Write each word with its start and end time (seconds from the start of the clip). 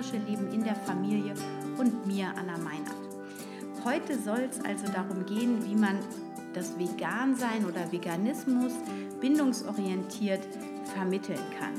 vegetarische 0.00 0.16
Leben 0.30 0.52
in 0.52 0.64
der 0.64 0.74
Familie 0.74 1.34
und 1.78 2.06
mir, 2.06 2.28
Anna 2.36 2.56
Meinert. 2.58 2.94
Heute 3.84 4.18
soll 4.18 4.48
es 4.50 4.64
also 4.64 4.86
darum 4.92 5.26
gehen, 5.26 5.64
wie 5.64 5.74
man 5.74 5.98
das 6.54 6.78
Vegansein 6.78 7.64
oder 7.66 7.90
Veganismus 7.92 8.72
bindungsorientiert 9.20 10.40
vermitteln 10.94 11.38
kann. 11.58 11.74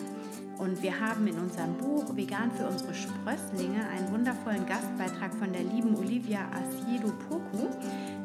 Und 0.57 0.81
wir 0.83 0.99
haben 0.99 1.25
in 1.25 1.37
unserem 1.39 1.75
Buch 1.77 2.15
Vegan 2.15 2.51
für 2.51 2.67
unsere 2.67 2.93
Sprösslinge 2.93 3.87
einen 3.89 4.11
wundervollen 4.11 4.65
Gastbeitrag 4.67 5.33
von 5.33 5.51
der 5.51 5.63
lieben 5.63 5.95
Olivia 5.95 6.41
Asiedo 6.51 7.11
Poku, 7.27 7.67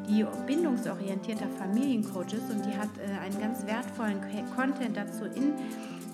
die 0.07 0.23
bindungsorientierter 0.45 1.47
Familiencoach 1.57 2.33
ist 2.33 2.51
und 2.51 2.63
die 2.63 2.77
hat 2.77 2.89
äh, 2.99 3.25
einen 3.25 3.39
ganz 3.39 3.65
wertvollen 3.65 4.19
Content 4.55 4.95
dazu 4.95 5.25
in 5.25 5.53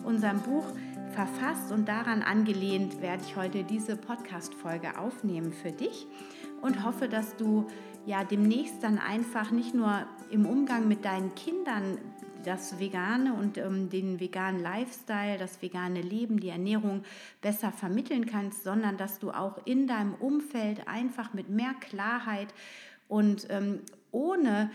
unserem 0.06 0.40
Buch 0.40 0.66
verfasst 1.14 1.72
und 1.72 1.88
daran 1.88 2.24
angelehnt 2.24 3.00
werde 3.00 3.24
ich 3.24 3.36
heute 3.36 3.64
diese 3.64 3.96
Podcast-Folge 3.96 4.98
aufnehmen 4.98 5.54
für 5.54 5.72
dich 5.72 6.08
und 6.62 6.84
hoffe, 6.84 7.08
dass 7.08 7.36
du 7.36 7.68
ja 8.08 8.24
demnächst 8.24 8.82
dann 8.82 8.98
einfach 8.98 9.52
nicht 9.52 9.76
nur 9.76 10.08
im 10.32 10.48
Umgang 10.48 10.88
mit 10.88 11.06
deinen 11.06 11.36
Kindern 11.36 12.00
das 12.44 12.80
Vegane 12.80 13.36
und 13.36 13.60
ähm, 13.60 13.92
den 13.92 14.20
veganen 14.20 14.60
Lifestyle, 14.62 15.38
das 15.38 15.62
vegane 15.62 16.02
Leben, 16.02 16.40
die 16.40 16.50
Ernährung 16.50 17.04
besser 17.42 17.72
vermitteln 17.72 18.26
kannst, 18.26 18.64
sondern 18.64 18.98
dass 18.98 19.20
du 19.20 19.30
auch 19.30 19.60
in 19.66 19.86
deinem 19.86 20.16
Umfeld 20.16 20.88
einfach 20.88 21.34
mit 21.34 21.48
mehr 21.48 21.76
Klarheit 21.80 22.54
und 23.08 23.46
ähm, 23.52 23.82
ohne 24.12 24.72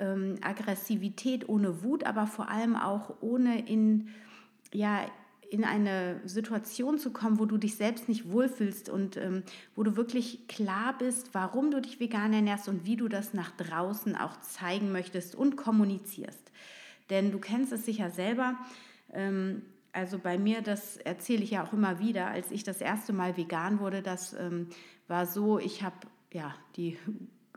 ähm, 0.00 0.36
Aggressivität, 0.40 1.48
ohne 1.48 1.82
Wut, 1.82 2.04
aber 2.04 2.26
vor 2.26 2.48
allem 2.48 2.74
auch 2.74 3.14
ohne 3.20 3.66
in, 3.68 4.08
ja, 4.72 5.06
in 5.52 5.64
eine 5.64 6.18
Situation 6.24 6.98
zu 6.98 7.12
kommen, 7.12 7.38
wo 7.38 7.44
du 7.44 7.58
dich 7.58 7.76
selbst 7.76 8.08
nicht 8.08 8.30
wohlfühlst 8.30 8.88
und 8.88 9.18
ähm, 9.18 9.42
wo 9.76 9.82
du 9.82 9.96
wirklich 9.96 10.48
klar 10.48 10.96
bist, 10.96 11.34
warum 11.34 11.70
du 11.70 11.82
dich 11.82 12.00
vegan 12.00 12.32
ernährst 12.32 12.68
und 12.68 12.86
wie 12.86 12.96
du 12.96 13.06
das 13.06 13.34
nach 13.34 13.50
draußen 13.50 14.16
auch 14.16 14.40
zeigen 14.40 14.92
möchtest 14.92 15.34
und 15.34 15.56
kommunizierst. 15.56 16.50
Denn 17.10 17.30
du 17.32 17.38
kennst 17.38 17.70
es 17.70 17.84
sicher 17.84 18.08
selber. 18.08 18.56
Ähm, 19.12 19.60
also 19.92 20.18
bei 20.18 20.38
mir, 20.38 20.62
das 20.62 20.96
erzähle 20.96 21.42
ich 21.42 21.50
ja 21.50 21.64
auch 21.64 21.74
immer 21.74 21.98
wieder, 21.98 22.28
als 22.28 22.50
ich 22.50 22.64
das 22.64 22.80
erste 22.80 23.12
Mal 23.12 23.36
vegan 23.36 23.78
wurde, 23.78 24.00
das 24.00 24.32
ähm, 24.32 24.68
war 25.06 25.26
so, 25.26 25.58
ich 25.58 25.82
habe 25.82 25.96
ja 26.32 26.54
die 26.76 26.96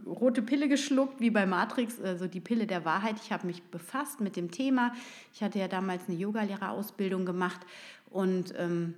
rote 0.06 0.42
Pille 0.42 0.68
geschluckt, 0.68 1.20
wie 1.20 1.30
bei 1.30 1.46
Matrix, 1.46 2.00
also 2.02 2.28
die 2.28 2.40
Pille 2.40 2.68
der 2.68 2.86
Wahrheit. 2.86 3.16
Ich 3.24 3.32
habe 3.32 3.48
mich 3.48 3.64
befasst 3.64 4.22
mit 4.22 4.36
dem 4.36 4.52
Thema. 4.52 4.94
Ich 5.34 5.42
hatte 5.42 5.60
ja 5.60 5.68
damals 5.68 6.04
eine 6.08 6.18
Yogalehrerausbildung 6.18 7.26
gemacht 7.26 7.62
und 8.10 8.54
ähm, 8.58 8.96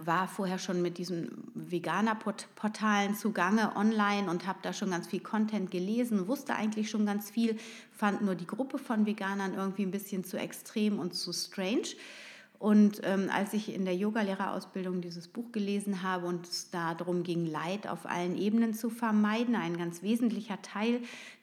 war 0.00 0.28
vorher 0.28 0.58
schon 0.58 0.82
mit 0.82 0.98
diesen 0.98 1.50
Veganer-Portalen 1.54 3.14
zugange 3.14 3.76
online 3.76 4.30
und 4.30 4.46
habe 4.46 4.58
da 4.62 4.72
schon 4.72 4.90
ganz 4.90 5.06
viel 5.06 5.20
Content 5.20 5.70
gelesen, 5.70 6.28
wusste 6.28 6.54
eigentlich 6.54 6.90
schon 6.90 7.06
ganz 7.06 7.30
viel, 7.30 7.58
fand 7.90 8.22
nur 8.22 8.34
die 8.34 8.46
Gruppe 8.46 8.78
von 8.78 9.06
Veganern 9.06 9.54
irgendwie 9.54 9.82
ein 9.82 9.90
bisschen 9.90 10.24
zu 10.24 10.38
extrem 10.38 10.98
und 10.98 11.14
zu 11.14 11.32
strange 11.32 11.88
und 12.62 13.00
ähm, 13.02 13.28
als 13.34 13.54
ich 13.54 13.74
in 13.74 13.84
der 13.84 13.96
Yogalehrerausbildung 13.96 15.00
dieses 15.00 15.26
Buch 15.26 15.50
gelesen 15.50 16.04
habe 16.04 16.28
und 16.28 16.46
es 16.46 16.70
da 16.70 16.94
darum 16.94 17.24
ging, 17.24 17.44
Leid 17.44 17.88
auf 17.88 18.06
allen 18.06 18.38
Ebenen 18.38 18.72
zu 18.72 18.88
vermeiden, 18.88 19.56
ein 19.56 19.76
ganz 19.76 20.04
wesentlicher 20.04 20.62
Teil 20.62 21.00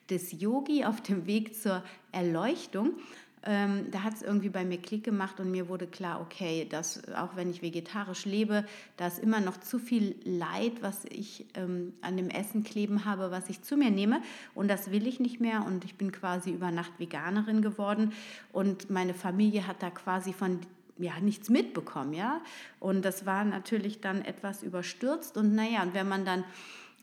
des 0.08 0.40
Yogi 0.40 0.86
auf 0.86 1.02
dem 1.02 1.26
Weg 1.26 1.54
zur 1.54 1.82
Erleuchtung, 2.10 2.94
ähm, 3.42 3.90
da 3.90 4.02
hat 4.02 4.14
es 4.14 4.22
irgendwie 4.22 4.48
bei 4.48 4.64
mir 4.64 4.78
Klick 4.78 5.04
gemacht 5.04 5.40
und 5.40 5.50
mir 5.50 5.68
wurde 5.68 5.86
klar, 5.86 6.22
okay, 6.22 6.66
dass 6.66 7.02
auch 7.12 7.36
wenn 7.36 7.50
ich 7.50 7.60
vegetarisch 7.60 8.24
lebe, 8.24 8.64
da 8.96 9.06
ist 9.06 9.18
immer 9.18 9.40
noch 9.40 9.58
zu 9.58 9.78
viel 9.78 10.16
Leid, 10.24 10.80
was 10.80 11.04
ich 11.04 11.44
ähm, 11.52 11.92
an 12.00 12.16
dem 12.16 12.30
Essen 12.30 12.64
kleben 12.64 13.04
habe, 13.04 13.30
was 13.30 13.50
ich 13.50 13.60
zu 13.60 13.76
mir 13.76 13.90
nehme. 13.90 14.22
Und 14.54 14.68
das 14.68 14.90
will 14.90 15.06
ich 15.06 15.20
nicht 15.20 15.38
mehr. 15.38 15.66
Und 15.66 15.84
ich 15.84 15.96
bin 15.96 16.12
quasi 16.12 16.50
über 16.50 16.70
Nacht 16.70 16.92
Veganerin 16.98 17.60
geworden. 17.60 18.12
Und 18.52 18.88
meine 18.88 19.14
Familie 19.14 19.66
hat 19.66 19.82
da 19.82 19.90
quasi 19.90 20.34
von 20.34 20.60
ja, 21.00 21.18
nichts 21.20 21.48
mitbekommen, 21.48 22.12
ja. 22.12 22.40
Und 22.78 23.04
das 23.04 23.26
war 23.26 23.44
natürlich 23.44 24.00
dann 24.00 24.22
etwas 24.22 24.62
überstürzt. 24.62 25.36
Und 25.36 25.54
naja, 25.54 25.82
und 25.82 25.94
wenn 25.94 26.08
man 26.08 26.24
dann 26.24 26.44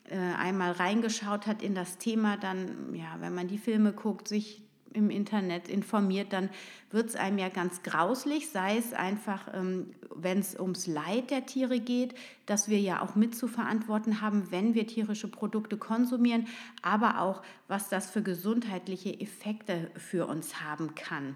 äh, 0.10 0.18
einmal 0.18 0.72
reingeschaut 0.72 1.48
hat 1.48 1.62
in 1.62 1.76
das 1.76 1.98
Thema, 1.98 2.38
dann, 2.38 2.94
ja, 2.94 3.18
wenn 3.20 3.34
man 3.34 3.48
die 3.48 3.58
Filme 3.58 3.94
guckt, 3.94 4.28
sich 4.28 4.62
im 4.94 5.10
Internet 5.10 5.68
informiert, 5.68 6.34
dann 6.34 6.50
wird 6.92 7.10
es 7.10 7.16
einem 7.16 7.38
ja 7.38 7.50
ganz 7.50 7.84
grauslich, 7.84 8.50
sei 8.50 8.78
es 8.78 8.94
einfach, 8.94 9.48
ähm, 9.54 9.92
wenn 10.16 10.40
es 10.40 10.60
ums 10.60 10.88
Leid 10.88 11.30
der 11.30 11.46
Tiere 11.46 11.80
geht, 11.80 12.16
dass 12.46 12.68
wir 12.68 12.80
ja 12.80 13.02
auch 13.02 13.16
mit 13.16 13.36
zu 13.36 13.48
verantworten 13.48 14.22
haben, 14.22 14.52
wenn 14.52 14.74
wir 14.74 14.88
tierische 14.88 15.28
Produkte 15.28 15.78
konsumieren, 15.78 16.48
aber 16.82 17.22
auch, 17.22 17.44
was 17.68 17.90
das 17.90 18.10
für 18.10 18.24
gesundheitliche 18.24 19.20
Effekte 19.20 19.92
für 19.96 20.26
uns 20.28 20.62
haben 20.62 20.96
kann. 20.96 21.36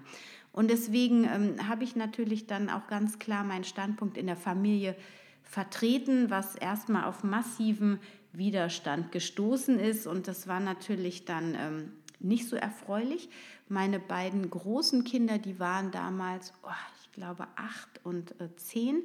Und 0.52 0.70
deswegen 0.70 1.24
ähm, 1.24 1.68
habe 1.68 1.84
ich 1.84 1.96
natürlich 1.96 2.46
dann 2.46 2.68
auch 2.68 2.86
ganz 2.86 3.18
klar 3.18 3.42
meinen 3.42 3.64
Standpunkt 3.64 4.18
in 4.18 4.26
der 4.26 4.36
Familie 4.36 4.94
vertreten, 5.42 6.30
was 6.30 6.54
erstmal 6.54 7.04
auf 7.04 7.24
massiven 7.24 7.98
Widerstand 8.32 9.12
gestoßen 9.12 9.78
ist. 9.78 10.06
Und 10.06 10.28
das 10.28 10.46
war 10.46 10.60
natürlich 10.60 11.24
dann 11.24 11.54
ähm, 11.54 11.92
nicht 12.20 12.48
so 12.48 12.56
erfreulich. 12.56 13.28
Meine 13.68 13.98
beiden 13.98 14.48
großen 14.48 15.04
Kinder, 15.04 15.38
die 15.38 15.58
waren 15.58 15.90
damals, 15.90 16.52
oh, 16.62 16.70
ich 17.02 17.12
glaube, 17.12 17.46
acht 17.56 18.00
und 18.04 18.38
äh, 18.40 18.54
zehn 18.56 19.02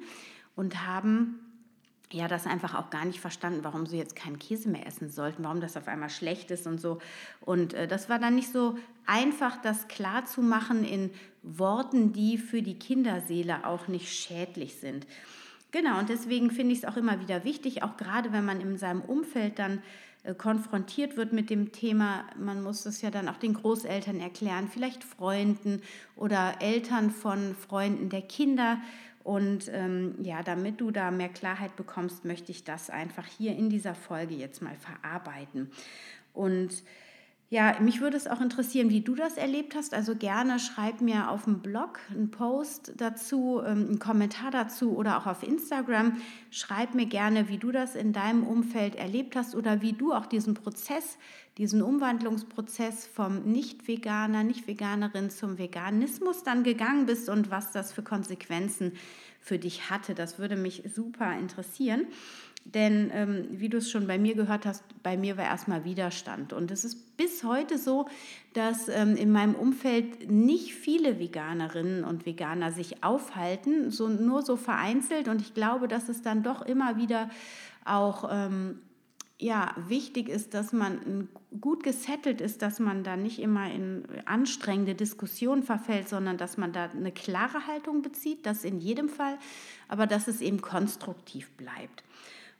und 0.55 0.85
haben 0.85 1.39
ja, 2.11 2.29
das 2.29 2.45
einfach 2.45 2.73
auch 2.73 2.89
gar 2.89 3.03
nicht 3.03 3.19
verstanden, 3.19 3.63
warum 3.63 3.85
sie 3.85 3.97
jetzt 3.97 4.15
keinen 4.15 4.39
Käse 4.39 4.69
mehr 4.69 4.87
essen 4.87 5.09
sollten, 5.09 5.43
warum 5.43 5.59
das 5.59 5.75
auf 5.75 5.89
einmal 5.89 6.09
schlecht 6.09 6.51
ist 6.51 6.65
und 6.65 6.79
so. 6.79 6.99
Und 7.41 7.73
äh, 7.73 7.85
das 7.87 8.07
war 8.07 8.17
dann 8.17 8.35
nicht 8.35 8.51
so 8.51 8.77
einfach, 9.05 9.61
das 9.61 9.89
klar 9.89 10.25
zu 10.25 10.41
machen 10.41 10.85
in 10.85 11.11
Worten, 11.47 12.13
die 12.13 12.37
für 12.37 12.61
die 12.61 12.79
Kinderseele 12.79 13.65
auch 13.65 13.87
nicht 13.87 14.13
schädlich 14.13 14.75
sind. 14.75 15.07
Genau, 15.71 15.99
und 15.99 16.09
deswegen 16.09 16.49
finde 16.49 16.73
ich 16.73 16.79
es 16.79 16.85
auch 16.85 16.97
immer 16.97 17.19
wieder 17.19 17.43
wichtig, 17.43 17.83
auch 17.83 17.97
gerade 17.97 18.31
wenn 18.31 18.45
man 18.45 18.61
in 18.61 18.77
seinem 18.77 19.01
Umfeld 19.01 19.59
dann 19.59 19.81
äh, 20.23 20.33
konfrontiert 20.33 21.17
wird 21.17 21.33
mit 21.33 21.49
dem 21.49 21.71
Thema, 21.71 22.25
man 22.37 22.63
muss 22.63 22.85
es 22.85 23.01
ja 23.01 23.11
dann 23.11 23.29
auch 23.29 23.37
den 23.37 23.53
Großeltern 23.53 24.19
erklären, 24.19 24.69
vielleicht 24.71 25.03
Freunden 25.03 25.81
oder 26.15 26.55
Eltern 26.61 27.11
von 27.11 27.55
Freunden 27.55 28.09
der 28.09 28.21
Kinder 28.21 28.79
und 29.27 29.69
ähm, 29.73 30.15
ja, 30.23 30.41
damit 30.41 30.79
du 30.79 30.89
da 30.89 31.11
mehr 31.11 31.27
Klarheit 31.27 31.75
bekommst, 31.75 32.23
möchte 32.23 32.49
ich 32.49 32.63
das 32.63 32.89
einfach 32.89 33.25
hier 33.25 33.57
in 33.57 33.69
dieser 33.69 33.93
Folge 33.93 34.33
jetzt 34.35 34.61
mal 34.61 34.77
verarbeiten. 34.77 35.69
Und 36.33 36.81
ja, 37.49 37.79
mich 37.79 38.01
würde 38.01 38.17
es 38.17 38.27
auch 38.27 38.41
interessieren, 38.41 38.89
wie 38.89 39.01
du 39.01 39.15
das 39.15 39.37
erlebt 39.37 39.73
hast. 39.75 39.93
Also 39.93 40.15
gerne 40.15 40.59
schreib 40.59 40.99
mir 40.99 41.29
auf 41.29 41.45
dem 41.45 41.59
Blog 41.59 41.99
einen 42.11 42.29
Post 42.29 42.93
dazu, 42.97 43.61
ähm, 43.65 43.87
einen 43.87 43.99
Kommentar 43.99 44.51
dazu 44.51 44.97
oder 44.97 45.17
auch 45.17 45.27
auf 45.27 45.43
Instagram. 45.43 46.17
Schreib 46.51 46.93
mir 46.93 47.05
gerne, 47.05 47.47
wie 47.47 47.57
du 47.57 47.71
das 47.71 47.95
in 47.95 48.11
deinem 48.11 48.43
Umfeld 48.43 48.95
erlebt 48.95 49.35
hast 49.37 49.55
oder 49.55 49.81
wie 49.81 49.93
du 49.93 50.13
auch 50.13 50.25
diesen 50.25 50.55
Prozess 50.55 51.17
diesen 51.57 51.81
Umwandlungsprozess 51.81 53.07
vom 53.07 53.43
Nicht-Veganer, 53.43 54.43
Nicht-Veganerin 54.43 55.31
zum 55.31 55.57
Veganismus 55.57 56.43
dann 56.43 56.63
gegangen 56.63 57.07
bist 57.07 57.29
und 57.29 57.49
was 57.49 57.71
das 57.71 57.91
für 57.91 58.03
Konsequenzen 58.03 58.93
für 59.39 59.57
dich 59.57 59.89
hatte. 59.89 60.13
Das 60.13 60.37
würde 60.37 60.55
mich 60.55 60.83
super 60.93 61.35
interessieren. 61.35 62.05
Denn 62.73 63.11
ähm, 63.13 63.47
wie 63.51 63.69
du 63.69 63.77
es 63.77 63.89
schon 63.89 64.07
bei 64.07 64.17
mir 64.17 64.35
gehört 64.35 64.65
hast, 64.65 64.83
bei 65.01 65.15
mir 65.15 65.37
war 65.37 65.45
erstmal 65.45 65.85
Widerstand. 65.85 66.51
Und 66.51 66.69
es 66.69 66.83
ist 66.83 67.15
bis 67.15 67.45
heute 67.45 67.77
so, 67.77 68.07
dass 68.53 68.89
ähm, 68.89 69.15
in 69.15 69.31
meinem 69.31 69.55
Umfeld 69.55 70.29
nicht 70.29 70.73
viele 70.73 71.17
Veganerinnen 71.17 72.03
und 72.03 72.25
Veganer 72.25 72.73
sich 72.73 73.05
aufhalten, 73.05 73.89
so, 73.89 74.09
nur 74.09 74.41
so 74.41 74.57
vereinzelt. 74.57 75.29
Und 75.29 75.41
ich 75.41 75.53
glaube, 75.53 75.87
dass 75.87 76.09
es 76.09 76.21
dann 76.21 76.43
doch 76.43 76.61
immer 76.61 76.97
wieder 76.97 77.29
auch 77.85 78.27
ähm, 78.29 78.81
ja, 79.39 79.73
wichtig 79.87 80.27
ist, 80.27 80.53
dass 80.53 80.73
man 80.73 81.29
gut 81.61 81.83
gesettelt 81.83 82.41
ist, 82.41 82.61
dass 82.63 82.79
man 82.79 83.03
da 83.03 83.15
nicht 83.15 83.39
immer 83.39 83.71
in 83.71 84.03
anstrengende 84.25 84.95
Diskussionen 84.95 85.63
verfällt, 85.63 86.09
sondern 86.09 86.37
dass 86.37 86.57
man 86.57 86.73
da 86.73 86.85
eine 86.89 87.11
klare 87.11 87.67
Haltung 87.67 88.01
bezieht, 88.01 88.45
das 88.45 88.63
in 88.63 88.79
jedem 88.79 89.09
Fall, 89.09 89.37
aber 89.87 90.07
dass 90.07 90.27
es 90.27 90.41
eben 90.41 90.59
konstruktiv 90.59 91.51
bleibt. 91.51 92.03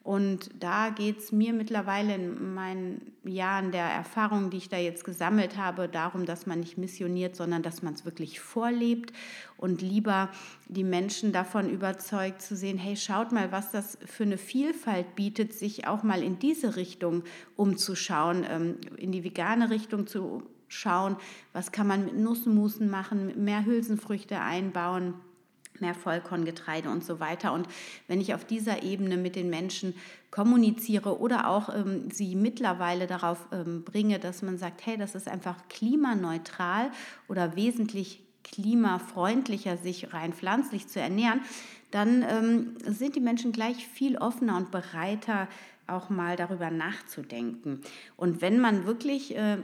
Und 0.08 0.52
da 0.64 0.90
geht 0.90 1.18
es 1.18 1.34
mir 1.34 1.52
mittlerweile 1.52 2.16
in 2.16 2.54
meinen 2.54 3.12
Jahren 3.26 3.74
der 3.74 3.84
Erfahrung, 3.84 4.50
die 4.50 4.56
ich 4.56 4.70
da 4.70 4.78
jetzt 4.78 5.04
gesammelt 5.04 5.58
habe, 5.58 5.90
darum, 5.90 6.26
dass 6.26 6.46
man 6.46 6.62
nicht 6.62 6.78
missioniert, 6.78 7.36
sondern 7.36 7.62
dass 7.62 7.82
man 7.82 7.94
es 7.94 8.06
wirklich 8.06 8.40
vorlebt 8.40 9.12
und 9.58 9.82
lieber 9.82 10.30
die 10.70 10.86
Menschen 10.86 11.34
davon 11.34 11.70
überzeugt 11.70 12.42
zu 12.42 12.56
sehen, 12.56 12.78
hey, 12.78 12.96
schaut 12.96 13.34
mal, 13.34 13.52
was 13.52 13.72
das 13.72 13.98
für 14.06 14.24
eine 14.24 14.38
Vielfalt 14.38 15.14
bietet, 15.18 15.52
sich 15.52 15.88
auch 15.88 16.04
mal 16.04 16.24
in 16.24 16.40
diese 16.40 16.78
Richtung 16.78 17.24
umzuschauen, 17.58 18.46
ähm, 18.50 18.78
in 18.96 19.12
die 19.12 19.26
vegane 19.26 19.70
Richtung 19.70 20.08
zu 20.08 20.42
schauen, 20.70 21.18
was 21.52 21.74
kann 21.74 21.88
man 21.88 22.06
mit 22.06 22.18
Nussmusen 22.18 22.90
machen, 22.90 23.44
mehr 23.44 23.66
Hülsenfrüchte 23.66 24.40
einbauen 24.40 25.16
mehr 25.82 25.96
Vollkorngetreide 25.96 26.90
und 26.90 27.04
so 27.04 27.20
weiter. 27.20 27.54
Und 27.54 27.68
wenn 28.08 28.22
ich 28.22 28.34
auf 28.34 28.46
dieser 28.46 28.84
Ebene 28.84 29.18
mit 29.18 29.36
den 29.36 29.50
Menschen 29.50 29.94
kommuniziere 30.32 31.20
oder 31.20 31.48
auch 31.50 31.74
ähm, 31.74 32.10
sie 32.12 32.36
mittlerweile 32.36 33.08
darauf 33.08 33.48
ähm, 33.52 33.84
bringe, 33.84 34.20
dass 34.20 34.42
man 34.42 34.58
sagt, 34.58 34.86
hey, 34.86 34.98
das 34.98 35.16
ist 35.16 35.28
einfach 35.28 35.56
klimaneutral 35.70 36.92
oder 37.28 37.56
wesentlich 37.56 38.22
klimafreundlicher, 38.44 39.78
sich 39.78 40.14
rein 40.14 40.34
pflanzlich 40.34 40.88
zu 40.88 41.00
ernähren, 41.00 41.42
dann 41.92 42.24
ähm, 42.24 42.76
sind 42.86 43.16
die 43.16 43.22
Menschen 43.22 43.52
gleich 43.52 43.88
viel 43.88 44.18
offener 44.18 44.58
und 44.58 44.72
bereiter, 44.72 45.48
auch 45.88 46.10
mal 46.10 46.36
darüber 46.36 46.70
nachzudenken. 46.70 47.82
Und 48.18 48.42
wenn 48.42 48.60
man 48.60 48.86
wirklich 48.86 49.36
äh, 49.36 49.58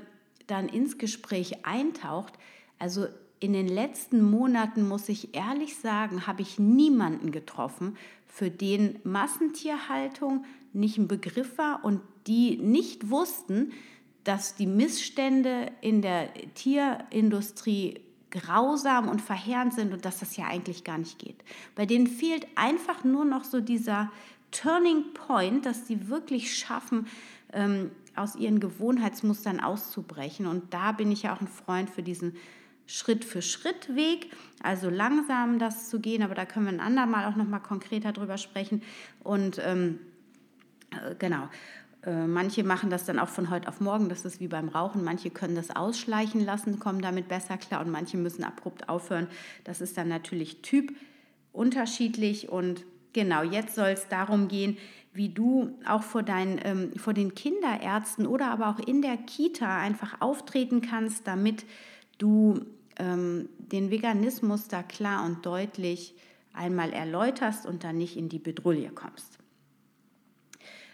dann 0.48 0.70
ins 0.70 0.98
Gespräch 0.98 1.66
eintaucht, 1.66 2.34
also 2.80 3.08
in 3.44 3.52
den 3.52 3.68
letzten 3.68 4.24
Monaten, 4.24 4.88
muss 4.88 5.10
ich 5.10 5.36
ehrlich 5.36 5.76
sagen, 5.76 6.26
habe 6.28 6.42
ich 6.42 6.60
niemanden 6.60 7.32
getroffen, 7.32 7.98
für 8.26 8.50
den 8.50 9.00
Massentierhaltung 9.04 10.46
nicht 10.72 10.98
ein 10.98 11.10
Begriff 11.10 11.58
war 11.58 11.84
und 11.84 12.00
die 12.26 12.56
nicht 12.56 13.10
wussten, 13.10 13.74
dass 14.24 14.56
die 14.56 14.66
Missstände 14.66 15.74
in 15.82 16.02
der 16.02 16.30
Tierindustrie 16.56 18.00
grausam 18.32 19.10
und 19.10 19.22
verheerend 19.22 19.74
sind 19.74 19.92
und 19.92 20.06
dass 20.06 20.20
das 20.20 20.38
ja 20.38 20.46
eigentlich 20.46 20.86
gar 20.86 20.98
nicht 20.98 21.20
geht. 21.20 21.44
Bei 21.76 21.86
denen 21.86 22.08
fehlt 22.08 22.48
einfach 22.56 23.04
nur 23.04 23.26
noch 23.26 23.44
so 23.44 23.60
dieser 23.60 24.10
Turning 24.52 25.14
Point, 25.14 25.66
dass 25.66 25.86
sie 25.86 26.08
wirklich 26.08 26.58
schaffen, 26.58 27.08
ähm, 27.52 27.92
aus 28.16 28.38
ihren 28.38 28.62
Gewohnheitsmustern 28.62 29.60
auszubrechen. 29.60 30.46
Und 30.46 30.74
da 30.74 30.94
bin 30.94 31.12
ich 31.12 31.24
ja 31.24 31.36
auch 31.36 31.42
ein 31.42 31.48
Freund 31.48 31.90
für 31.90 32.04
diesen 32.04 32.36
Schritt-für-Schritt-Weg, 32.88 34.32
also 34.62 34.90
langsam 34.90 35.60
das 35.60 35.90
zu 35.90 36.00
gehen, 36.00 36.22
aber 36.22 36.36
da 36.36 36.46
können 36.46 36.66
wir 36.66 36.74
ein 36.74 36.80
andermal 36.80 37.32
auch 37.32 37.36
nochmal 37.36 37.62
konkreter 37.62 38.12
drüber 38.12 38.38
sprechen. 38.38 38.82
Und 39.24 39.62
ähm, 39.64 40.00
äh, 40.92 41.16
genau, 41.18 41.48
äh, 42.06 42.28
manche 42.28 42.64
machen 42.64 42.90
das 42.90 43.06
dann 43.06 43.20
auch 43.20 43.30
von 43.30 43.50
heute 43.50 43.68
auf 43.68 43.80
morgen, 43.80 44.10
das 44.10 44.26
ist 44.26 44.40
wie 44.40 44.48
beim 44.48 44.70
Rauchen. 44.70 45.04
Manche 45.04 45.30
können 45.30 45.56
das 45.56 45.76
ausschleichen 45.76 46.44
lassen, 46.44 46.80
kommen 46.80 47.02
damit 47.02 47.28
besser 47.28 47.58
klar 47.58 47.82
und 47.82 47.92
manche 47.92 48.18
müssen 48.18 48.44
abrupt 48.44 48.90
aufhören. 48.90 49.28
Das 49.64 49.82
ist 49.82 49.98
dann 49.98 50.10
natürlich 50.10 50.62
Typ 50.62 50.94
unterschiedlich 51.54 52.50
und 52.50 52.84
genau, 53.14 53.44
jetzt 53.44 53.76
soll 53.76 53.90
es 53.90 54.08
darum 54.10 54.48
gehen, 54.48 54.78
wie 55.14 55.30
du 55.30 55.78
auch 55.88 56.02
vor, 56.02 56.24
deinen, 56.24 56.60
ähm, 56.64 56.92
vor 56.98 57.14
den 57.14 57.36
Kinderärzten 57.36 58.26
oder 58.26 58.48
aber 58.48 58.70
auch 58.70 58.80
in 58.80 59.02
der 59.02 59.16
Kita 59.16 59.80
einfach 59.80 60.20
auftreten 60.22 60.82
kannst, 60.82 61.28
damit 61.28 61.66
du 62.24 62.66
ähm, 62.98 63.50
den 63.58 63.92
Veganismus 63.92 64.70
da 64.70 64.82
klar 64.82 65.26
und 65.26 65.46
deutlich 65.46 66.16
einmal 66.54 66.94
erläuterst 66.94 67.66
und 67.66 67.84
dann 67.84 67.98
nicht 67.98 68.16
in 68.16 68.30
die 68.30 68.40
Bedrulle 68.40 68.90
kommst. 68.90 69.40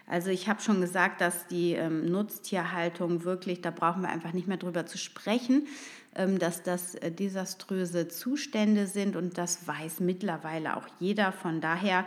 Also 0.06 0.30
ich 0.30 0.48
habe 0.48 0.60
schon 0.60 0.80
gesagt, 0.80 1.20
dass 1.20 1.46
die 1.46 1.74
ähm, 1.74 2.06
Nutztierhaltung 2.06 3.22
wirklich, 3.22 3.60
da 3.60 3.70
brauchen 3.70 4.02
wir 4.02 4.08
einfach 4.08 4.32
nicht 4.32 4.48
mehr 4.48 4.56
drüber 4.56 4.84
zu 4.84 4.98
sprechen, 4.98 5.68
ähm, 6.16 6.40
dass 6.40 6.64
das 6.64 6.96
äh, 6.96 7.12
desaströse 7.12 8.08
Zustände 8.08 8.88
sind 8.88 9.14
und 9.14 9.38
das 9.38 9.68
weiß 9.68 10.00
mittlerweile 10.00 10.76
auch 10.76 10.88
jeder. 10.98 11.30
Von 11.30 11.60
daher 11.60 12.06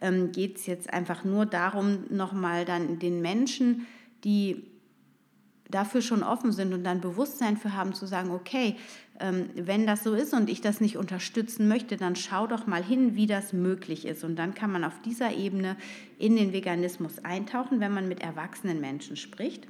ähm, 0.00 0.32
geht 0.32 0.56
es 0.56 0.66
jetzt 0.66 0.92
einfach 0.92 1.22
nur 1.22 1.46
darum, 1.46 2.06
nochmal 2.10 2.64
dann 2.64 2.98
den 2.98 3.20
Menschen, 3.20 3.86
die 4.24 4.73
dafür 5.74 6.02
schon 6.02 6.22
offen 6.22 6.52
sind 6.52 6.72
und 6.72 6.84
dann 6.84 7.00
Bewusstsein 7.00 7.56
für 7.56 7.74
haben, 7.74 7.94
zu 7.94 8.06
sagen, 8.06 8.30
okay, 8.30 8.76
ähm, 9.20 9.50
wenn 9.54 9.86
das 9.86 10.04
so 10.04 10.14
ist 10.14 10.32
und 10.32 10.48
ich 10.48 10.60
das 10.60 10.80
nicht 10.80 10.96
unterstützen 10.96 11.68
möchte, 11.68 11.96
dann 11.96 12.16
schau 12.16 12.46
doch 12.46 12.66
mal 12.66 12.82
hin, 12.82 13.16
wie 13.16 13.26
das 13.26 13.52
möglich 13.52 14.06
ist. 14.06 14.24
Und 14.24 14.36
dann 14.36 14.54
kann 14.54 14.70
man 14.70 14.84
auf 14.84 15.00
dieser 15.04 15.32
Ebene 15.32 15.76
in 16.18 16.36
den 16.36 16.52
Veganismus 16.52 17.24
eintauchen, 17.24 17.80
wenn 17.80 17.92
man 17.92 18.08
mit 18.08 18.20
erwachsenen 18.20 18.80
Menschen 18.80 19.16
spricht. 19.16 19.66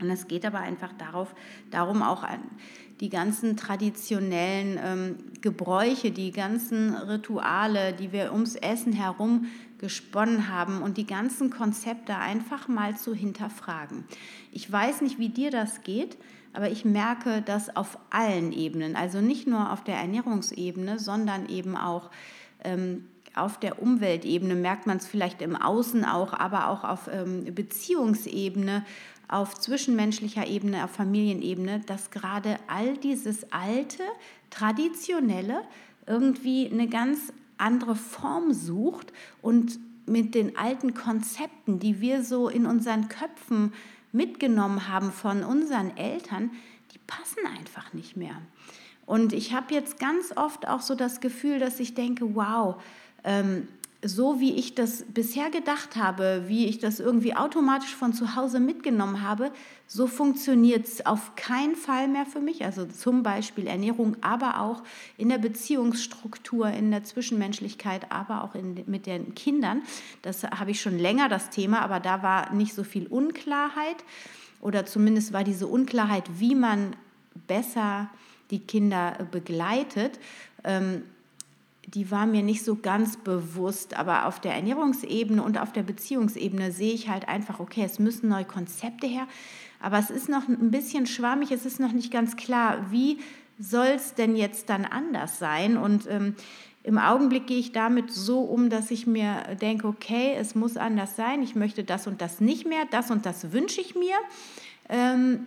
Und 0.00 0.10
es 0.10 0.28
geht 0.28 0.44
aber 0.44 0.60
einfach 0.60 0.92
darauf, 0.92 1.34
darum 1.70 2.02
auch 2.02 2.24
die 3.00 3.08
ganzen 3.08 3.56
traditionellen 3.56 4.78
ähm, 4.82 5.16
Gebräuche, 5.40 6.10
die 6.10 6.32
ganzen 6.32 6.94
Rituale, 6.94 7.92
die 7.92 8.12
wir 8.12 8.32
ums 8.32 8.56
Essen 8.56 8.92
herum 8.92 9.46
gesponnen 9.78 10.48
haben 10.48 10.82
und 10.82 10.96
die 10.96 11.06
ganzen 11.06 11.50
Konzepte 11.50 12.16
einfach 12.16 12.68
mal 12.68 12.96
zu 12.96 13.14
hinterfragen. 13.14 14.04
Ich 14.52 14.70
weiß 14.70 15.02
nicht, 15.02 15.18
wie 15.18 15.28
dir 15.28 15.50
das 15.50 15.82
geht, 15.82 16.16
aber 16.52 16.70
ich 16.70 16.84
merke 16.84 17.42
das 17.42 17.74
auf 17.76 17.98
allen 18.10 18.52
Ebenen, 18.52 18.96
also 18.96 19.20
nicht 19.20 19.46
nur 19.46 19.72
auf 19.72 19.84
der 19.84 19.96
Ernährungsebene, 19.96 20.98
sondern 20.98 21.48
eben 21.48 21.76
auch 21.76 22.10
ähm, 22.64 23.04
auf 23.34 23.60
der 23.60 23.80
Umweltebene 23.80 24.54
merkt 24.54 24.86
man 24.86 24.96
es 24.96 25.06
vielleicht 25.06 25.42
im 25.42 25.54
Außen 25.54 26.04
auch, 26.04 26.32
aber 26.32 26.68
auch 26.68 26.84
auf 26.84 27.08
ähm, 27.12 27.44
Beziehungsebene, 27.54 28.84
auf 29.28 29.54
zwischenmenschlicher 29.54 30.46
Ebene, 30.46 30.84
auf 30.84 30.90
Familienebene, 30.90 31.80
dass 31.86 32.10
gerade 32.10 32.56
all 32.66 32.96
dieses 32.96 33.52
alte, 33.52 34.02
traditionelle 34.50 35.60
irgendwie 36.06 36.70
eine 36.70 36.88
ganz 36.88 37.32
andere 37.58 37.96
Form 37.96 38.52
sucht 38.52 39.12
und 39.42 39.78
mit 40.06 40.34
den 40.34 40.56
alten 40.56 40.94
Konzepten, 40.94 41.78
die 41.78 42.00
wir 42.00 42.24
so 42.24 42.48
in 42.48 42.66
unseren 42.66 43.08
Köpfen 43.08 43.72
mitgenommen 44.12 44.88
haben 44.88 45.12
von 45.12 45.44
unseren 45.44 45.96
Eltern, 45.96 46.50
die 46.92 46.98
passen 47.06 47.46
einfach 47.58 47.92
nicht 47.92 48.16
mehr. 48.16 48.40
Und 49.04 49.32
ich 49.32 49.54
habe 49.54 49.74
jetzt 49.74 49.98
ganz 49.98 50.36
oft 50.36 50.66
auch 50.68 50.80
so 50.80 50.94
das 50.94 51.20
Gefühl, 51.20 51.58
dass 51.58 51.80
ich 51.80 51.94
denke, 51.94 52.34
wow, 52.34 52.76
ähm, 53.24 53.68
so 54.02 54.38
wie 54.38 54.54
ich 54.54 54.76
das 54.76 55.04
bisher 55.08 55.50
gedacht 55.50 55.96
habe, 55.96 56.44
wie 56.46 56.66
ich 56.66 56.78
das 56.78 57.00
irgendwie 57.00 57.34
automatisch 57.34 57.96
von 57.96 58.12
zu 58.12 58.36
Hause 58.36 58.60
mitgenommen 58.60 59.22
habe, 59.22 59.50
so 59.88 60.06
funktioniert 60.06 60.86
es 60.86 61.04
auf 61.04 61.34
keinen 61.34 61.74
Fall 61.74 62.06
mehr 62.06 62.24
für 62.24 62.38
mich. 62.38 62.64
Also 62.64 62.86
zum 62.86 63.24
Beispiel 63.24 63.66
Ernährung, 63.66 64.16
aber 64.20 64.60
auch 64.60 64.84
in 65.16 65.28
der 65.30 65.38
Beziehungsstruktur, 65.38 66.68
in 66.68 66.92
der 66.92 67.02
Zwischenmenschlichkeit, 67.02 68.12
aber 68.12 68.44
auch 68.44 68.54
in, 68.54 68.84
mit 68.86 69.06
den 69.06 69.34
Kindern. 69.34 69.82
Das 70.22 70.44
habe 70.44 70.70
ich 70.70 70.80
schon 70.80 70.98
länger 70.98 71.28
das 71.28 71.50
Thema, 71.50 71.80
aber 71.80 71.98
da 71.98 72.22
war 72.22 72.52
nicht 72.52 72.74
so 72.74 72.84
viel 72.84 73.08
Unklarheit 73.08 73.96
oder 74.60 74.86
zumindest 74.86 75.32
war 75.32 75.42
diese 75.42 75.66
Unklarheit, 75.66 76.24
wie 76.38 76.54
man 76.54 76.94
besser 77.48 78.08
die 78.50 78.60
Kinder 78.60 79.26
begleitet. 79.32 80.20
Ähm, 80.62 81.02
die 81.94 82.10
war 82.10 82.26
mir 82.26 82.42
nicht 82.42 82.64
so 82.64 82.76
ganz 82.76 83.16
bewusst, 83.16 83.94
aber 83.94 84.26
auf 84.26 84.40
der 84.40 84.54
Ernährungsebene 84.54 85.42
und 85.42 85.58
auf 85.58 85.72
der 85.72 85.82
Beziehungsebene 85.82 86.70
sehe 86.70 86.92
ich 86.92 87.08
halt 87.08 87.28
einfach, 87.28 87.60
okay, 87.60 87.82
es 87.84 87.98
müssen 87.98 88.28
neue 88.28 88.44
Konzepte 88.44 89.06
her, 89.06 89.26
aber 89.80 89.98
es 89.98 90.10
ist 90.10 90.28
noch 90.28 90.48
ein 90.48 90.70
bisschen 90.70 91.06
schwammig, 91.06 91.50
es 91.50 91.64
ist 91.64 91.80
noch 91.80 91.92
nicht 91.92 92.12
ganz 92.12 92.36
klar, 92.36 92.90
wie 92.90 93.18
soll 93.58 93.86
es 93.86 94.14
denn 94.14 94.36
jetzt 94.36 94.68
dann 94.68 94.84
anders 94.84 95.38
sein 95.38 95.76
und 95.76 96.06
ähm, 96.08 96.34
im 96.84 96.98
Augenblick 96.98 97.46
gehe 97.46 97.58
ich 97.58 97.72
damit 97.72 98.10
so 98.12 98.40
um, 98.40 98.70
dass 98.70 98.90
ich 98.90 99.06
mir 99.06 99.56
denke, 99.60 99.88
okay, 99.88 100.34
es 100.38 100.54
muss 100.54 100.76
anders 100.76 101.16
sein, 101.16 101.42
ich 101.42 101.54
möchte 101.54 101.84
das 101.84 102.06
und 102.06 102.20
das 102.20 102.40
nicht 102.40 102.66
mehr, 102.66 102.84
das 102.90 103.10
und 103.10 103.26
das 103.26 103.52
wünsche 103.52 103.80
ich 103.80 103.94
mir. 103.94 104.14
Ähm, 104.88 105.46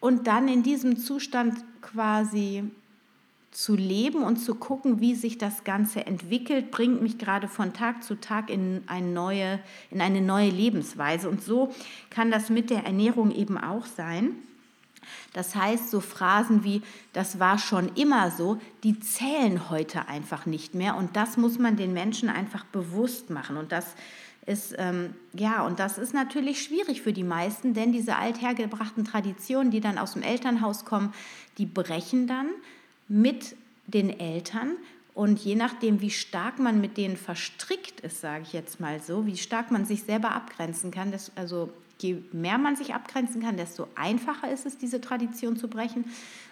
und 0.00 0.26
dann 0.26 0.48
in 0.48 0.62
diesem 0.62 0.98
Zustand 0.98 1.64
quasi 1.80 2.64
zu 3.54 3.76
leben 3.76 4.24
und 4.24 4.36
zu 4.36 4.56
gucken, 4.56 5.00
wie 5.00 5.14
sich 5.14 5.38
das 5.38 5.62
Ganze 5.62 6.06
entwickelt, 6.06 6.72
bringt 6.72 7.00
mich 7.00 7.18
gerade 7.18 7.46
von 7.46 7.72
Tag 7.72 8.02
zu 8.02 8.20
Tag 8.20 8.50
in 8.50 8.82
eine 8.88 9.06
neue, 9.06 9.60
in 9.90 10.00
eine 10.00 10.20
neue 10.20 10.50
Lebensweise. 10.50 11.30
Und 11.30 11.40
so 11.40 11.72
kann 12.10 12.32
das 12.32 12.50
mit 12.50 12.68
der 12.68 12.84
Ernährung 12.84 13.30
eben 13.30 13.56
auch 13.56 13.86
sein. 13.86 14.32
Das 15.32 15.54
heißt, 15.54 15.88
so 15.88 16.00
Phrasen 16.00 16.64
wie, 16.64 16.82
das 17.12 17.38
war 17.38 17.58
schon 17.58 17.94
immer 17.94 18.32
so, 18.32 18.60
die 18.82 18.98
zählen 18.98 19.70
heute 19.70 20.08
einfach 20.08 20.46
nicht 20.46 20.74
mehr. 20.74 20.96
Und 20.96 21.14
das 21.14 21.36
muss 21.36 21.58
man 21.58 21.76
den 21.76 21.92
Menschen 21.92 22.28
einfach 22.28 22.64
bewusst 22.64 23.30
machen. 23.30 23.56
Und 23.56 23.70
das 23.70 23.94
ist, 24.46 24.74
ähm, 24.78 25.14
ja, 25.32 25.64
und 25.64 25.78
das 25.78 25.96
ist 25.96 26.12
natürlich 26.12 26.60
schwierig 26.62 27.02
für 27.02 27.12
die 27.12 27.22
meisten, 27.22 27.72
denn 27.72 27.92
diese 27.92 28.16
althergebrachten 28.16 29.04
Traditionen, 29.04 29.70
die 29.70 29.80
dann 29.80 29.96
aus 29.96 30.14
dem 30.14 30.22
Elternhaus 30.22 30.84
kommen, 30.84 31.14
die 31.56 31.66
brechen 31.66 32.26
dann 32.26 32.48
mit 33.08 33.56
den 33.86 34.18
Eltern. 34.18 34.72
Und 35.14 35.38
je 35.40 35.54
nachdem, 35.54 36.00
wie 36.00 36.10
stark 36.10 36.58
man 36.58 36.80
mit 36.80 36.96
denen 36.96 37.16
verstrickt 37.16 38.00
ist, 38.00 38.20
sage 38.20 38.42
ich 38.42 38.52
jetzt 38.52 38.80
mal 38.80 39.00
so, 39.00 39.26
wie 39.26 39.36
stark 39.36 39.70
man 39.70 39.84
sich 39.84 40.02
selber 40.02 40.32
abgrenzen 40.32 40.90
kann, 40.90 41.12
das, 41.12 41.30
also 41.36 41.70
je 42.00 42.16
mehr 42.32 42.58
man 42.58 42.74
sich 42.74 42.94
abgrenzen 42.94 43.40
kann, 43.40 43.56
desto 43.56 43.86
einfacher 43.94 44.50
ist 44.50 44.66
es, 44.66 44.76
diese 44.76 45.00
Tradition 45.00 45.56
zu 45.56 45.68
brechen. 45.68 46.04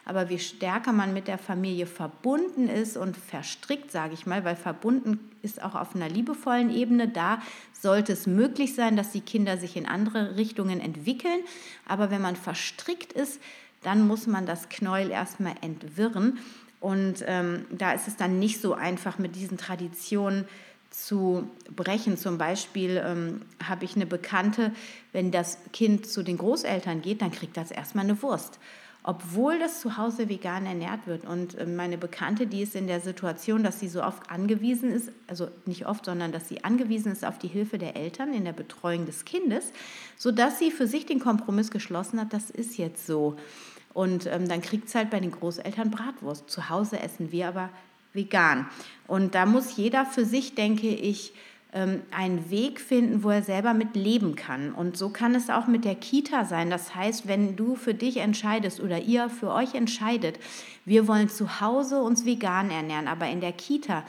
Aber 0.05 0.29
je 0.29 0.39
stärker 0.39 0.93
man 0.93 1.13
mit 1.13 1.29
der 1.29 1.39
Familie 1.39 1.87
verbunden 1.87 2.69
ist 2.69 2.97
und 2.97 3.17
verstrickt, 3.17 3.91
sage 3.91 4.15
ich 4.15 4.27
mal, 4.27 4.45
weil 4.45 4.57
verbunden 4.57 5.19
ist 5.43 5.63
auch 5.63 5.75
auf 5.75 5.95
einer 5.95 6.09
liebevollen 6.09 6.71
Ebene, 6.71 7.09
da 7.09 7.41
sollte 7.73 8.13
es 8.13 8.27
möglich 8.27 8.75
sein, 8.75 8.97
dass 8.97 9.11
die 9.11 9.21
Kinder 9.21 9.59
sich 9.59 9.77
in 9.77 9.87
andere 9.87 10.37
Richtungen 10.37 10.81
entwickeln. 10.81 11.41
Aber 11.87 12.11
wenn 12.11 12.23
man 12.23 12.37
verstrickt 12.37 13.13
ist, 13.13 13.41
dann 13.83 14.07
muss 14.07 14.27
man 14.27 14.47
das 14.47 14.69
Knäuel 14.69 15.11
erstmal 15.11 15.55
entwirren. 15.61 16.39
Und 16.81 17.25
ähm, 17.27 17.65
da 17.71 17.93
ist 17.93 18.09
es 18.09 18.17
dann 18.17 18.39
nicht 18.39 18.61
so 18.61 18.75
einfach 18.75 19.19
mit 19.19 19.37
diesen 19.37 19.57
Traditionen 19.57 20.47
zu 20.91 21.49
brechen. 21.75 22.19
Zum 22.19 22.39
Beispiel 22.39 23.03
ähm, 23.05 23.43
habe 23.63 23.85
ich 23.85 23.95
eine 23.97 24.07
Bekannte, 24.07 24.73
wenn 25.13 25.31
das 25.31 25.59
Kind 25.73 26.07
zu 26.07 26.23
den 26.23 26.39
Großeltern 26.39 27.03
geht, 27.03 27.23
dann 27.23 27.31
kriegt 27.31 27.57
das 27.57 27.71
erstmal 27.71 28.05
eine 28.05 28.21
Wurst 28.23 28.59
obwohl 29.05 29.59
das 29.59 29.81
zu 29.81 29.97
Hause 29.97 30.29
vegan 30.29 30.65
ernährt 30.65 31.07
wird. 31.07 31.25
Und 31.25 31.59
ähm, 31.59 31.77
meine 31.77 31.99
Bekannte, 31.99 32.47
die 32.47 32.63
ist 32.63 32.77
in 32.77 32.87
der 32.87 33.01
Situation, 33.01 33.65
dass 33.65 33.81
sie 33.81 33.89
so 33.89 34.03
oft 34.03 34.31
angewiesen 34.31 34.93
ist, 34.93 35.11
also 35.27 35.49
nicht 35.67 35.87
oft, 35.87 36.05
sondern 36.05 36.31
dass 36.31 36.49
sie 36.49 36.63
angewiesen 36.63 37.11
ist 37.11 37.25
auf 37.25 37.39
die 37.39 37.49
Hilfe 37.49 37.79
der 37.79 37.97
Eltern 37.97 38.33
in 38.33 38.45
der 38.45 38.53
Betreuung 38.53 39.07
des 39.07 39.25
Kindes, 39.25 39.73
sodass 40.17 40.59
sie 40.59 40.71
für 40.71 40.87
sich 40.87 41.05
den 41.07 41.19
Kompromiss 41.19 41.71
geschlossen 41.71 42.21
hat, 42.21 42.33
das 42.33 42.51
ist 42.51 42.79
jetzt 42.79 43.07
so. 43.07 43.37
Und 43.95 44.27
ähm, 44.27 44.49
dann 44.49 44.63
kriegt 44.63 44.89
es 44.89 44.95
halt 44.95 45.11
bei 45.11 45.21
den 45.21 45.31
Großeltern 45.31 45.91
Bratwurst. 45.91 46.49
Zu 46.49 46.71
Hause 46.71 47.01
essen 47.01 47.33
wir 47.33 47.49
aber 47.49 47.69
vegan. 48.13 48.67
Und 49.07 49.35
da 49.35 49.47
muss 49.47 49.77
jeder 49.77 50.07
für 50.07 50.25
sich, 50.25 50.55
denke 50.55 50.89
ich, 50.89 51.33
ähm, 51.75 52.03
einen 52.11 52.51
Weg 52.51 52.81
finden, 52.81 53.23
wo 53.23 53.31
er 53.31 53.43
selber 53.43 53.73
mit 53.73 53.97
leben 53.97 54.37
kann. 54.37 54.73
Und 54.73 54.97
so 54.97 55.09
kann 55.09 55.35
es 55.35 55.49
auch 55.49 55.67
mit 55.67 55.85
der 55.85 55.95
Kita 55.95 56.45
sein. 56.45 56.69
Das 56.69 56.95
heißt, 56.95 57.27
wenn 57.27 57.57
du 57.57 57.77
für 57.77 57.95
dich 57.95 58.19
entscheidest 58.19 58.81
oder 58.81 59.01
ihr 59.01 59.31
für 59.31 59.51
euch 59.51 59.75
entscheidet, 59.75 60.39
wir 60.85 61.09
wollen 61.09 61.29
zu 61.29 61.61
Hause 61.61 62.03
uns 62.03 62.25
vegan 62.25 62.71
ernähren, 62.71 63.09
aber 63.09 63.29
in 63.29 63.41
der 63.41 63.53
Kita 63.53 64.05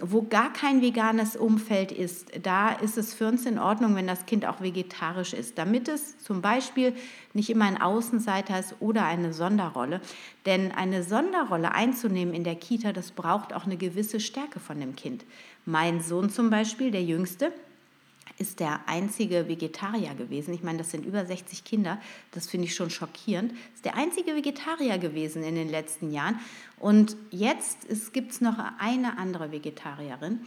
wo 0.00 0.22
gar 0.22 0.52
kein 0.52 0.82
veganes 0.82 1.34
Umfeld 1.34 1.90
ist, 1.90 2.30
da 2.44 2.70
ist 2.70 2.96
es 2.96 3.12
für 3.12 3.26
uns 3.26 3.44
in 3.44 3.58
Ordnung, 3.58 3.96
wenn 3.96 4.06
das 4.06 4.24
Kind 4.24 4.46
auch 4.46 4.60
vegetarisch 4.60 5.32
ist, 5.32 5.58
damit 5.58 5.88
es 5.88 6.16
zum 6.18 6.42
Beispiel 6.42 6.94
nicht 7.34 7.50
immer 7.50 7.64
ein 7.64 7.80
Außenseiter 7.80 8.60
ist 8.60 8.76
oder 8.78 9.04
eine 9.04 9.32
Sonderrolle. 9.32 10.00
Denn 10.46 10.70
eine 10.70 11.02
Sonderrolle 11.02 11.72
einzunehmen 11.72 12.34
in 12.34 12.44
der 12.44 12.54
Kita, 12.54 12.92
das 12.92 13.10
braucht 13.10 13.52
auch 13.52 13.66
eine 13.66 13.76
gewisse 13.76 14.20
Stärke 14.20 14.60
von 14.60 14.78
dem 14.78 14.94
Kind. 14.94 15.24
Mein 15.64 16.00
Sohn 16.02 16.30
zum 16.30 16.50
Beispiel, 16.50 16.92
der 16.92 17.02
Jüngste, 17.02 17.52
ist 18.38 18.60
der 18.60 18.80
einzige 18.86 19.48
Vegetarier 19.48 20.14
gewesen. 20.14 20.54
Ich 20.54 20.62
meine, 20.62 20.78
das 20.78 20.90
sind 20.90 21.04
über 21.04 21.24
60 21.24 21.64
Kinder. 21.64 22.00
Das 22.32 22.48
finde 22.48 22.66
ich 22.66 22.74
schon 22.74 22.90
schockierend. 22.90 23.52
Ist 23.74 23.84
der 23.84 23.96
einzige 23.96 24.34
Vegetarier 24.34 24.98
gewesen 24.98 25.42
in 25.42 25.54
den 25.54 25.70
letzten 25.70 26.10
Jahren. 26.10 26.38
Und 26.78 27.16
jetzt 27.30 27.86
gibt 28.12 28.32
es 28.32 28.40
noch 28.40 28.56
eine 28.78 29.18
andere 29.18 29.52
Vegetarierin. 29.52 30.40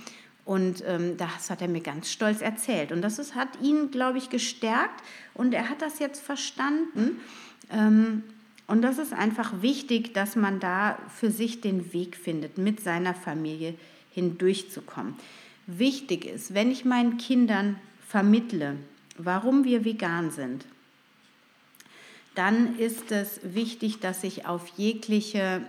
Und 0.46 0.84
ähm, 0.88 1.18
das 1.18 1.50
hat 1.50 1.62
er 1.62 1.68
mir 1.68 1.82
ganz 1.82 2.12
stolz 2.12 2.42
erzählt. 2.42 2.92
Und 2.92 3.02
das 3.02 3.20
ist, 3.20 3.36
hat 3.36 3.50
ihn, 3.62 3.92
glaube 3.92 4.18
ich, 4.18 4.30
gestärkt. 4.30 5.04
Und 5.34 5.54
er 5.54 5.70
hat 5.70 5.82
das 5.82 6.00
jetzt 6.00 6.22
verstanden. 6.22 7.20
Ähm, 7.70 8.24
und 8.68 8.82
das 8.82 8.98
ist 8.98 9.14
einfach 9.14 9.62
wichtig, 9.62 10.14
dass 10.14 10.36
man 10.36 10.60
da 10.60 10.98
für 11.10 11.30
sich 11.30 11.62
den 11.62 11.94
Weg 11.94 12.16
findet, 12.16 12.58
mit 12.58 12.80
seiner 12.80 13.14
Familie 13.14 13.76
hindurchzukommen. 14.12 15.16
Wichtig 15.78 16.26
ist, 16.26 16.54
wenn 16.54 16.70
ich 16.70 16.84
meinen 16.84 17.18
Kindern 17.18 17.80
vermittle, 18.06 18.76
warum 19.18 19.64
wir 19.64 19.86
vegan 19.86 20.30
sind, 20.30 20.66
dann 22.36 22.78
ist 22.78 23.12
es 23.12 23.40
wichtig, 23.44 24.00
dass 24.00 24.26
ich 24.26 24.46
auf 24.46 24.68
jegliche 24.76 25.62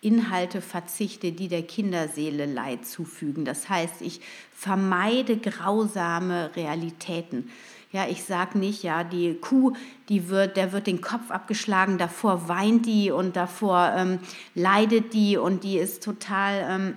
Inhalte 0.00 0.60
verzichte, 0.60 1.32
die 1.32 1.48
der 1.48 1.62
Kinderseele 1.62 2.46
Leid 2.46 2.86
zufügen. 2.86 3.44
Das 3.44 3.68
heißt, 3.68 4.00
ich 4.00 4.20
vermeide 4.54 5.38
grausame 5.38 6.54
Realitäten. 6.54 7.50
Ja, 7.90 8.06
ich 8.06 8.22
sage 8.22 8.58
nicht, 8.58 8.84
ja, 8.84 9.02
die 9.02 9.34
Kuh, 9.34 9.72
die 10.08 10.28
wird, 10.28 10.56
der 10.56 10.72
wird 10.72 10.86
den 10.86 11.00
Kopf 11.00 11.32
abgeschlagen, 11.32 11.98
davor 11.98 12.48
weint 12.48 12.86
die 12.86 13.10
und 13.10 13.34
davor 13.34 13.92
ähm, 13.96 14.20
leidet 14.54 15.14
die 15.14 15.36
und 15.36 15.64
die 15.64 15.78
ist 15.78 16.04
total 16.04 16.66
ähm, 16.68 16.94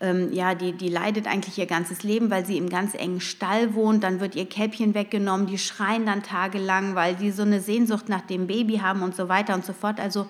ähm, 0.00 0.32
ja, 0.32 0.54
die, 0.54 0.72
die 0.72 0.88
leidet 0.88 1.26
eigentlich 1.26 1.56
ihr 1.58 1.66
ganzes 1.66 2.02
Leben, 2.02 2.30
weil 2.30 2.44
sie 2.44 2.58
im 2.58 2.68
ganz 2.68 2.94
engen 2.94 3.20
Stall 3.20 3.74
wohnt. 3.74 4.04
Dann 4.04 4.20
wird 4.20 4.34
ihr 4.34 4.46
Käppchen 4.46 4.94
weggenommen, 4.94 5.46
die 5.46 5.58
schreien 5.58 6.04
dann 6.04 6.22
tagelang, 6.22 6.94
weil 6.94 7.14
die 7.14 7.30
so 7.30 7.42
eine 7.42 7.60
Sehnsucht 7.60 8.08
nach 8.08 8.20
dem 8.20 8.46
Baby 8.46 8.78
haben 8.78 9.02
und 9.02 9.16
so 9.16 9.28
weiter 9.28 9.54
und 9.54 9.64
so 9.64 9.72
fort. 9.72 9.98
Also 9.98 10.26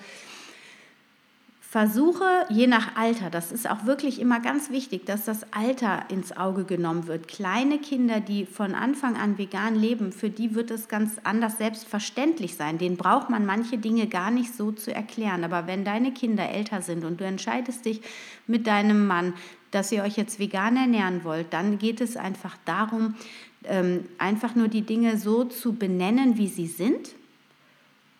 versuche 1.68 2.46
je 2.48 2.66
nach 2.68 2.96
Alter, 2.96 3.28
das 3.28 3.50
ist 3.50 3.68
auch 3.68 3.86
wirklich 3.86 4.20
immer 4.20 4.40
ganz 4.40 4.70
wichtig, 4.70 5.04
dass 5.04 5.24
das 5.24 5.52
Alter 5.52 6.04
ins 6.08 6.36
Auge 6.36 6.64
genommen 6.64 7.08
wird. 7.08 7.26
Kleine 7.26 7.78
Kinder, 7.78 8.20
die 8.20 8.46
von 8.46 8.74
Anfang 8.74 9.16
an 9.16 9.36
vegan 9.36 9.74
leben, 9.74 10.12
für 10.12 10.30
die 10.30 10.54
wird 10.54 10.70
es 10.70 10.88
ganz 10.88 11.16
anders 11.24 11.58
selbstverständlich 11.58 12.54
sein. 12.54 12.78
Den 12.78 12.96
braucht 12.96 13.30
man 13.30 13.44
manche 13.46 13.78
Dinge 13.78 14.06
gar 14.06 14.30
nicht 14.30 14.54
so 14.54 14.70
zu 14.70 14.94
erklären. 14.94 15.42
Aber 15.42 15.66
wenn 15.66 15.84
deine 15.84 16.12
Kinder 16.12 16.48
älter 16.48 16.82
sind 16.82 17.04
und 17.04 17.20
du 17.20 17.24
entscheidest 17.24 17.84
dich 17.84 18.00
mit 18.46 18.66
deinem 18.68 19.06
Mann, 19.06 19.34
dass 19.72 19.90
ihr 19.90 20.04
euch 20.04 20.16
jetzt 20.16 20.38
vegan 20.38 20.76
ernähren 20.76 21.24
wollt, 21.24 21.52
dann 21.52 21.78
geht 21.78 22.00
es 22.00 22.16
einfach 22.16 22.56
darum, 22.64 23.16
ähm, 23.64 24.04
einfach 24.18 24.54
nur 24.54 24.68
die 24.68 24.82
Dinge 24.82 25.18
so 25.18 25.44
zu 25.44 25.74
benennen, 25.74 26.38
wie 26.38 26.48
sie 26.48 26.68
sind, 26.68 27.10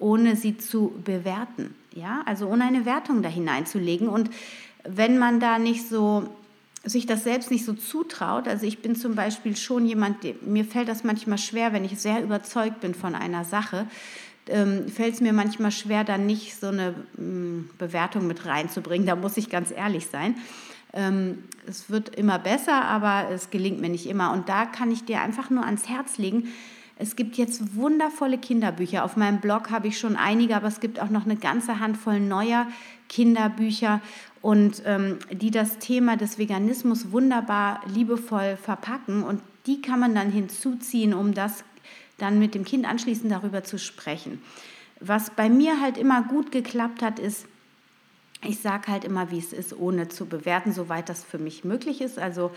ohne 0.00 0.34
sie 0.34 0.58
zu 0.58 0.92
bewerten. 1.04 1.74
Ja, 1.96 2.22
also 2.26 2.46
ohne 2.46 2.64
eine 2.64 2.84
Wertung 2.84 3.22
da 3.22 3.28
hineinzulegen. 3.30 4.08
Und 4.08 4.28
wenn 4.84 5.18
man 5.18 5.40
da 5.40 5.58
nicht 5.58 5.88
so 5.88 6.28
sich 6.84 7.06
das 7.06 7.24
selbst 7.24 7.50
nicht 7.50 7.64
so 7.64 7.72
zutraut. 7.72 8.46
Also 8.46 8.64
ich 8.64 8.78
bin 8.78 8.94
zum 8.94 9.16
Beispiel 9.16 9.56
schon 9.56 9.86
jemand, 9.86 10.18
mir 10.42 10.64
fällt 10.64 10.88
das 10.88 11.02
manchmal 11.02 11.38
schwer, 11.38 11.72
wenn 11.72 11.84
ich 11.84 11.98
sehr 11.98 12.22
überzeugt 12.22 12.80
bin 12.80 12.94
von 12.94 13.16
einer 13.16 13.44
Sache, 13.44 13.86
ähm, 14.48 14.88
fällt 14.88 15.14
es 15.14 15.20
mir 15.20 15.32
manchmal 15.32 15.72
schwer, 15.72 16.04
dann 16.04 16.26
nicht 16.26 16.60
so 16.60 16.68
eine 16.68 16.94
ähm, 17.18 17.70
Bewertung 17.78 18.28
mit 18.28 18.46
reinzubringen. 18.46 19.04
Da 19.04 19.16
muss 19.16 19.36
ich 19.36 19.50
ganz 19.50 19.72
ehrlich 19.72 20.06
sein. 20.06 20.36
Ähm, 20.92 21.42
es 21.66 21.90
wird 21.90 22.14
immer 22.14 22.38
besser, 22.38 22.84
aber 22.84 23.30
es 23.32 23.50
gelingt 23.50 23.80
mir 23.80 23.88
nicht 23.88 24.06
immer. 24.06 24.32
Und 24.32 24.48
da 24.48 24.66
kann 24.66 24.92
ich 24.92 25.04
dir 25.04 25.20
einfach 25.22 25.50
nur 25.50 25.64
ans 25.64 25.88
Herz 25.88 26.18
legen. 26.18 26.52
Es 26.98 27.14
gibt 27.14 27.36
jetzt 27.36 27.76
wundervolle 27.76 28.38
Kinderbücher. 28.38 29.04
Auf 29.04 29.16
meinem 29.16 29.40
Blog 29.40 29.70
habe 29.70 29.88
ich 29.88 29.98
schon 29.98 30.16
einige, 30.16 30.56
aber 30.56 30.68
es 30.68 30.80
gibt 30.80 30.98
auch 30.98 31.10
noch 31.10 31.26
eine 31.26 31.36
ganze 31.36 31.78
Handvoll 31.78 32.20
neuer 32.20 32.66
Kinderbücher 33.10 34.00
und 34.40 34.82
ähm, 34.86 35.18
die 35.30 35.50
das 35.50 35.78
Thema 35.78 36.16
des 36.16 36.38
Veganismus 36.38 37.12
wunderbar 37.12 37.82
liebevoll 37.86 38.56
verpacken 38.56 39.22
und 39.22 39.42
die 39.66 39.82
kann 39.82 40.00
man 40.00 40.14
dann 40.14 40.30
hinzuziehen, 40.30 41.12
um 41.12 41.34
das 41.34 41.64
dann 42.16 42.38
mit 42.38 42.54
dem 42.54 42.64
Kind 42.64 42.86
anschließend 42.86 43.30
darüber 43.30 43.62
zu 43.62 43.78
sprechen. 43.78 44.40
Was 45.00 45.30
bei 45.30 45.50
mir 45.50 45.80
halt 45.80 45.98
immer 45.98 46.22
gut 46.22 46.50
geklappt 46.50 47.02
hat, 47.02 47.18
ist, 47.18 47.46
ich 48.42 48.60
sage 48.60 48.90
halt 48.90 49.04
immer, 49.04 49.30
wie 49.30 49.38
es 49.38 49.52
ist, 49.52 49.76
ohne 49.76 50.08
zu 50.08 50.24
bewerten, 50.24 50.72
soweit 50.72 51.10
das 51.10 51.24
für 51.24 51.38
mich 51.38 51.64
möglich 51.64 52.00
ist. 52.00 52.18
Also 52.18 52.52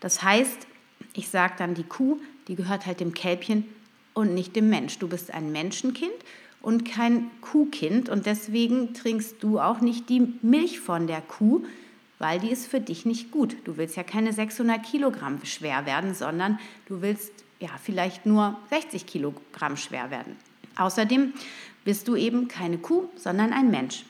das 0.00 0.22
heißt, 0.22 0.66
ich 1.12 1.28
sage 1.28 1.54
dann, 1.58 1.74
die 1.74 1.84
Kuh, 1.84 2.18
die 2.48 2.56
gehört 2.56 2.86
halt 2.86 2.98
dem 2.98 3.14
Kälbchen 3.14 3.64
und 4.14 4.34
nicht 4.34 4.56
dem 4.56 4.70
Mensch. 4.70 4.98
Du 4.98 5.08
bist 5.08 5.32
ein 5.32 5.52
Menschenkind 5.52 6.12
und 6.62 6.84
kein 6.84 7.30
Kuhkind 7.40 8.08
und 8.08 8.26
deswegen 8.26 8.94
trinkst 8.94 9.42
du 9.42 9.60
auch 9.60 9.80
nicht 9.80 10.08
die 10.08 10.32
Milch 10.42 10.80
von 10.80 11.06
der 11.06 11.20
Kuh, 11.20 11.64
weil 12.18 12.40
die 12.40 12.50
ist 12.50 12.66
für 12.66 12.80
dich 12.80 13.04
nicht 13.04 13.30
gut. 13.30 13.56
Du 13.64 13.76
willst 13.76 13.96
ja 13.96 14.02
keine 14.02 14.32
600 14.32 14.82
Kilogramm 14.82 15.44
schwer 15.44 15.84
werden, 15.84 16.14
sondern 16.14 16.58
du 16.86 17.02
willst 17.02 17.32
ja 17.60 17.70
vielleicht 17.82 18.24
nur 18.24 18.58
60 18.70 19.04
Kilogramm 19.04 19.76
schwer 19.76 20.10
werden. 20.10 20.36
Außerdem 20.76 21.34
bist 21.84 22.08
du 22.08 22.16
eben 22.16 22.48
keine 22.48 22.78
Kuh, 22.78 23.08
sondern 23.16 23.52
ein 23.52 23.70
Mensch 23.70 24.04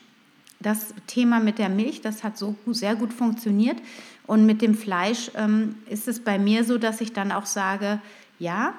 das 0.59 0.93
Thema 1.07 1.39
mit 1.39 1.59
der 1.59 1.69
Milch, 1.69 2.01
das 2.01 2.23
hat 2.23 2.37
so 2.37 2.55
sehr 2.67 2.95
gut 2.95 3.13
funktioniert. 3.13 3.77
Und 4.25 4.45
mit 4.45 4.61
dem 4.61 4.75
Fleisch 4.75 5.29
ähm, 5.35 5.75
ist 5.89 6.07
es 6.07 6.19
bei 6.19 6.39
mir 6.39 6.63
so, 6.63 6.77
dass 6.77 7.01
ich 7.01 7.13
dann 7.13 7.31
auch 7.31 7.45
sage, 7.45 8.01
ja, 8.39 8.73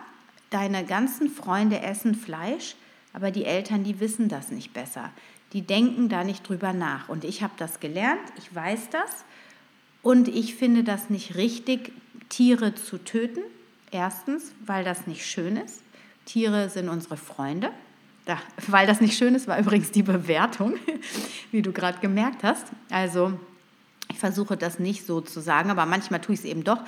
deine 0.51 0.85
ganzen 0.85 1.29
Freunde 1.29 1.81
essen 1.81 2.15
Fleisch, 2.15 2.77
aber 3.13 3.31
die 3.31 3.45
Eltern, 3.45 3.85
die 3.85 4.01
wissen 4.01 4.29
das 4.29 4.51
nicht 4.51 4.73
besser. 4.73 5.11
Die 5.53 5.63
denken 5.63 6.09
da 6.09 6.25
nicht 6.25 6.47
drüber 6.49 6.73
nach. 6.73 7.09
Und 7.09 7.25
ich 7.25 7.43
habe 7.43 7.55
das 7.57 7.81
gelernt, 7.81 8.21
ich 8.37 8.55
weiß 8.55 8.91
das. 8.91 9.25
Und 10.03 10.29
ich 10.29 10.55
finde 10.55 10.85
das 10.85 11.11
nicht 11.11 11.35
richtig, 11.37 11.93
Tiere 12.29 12.75
zu 12.75 12.99
töten. 12.99 13.41
Erstens, 13.91 14.53
weil 14.65 14.85
das 14.85 15.07
nicht 15.07 15.25
schön 15.25 15.57
ist. 15.57 15.81
Tiere 16.27 16.69
sind 16.69 16.89
unsere 16.89 17.17
Freunde. 17.17 17.71
Ja, 18.27 18.39
weil 18.67 18.87
das 18.87 19.01
nicht 19.01 19.17
schön 19.17 19.35
ist, 19.37 19.47
war 19.47 19.59
übrigens 19.59 19.93
die 19.93 20.03
Bewertung, 20.03 20.75
wie 21.53 21.63
du 21.63 21.73
gerade 21.73 21.99
gemerkt 22.01 22.43
hast. 22.43 22.67
Also 22.91 23.39
ich 24.11 24.19
versuche 24.19 24.57
das 24.57 24.79
nicht 24.79 25.07
so 25.07 25.21
zu 25.21 25.41
sagen, 25.41 25.71
aber 25.71 25.87
manchmal 25.87 26.21
tue 26.21 26.35
ich 26.35 26.41
es 26.41 26.47
eben 26.47 26.65
doch. 26.65 26.81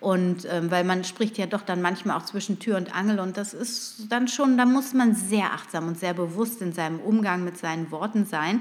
Und 0.00 0.46
ähm, 0.50 0.70
weil 0.70 0.84
man 0.84 1.04
spricht 1.04 1.38
ja 1.38 1.46
doch 1.46 1.62
dann 1.62 1.80
manchmal 1.80 2.18
auch 2.18 2.24
zwischen 2.24 2.58
Tür 2.58 2.76
und 2.76 2.94
Angel 2.94 3.18
und 3.18 3.36
das 3.36 3.54
ist 3.54 4.06
dann 4.10 4.28
schon, 4.28 4.58
da 4.58 4.66
muss 4.66 4.92
man 4.92 5.14
sehr 5.14 5.52
achtsam 5.54 5.88
und 5.88 5.98
sehr 5.98 6.12
bewusst 6.12 6.60
in 6.60 6.72
seinem 6.72 7.00
Umgang 7.00 7.44
mit 7.44 7.56
seinen 7.56 7.90
Worten 7.90 8.26
sein, 8.26 8.60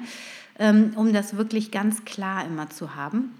ähm, 0.59 0.93
um 0.95 1.11
das 1.11 1.35
wirklich 1.35 1.71
ganz 1.71 2.05
klar 2.05 2.45
immer 2.45 2.69
zu 2.69 2.95
haben. 2.95 3.33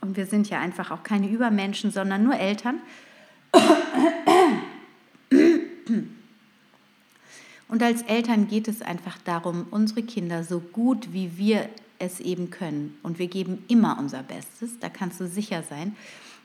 Und 0.00 0.16
wir 0.16 0.26
sind 0.26 0.50
ja 0.50 0.58
einfach 0.58 0.90
auch 0.90 1.02
keine 1.04 1.28
Übermenschen, 1.28 1.92
sondern 1.92 2.24
nur 2.24 2.34
Eltern. 2.34 2.80
Und 7.68 7.82
als 7.82 8.02
Eltern 8.02 8.48
geht 8.48 8.66
es 8.66 8.82
einfach 8.82 9.18
darum, 9.24 9.66
unsere 9.70 10.02
Kinder 10.02 10.42
so 10.42 10.58
gut 10.58 11.12
wie 11.12 11.36
wir 11.36 11.68
es 12.00 12.18
eben 12.18 12.50
können. 12.50 12.98
Und 13.02 13.18
wir 13.18 13.28
geben 13.28 13.64
immer 13.68 13.98
unser 13.98 14.22
Bestes, 14.22 14.78
da 14.80 14.88
kannst 14.88 15.20
du 15.20 15.28
sicher 15.28 15.62
sein. 15.62 15.94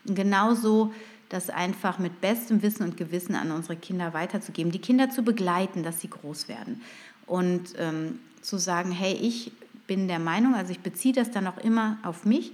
Genauso 0.05 0.93
das 1.29 1.49
einfach 1.49 1.99
mit 1.99 2.21
bestem 2.21 2.61
Wissen 2.61 2.83
und 2.83 2.97
Gewissen 2.97 3.35
an 3.35 3.51
unsere 3.51 3.75
Kinder 3.75 4.13
weiterzugeben, 4.13 4.71
die 4.71 4.79
Kinder 4.79 5.09
zu 5.09 5.23
begleiten, 5.23 5.83
dass 5.83 6.01
sie 6.01 6.09
groß 6.09 6.47
werden. 6.47 6.81
Und 7.25 7.73
ähm, 7.77 8.19
zu 8.41 8.57
sagen, 8.57 8.91
hey, 8.91 9.13
ich 9.13 9.51
bin 9.87 10.07
der 10.07 10.19
Meinung, 10.19 10.53
also 10.53 10.71
ich 10.71 10.81
beziehe 10.81 11.13
das 11.13 11.31
dann 11.31 11.47
auch 11.47 11.57
immer 11.57 11.97
auf 12.03 12.25
mich, 12.25 12.53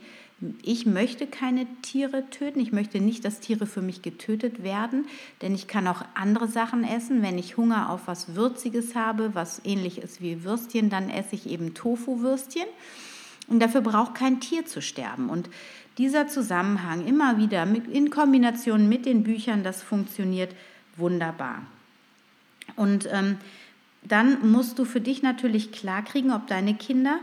ich 0.64 0.88
möchte 0.88 1.28
keine 1.28 1.68
Tiere 1.84 2.28
töten. 2.32 2.60
Ich 2.60 2.72
möchte 2.72 3.00
nicht, 3.00 3.24
dass 3.26 3.42
Tiere 3.42 3.68
für 3.68 3.84
mich 3.84 4.02
getötet 4.02 4.64
werden, 4.64 5.06
denn 5.42 5.54
ich 5.54 5.68
kann 5.68 5.88
auch 5.88 6.04
andere 6.16 6.48
Sachen 6.48 6.84
essen. 6.84 7.22
Wenn 7.22 7.38
ich 7.38 7.58
Hunger 7.58 7.92
auf 7.92 8.08
was 8.08 8.36
Würziges 8.36 8.96
habe, 8.96 9.36
was 9.36 9.62
ähnlich 9.66 10.00
ist 10.00 10.20
wie 10.20 10.44
Würstchen, 10.44 10.90
dann 10.90 11.12
esse 11.12 11.36
ich 11.36 11.48
eben 11.48 11.76
Tofu-Würstchen. 11.76 12.66
Und 13.48 13.60
dafür 13.60 13.82
braucht 13.82 14.16
kein 14.16 14.40
Tier 14.40 14.66
zu 14.66 14.82
sterben. 14.82 15.30
Und 15.30 15.50
dieser 15.98 16.28
Zusammenhang 16.28 17.06
immer 17.06 17.38
wieder 17.38 17.64
in 17.64 18.10
Kombination 18.10 18.88
mit 18.88 19.06
den 19.06 19.24
Büchern, 19.24 19.64
das 19.64 19.84
funktioniert 19.84 20.56
wunderbar. 20.98 21.62
Und 22.76 23.08
ähm, 23.12 23.38
dann 24.04 24.50
musst 24.52 24.80
du 24.80 24.86
für 24.86 25.02
dich 25.02 25.22
natürlich 25.22 25.72
klarkriegen, 25.72 26.32
ob 26.32 26.48
deine 26.48 26.74
Kinder 26.76 27.20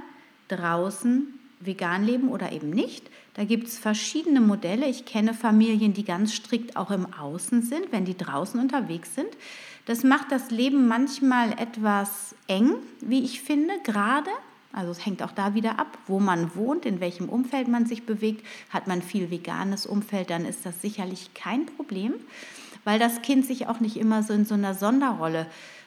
draußen 0.49 1.27
vegan 1.61 2.05
leben 2.05 2.29
oder 2.29 2.53
eben 2.53 2.71
nicht. 2.71 3.11
Da 3.35 3.45
gibt 3.45 3.69
es 3.69 3.79
verschiedene 3.79 4.41
Modelle. 4.41 4.87
Ich 4.87 5.05
kenne 5.05 5.35
Familien, 5.35 5.93
die 5.93 6.05
ganz 6.05 6.35
strikt 6.35 6.77
auch 6.77 6.91
im 6.91 7.13
Außen 7.13 7.63
sind, 7.63 7.91
wenn 7.91 8.05
die 8.05 8.17
draußen 8.17 8.61
unterwegs 8.61 9.15
sind. 9.15 9.29
Das 9.87 10.05
macht 10.05 10.31
das 10.31 10.51
Leben 10.51 10.87
manchmal 10.87 11.53
etwas 11.53 12.35
eng, 12.47 12.75
wie 13.01 13.25
ich 13.25 13.41
finde, 13.41 13.75
gerade. 13.85 14.31
Also 14.73 14.91
es 14.91 15.05
hängt 15.05 15.23
auch 15.23 15.33
da 15.33 15.55
wieder 15.55 15.79
ab, 15.79 15.99
wo 16.07 16.21
man 16.21 16.55
wohnt, 16.55 16.85
in 16.85 17.01
welchem 17.01 17.29
Umfeld 17.29 17.69
man 17.69 17.87
sich 17.87 18.05
bewegt. 18.05 18.45
Hat 18.71 18.87
man 18.87 19.03
viel 19.03 19.31
veganes 19.31 19.87
Umfeld, 19.87 20.31
dann 20.31 20.45
ist 20.45 20.67
das 20.67 20.83
sicherlich 20.83 21.33
kein 21.35 21.67
Problem, 21.67 22.15
weil 22.85 22.99
das 22.99 23.23
Kind 23.23 23.47
sich 23.47 23.67
auch 23.67 23.81
nicht 23.81 23.97
immer 23.97 24.23
so 24.23 24.35
in 24.35 24.45
so 24.45 24.55
einer 24.55 24.75
Sonderrolle 24.75 25.47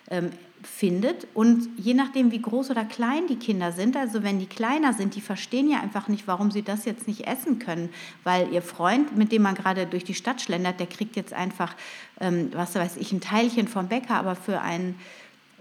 ähm, 0.10 0.32
findet. 0.64 1.28
Und 1.34 1.70
je 1.78 1.94
nachdem, 1.94 2.32
wie 2.32 2.42
groß 2.42 2.72
oder 2.72 2.86
klein 2.86 3.28
die 3.28 3.38
Kinder 3.38 3.72
sind, 3.72 3.96
also 3.96 4.24
wenn 4.24 4.40
die 4.40 4.46
kleiner 4.46 4.94
sind, 4.94 5.16
die 5.16 5.22
verstehen 5.22 5.70
ja 5.70 5.80
einfach 5.80 6.08
nicht, 6.08 6.28
warum 6.28 6.52
sie 6.52 6.62
das 6.62 6.86
jetzt 6.86 7.08
nicht 7.08 7.28
essen 7.28 7.60
können, 7.60 7.90
weil 8.24 8.52
ihr 8.52 8.62
Freund, 8.62 9.16
mit 9.16 9.32
dem 9.32 9.42
man 9.44 9.56
gerade 9.56 9.86
durch 9.86 10.04
die 10.04 10.14
Stadt 10.14 10.42
schlendert, 10.42 10.80
der 10.80 10.88
kriegt 10.88 11.16
jetzt 11.16 11.34
einfach, 11.34 11.76
ähm, 12.20 12.50
was 12.54 12.76
weiß 12.76 12.98
ich, 12.98 13.12
ein 13.12 13.22
Teilchen 13.22 13.68
vom 13.68 13.88
Bäcker, 13.88 14.16
aber 14.16 14.36
für 14.36 14.62
ein 14.62 14.96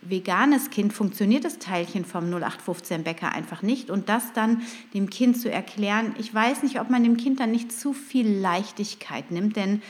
veganes 0.02 0.70
Kind 0.70 0.92
funktioniert 0.92 1.44
das 1.44 1.58
Teilchen 1.58 2.04
vom 2.04 2.24
0815 2.30 3.04
Bäcker 3.04 3.32
einfach 3.32 3.62
nicht. 3.62 3.90
Und 3.90 4.08
das 4.08 4.32
dann 4.32 4.62
dem 4.94 5.10
Kind 5.10 5.40
zu 5.40 5.50
erklären, 5.50 6.14
ich 6.18 6.34
weiß 6.34 6.62
nicht, 6.62 6.80
ob 6.80 6.90
man 6.90 7.02
dem 7.02 7.16
Kind 7.16 7.40
dann 7.40 7.50
nicht 7.50 7.72
zu 7.72 7.92
viel 7.92 8.28
Leichtigkeit 8.28 9.30
nimmt, 9.30 9.56
denn 9.56 9.82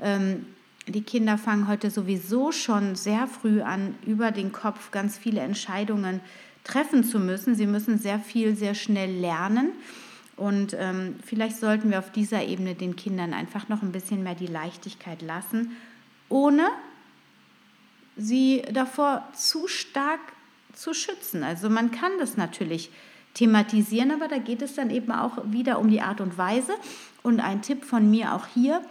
ähm, 0.00 0.46
die 0.86 1.02
Kinder 1.02 1.38
fangen 1.38 1.66
heute 1.66 1.90
sowieso 1.90 2.52
schon 2.52 2.94
sehr 2.94 3.26
früh 3.26 3.62
an, 3.62 3.94
über 4.06 4.32
den 4.32 4.52
Kopf 4.52 4.90
ganz 4.90 5.16
viele 5.16 5.40
Entscheidungen 5.40 6.20
treffen 6.62 7.04
zu 7.04 7.18
müssen. 7.18 7.54
Sie 7.54 7.66
müssen 7.66 7.98
sehr 7.98 8.18
viel, 8.18 8.54
sehr 8.54 8.74
schnell 8.74 9.10
lernen. 9.10 9.72
Und 10.36 10.76
ähm, 10.78 11.16
vielleicht 11.24 11.56
sollten 11.58 11.90
wir 11.90 12.00
auf 12.00 12.10
dieser 12.10 12.44
Ebene 12.44 12.74
den 12.74 12.96
Kindern 12.96 13.32
einfach 13.32 13.68
noch 13.68 13.82
ein 13.82 13.92
bisschen 13.92 14.22
mehr 14.22 14.34
die 14.34 14.46
Leichtigkeit 14.46 15.22
lassen, 15.22 15.72
ohne 16.28 16.68
sie 18.16 18.62
davor 18.72 19.28
zu 19.34 19.66
stark 19.68 20.20
zu 20.72 20.94
schützen. 20.94 21.42
Also 21.42 21.70
man 21.70 21.90
kann 21.90 22.12
das 22.18 22.36
natürlich 22.36 22.90
thematisieren, 23.34 24.10
aber 24.10 24.28
da 24.28 24.38
geht 24.38 24.62
es 24.62 24.74
dann 24.74 24.90
eben 24.90 25.12
auch 25.12 25.38
wieder 25.46 25.78
um 25.78 25.88
die 25.88 26.00
Art 26.00 26.20
und 26.20 26.38
Weise. 26.38 26.72
Und 27.22 27.40
ein 27.40 27.62
Tipp 27.62 27.84
von 27.84 28.10
mir 28.10 28.34
auch 28.34 28.46
hier, 28.46 28.82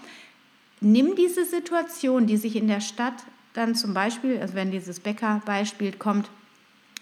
nimm 0.82 1.16
diese 1.16 1.46
Situation, 1.46 2.28
die 2.28 2.38
sich 2.38 2.56
in 2.56 2.68
der 2.68 2.82
Stadt 2.82 3.24
dann 3.54 3.76
zum 3.76 3.94
Beispiel, 3.94 4.40
also 4.40 4.56
wenn 4.56 4.72
dieses 4.72 5.00
Bäckerbeispiel 5.00 5.94
kommt, 5.94 6.30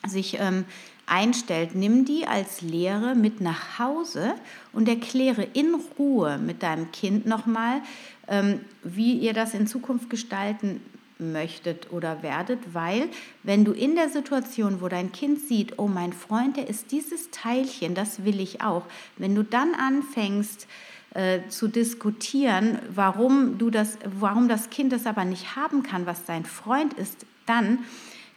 sich 0.08 0.40
ähm, 0.40 0.66
einstellt, 1.06 1.76
nimm 1.76 2.06
die 2.06 2.28
als 2.28 2.62
Lehre 2.62 3.16
mit 3.16 3.42
nach 3.42 3.80
Hause 3.80 4.34
und 4.74 4.88
erkläre 4.88 5.44
in 5.44 5.76
Ruhe 5.98 6.38
mit 6.38 6.64
deinem 6.64 6.92
Kind 6.92 7.26
nochmal, 7.26 7.82
ähm, 8.28 8.62
wie 8.84 9.18
ihr 9.18 9.34
das 9.34 9.54
in 9.54 9.68
Zukunft 9.68 10.10
gestalten 10.10 10.82
möchtet 11.22 11.92
oder 11.92 12.24
werdet, 12.24 12.74
weil 12.74 13.08
wenn 13.44 13.64
du 13.64 13.72
in 13.72 13.96
der 13.96 14.10
Situation, 14.10 14.82
wo 14.82 14.88
dein 14.88 15.12
Kind 15.12 15.40
sieht, 15.40 15.80
oh 15.80 15.88
mein 15.88 16.14
Freund, 16.14 16.58
der 16.58 16.68
ist 16.68 16.92
dieses 16.92 17.32
Teilchen, 17.32 17.96
das 17.96 18.26
will 18.26 18.40
ich 18.40 18.62
auch, 18.62 18.86
wenn 19.18 19.36
du 19.36 19.44
dann 19.44 19.74
anfängst, 19.76 20.68
äh, 21.14 21.42
zu 21.50 21.68
diskutieren, 21.68 22.80
warum, 22.90 23.58
du 23.58 23.70
das, 23.70 23.98
warum 24.06 24.48
das 24.48 24.70
Kind 24.70 24.94
das 24.94 25.06
aber 25.06 25.26
nicht 25.26 25.56
haben 25.56 25.84
kann, 25.84 26.06
was 26.06 26.26
sein 26.26 26.46
Freund 26.46 26.94
ist, 26.94 27.26
dann 27.46 27.80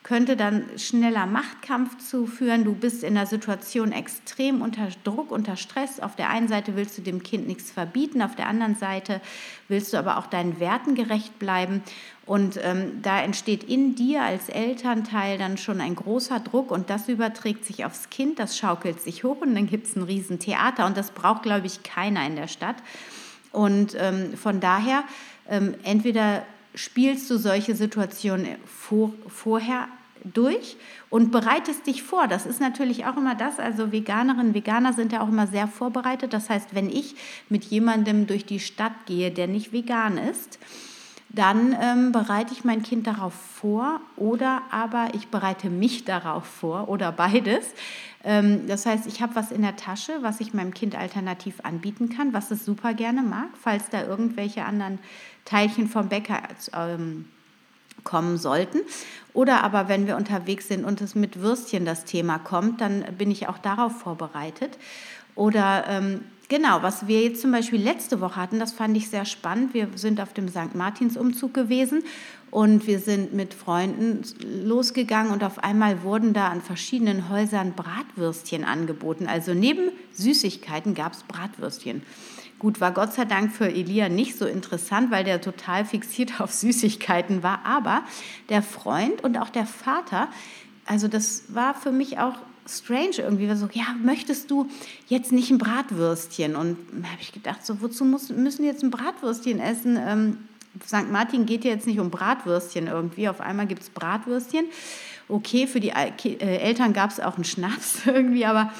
könnte 0.05 0.37
dann 0.37 0.67
schneller 0.77 1.25
Machtkampf 1.25 1.97
zuführen. 1.97 2.65
Du 2.65 2.75
bist 2.75 3.03
in 3.03 3.15
der 3.15 3.27
Situation 3.27 3.91
extrem 3.91 4.61
unter 4.61 4.89
Druck, 5.03 5.33
unter 5.33 5.57
Stress. 5.57 5.99
Auf 5.99 6.15
der 6.15 6.29
einen 6.29 6.47
Seite 6.47 6.77
willst 6.77 6.99
du 6.99 7.03
dem 7.03 7.23
Kind 7.23 7.47
nichts 7.47 7.71
verbieten, 7.71 8.21
auf 8.23 8.37
der 8.37 8.47
anderen 8.47 8.77
Seite 8.77 9.21
willst 9.67 9.93
du 9.93 9.97
aber 9.97 10.19
auch 10.19 10.27
deinen 10.27 10.61
Werten 10.61 10.95
gerecht 10.95 11.39
bleiben. 11.39 11.83
Und 12.27 12.59
ähm, 12.63 13.03
da 13.03 13.21
entsteht 13.21 13.65
in 13.65 13.95
dir 13.95 14.23
als 14.23 14.49
Elternteil 14.49 15.37
dann 15.37 15.59
schon 15.59 15.81
ein 15.83 15.95
großer 15.95 16.41
Druck 16.41 16.71
und 16.71 16.89
das 16.89 17.09
überträgt 17.09 17.67
sich 17.67 17.85
aufs 17.85 18.09
Kind, 18.09 18.39
das 18.39 18.57
schaukelt 18.57 19.01
sich 19.03 19.25
hoch 19.25 19.43
und 19.43 19.55
dann 19.55 19.67
gibt 19.67 19.87
es 19.87 19.97
ein 19.97 20.03
Riesentheater 20.03 20.87
und 20.87 20.97
das 20.97 21.11
braucht, 21.11 21.43
glaube 21.43 21.67
ich, 21.67 21.83
keiner 21.83 22.27
in 22.27 22.37
der 22.37 22.49
Stadt. 22.49 22.77
Und 23.53 23.95
ähm, 23.99 24.37
von 24.37 24.61
daher, 24.61 25.05
ähm, 25.51 25.75
entweder 25.83 26.45
spielst 26.75 27.31
du 27.31 27.37
solche 27.37 27.75
Situationen 27.75 28.57
vor, 28.67 29.13
vorher 29.29 29.87
durch 30.25 30.77
und 31.11 31.31
bereitest 31.31 31.87
dich 31.87 32.03
vor. 32.03 32.27
Das 32.27 32.47
ist 32.47 32.61
natürlich 32.61 33.05
auch 33.05 33.17
immer 33.17 33.35
das. 33.35 33.59
Also 33.59 33.93
Veganerinnen, 33.93 34.55
Veganer 34.55 34.95
sind 34.95 35.13
ja 35.13 35.21
auch 35.21 35.29
immer 35.29 35.47
sehr 35.47 35.69
vorbereitet. 35.69 36.33
Das 36.33 36.49
heißt, 36.49 36.75
wenn 36.75 36.89
ich 36.89 37.15
mit 37.51 37.65
jemandem 37.65 38.27
durch 38.27 38.47
die 38.47 38.61
Stadt 38.61 39.07
gehe, 39.07 39.31
der 39.31 39.47
nicht 39.47 39.73
vegan 39.73 40.17
ist, 40.17 40.59
dann 41.35 41.77
ähm, 41.81 42.13
bereite 42.13 42.53
ich 42.53 42.65
mein 42.65 42.83
Kind 42.83 43.07
darauf 43.07 43.35
vor 43.35 44.01
oder 44.17 44.63
aber 44.71 45.09
ich 45.15 45.29
bereite 45.29 45.69
mich 45.69 46.05
darauf 46.05 46.45
vor 46.45 46.89
oder 46.89 47.11
beides. 47.13 47.75
Ähm, 48.23 48.67
das 48.69 48.87
heißt, 48.87 49.07
ich 49.07 49.21
habe 49.21 49.35
was 49.35 49.51
in 49.51 49.63
der 49.63 49.77
Tasche, 49.77 50.13
was 50.21 50.41
ich 50.41 50.55
meinem 50.55 50.73
Kind 50.73 50.97
alternativ 50.97 51.57
anbieten 51.63 52.09
kann, 52.09 52.33
was 52.33 52.51
es 52.51 52.65
super 52.65 52.95
gerne 52.95 53.23
mag, 53.23 53.49
falls 53.61 53.91
da 53.91 54.03
irgendwelche 54.03 54.65
anderen 54.65 54.99
Teilchen 55.45 55.89
vom 55.89 56.09
Bäcker 56.09 56.41
ähm, 56.73 57.27
kommen 58.05 58.39
sollten. 58.39 58.79
Oder 59.33 59.65
aber 59.65 59.89
wenn 59.89 60.07
wir 60.07 60.17
unterwegs 60.17 60.69
sind 60.69 60.85
und 60.85 61.01
es 61.01 61.15
mit 61.15 61.41
Würstchen 61.41 61.85
das 61.85 62.05
Thema 62.05 62.39
kommt, 62.39 62.81
dann 62.81 63.05
bin 63.19 63.31
ich 63.31 63.49
auch 63.49 63.59
darauf 63.59 63.99
vorbereitet. 63.99 64.79
Oder 65.35 65.85
ähm, 65.89 66.21
Genau, 66.49 66.83
was 66.83 67.07
wir 67.07 67.23
jetzt 67.23 67.41
zum 67.41 67.53
Beispiel 67.53 67.81
letzte 67.81 68.21
Woche 68.21 68.37
hatten, 68.37 68.59
das 68.59 68.73
fand 68.73 68.97
ich 68.97 69.09
sehr 69.09 69.25
spannend. 69.25 69.73
Wir 69.73 69.89
sind 69.95 70.21
auf 70.21 70.35
dem 70.35 70.49
St. 70.49 70.75
Martins-Umzug 70.75 71.55
gewesen 71.55 72.03
und 72.51 72.87
wir 72.87 72.99
sind 72.99 73.33
mit 73.33 73.55
Freunden 73.55 74.23
losgegangen 74.63 75.33
und 75.33 75.43
auf 75.43 75.59
einmal 75.65 76.03
wurden 76.03 76.35
da 76.35 76.49
an 76.49 76.61
verschiedenen 76.61 77.31
Häusern 77.31 77.73
Bratwürstchen 77.73 78.65
angeboten. 78.65 79.27
Also 79.27 79.55
neben 79.55 79.91
Süßigkeiten 80.13 80.95
gab 80.95 81.15
es 81.15 81.23
Bratwürstchen. 81.23 82.03
Gut, 82.59 82.81
war 82.81 82.93
Gott 82.93 83.15
sei 83.15 83.25
Dank 83.25 83.51
für 83.51 83.69
Elia 83.69 84.11
nicht 84.11 84.37
so 84.37 84.45
interessant, 84.45 85.11
weil 85.11 85.25
der 85.25 85.41
total 85.41 85.87
fixiert 85.87 86.41
auf 86.41 86.53
Süßigkeiten 86.53 87.43
war. 87.43 87.65
Aber 87.65 88.03
der 88.51 88.63
Freund 88.63 89.25
und 89.25 89.39
auch 89.39 89.49
der 89.49 89.67
Vater, 89.67 90.29
also 90.85 91.09
das 91.09 91.55
war 91.55 91.75
für 91.75 91.91
mich 91.91 92.19
auch 92.19 92.35
strange 92.69 93.17
irgendwie. 93.19 93.53
So, 93.55 93.69
ja, 93.73 93.95
möchtest 94.03 94.51
du 94.51 94.69
jetzt 95.09 95.33
nicht 95.33 95.51
ein 95.51 95.59
Bratwürstchen? 95.59 96.57
Und 96.57 96.77
da 96.93 97.09
habe 97.09 97.21
ich 97.21 97.33
gedacht, 97.33 97.65
so, 97.65 97.81
wozu 97.81 98.05
muss, 98.05 98.31
müssen 98.31 98.63
wir 98.63 98.71
jetzt 98.71 98.83
ein 98.83 98.91
Bratwürstchen 98.91 99.61
essen? 99.61 99.99
Ähm, 100.01 100.39
St. 100.85 101.11
Martin 101.11 101.47
geht 101.47 101.65
ja 101.65 101.71
jetzt 101.71 101.87
nicht 101.87 102.01
um 102.01 102.11
Bratwürstchen 102.11 102.87
irgendwie. 102.87 103.29
Auf 103.29 103.41
einmal 103.41 103.67
gibt 103.67 103.83
es 103.83 103.91
Bratwürstchen. 103.91 104.67
Okay, 105.29 105.67
für 105.67 105.81
die 105.81 105.91
äh, 105.91 106.57
Eltern 106.59 106.93
gab 106.93 107.11
es 107.11 107.21
auch 107.21 107.37
einen 107.37 107.45
Schnaps 107.45 108.03
irgendwie, 108.07 108.45
aber 108.45 108.73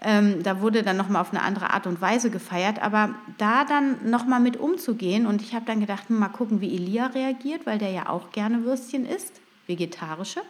ähm, 0.00 0.42
da 0.42 0.60
wurde 0.60 0.82
dann 0.82 0.96
nochmal 0.96 1.22
auf 1.22 1.32
eine 1.32 1.42
andere 1.42 1.70
Art 1.70 1.86
und 1.86 2.00
Weise 2.00 2.30
gefeiert. 2.30 2.80
Aber 2.80 3.14
da 3.38 3.64
dann 3.64 4.08
nochmal 4.08 4.40
mit 4.40 4.56
umzugehen 4.56 5.26
und 5.26 5.42
ich 5.42 5.54
habe 5.54 5.64
dann 5.66 5.80
gedacht, 5.80 6.08
hm, 6.08 6.18
mal 6.18 6.28
gucken, 6.28 6.60
wie 6.60 6.74
Elia 6.74 7.06
reagiert, 7.06 7.66
weil 7.66 7.78
der 7.78 7.90
ja 7.90 8.08
auch 8.08 8.30
gerne 8.30 8.64
Würstchen 8.64 9.06
isst, 9.06 9.40
vegetarische. 9.66 10.40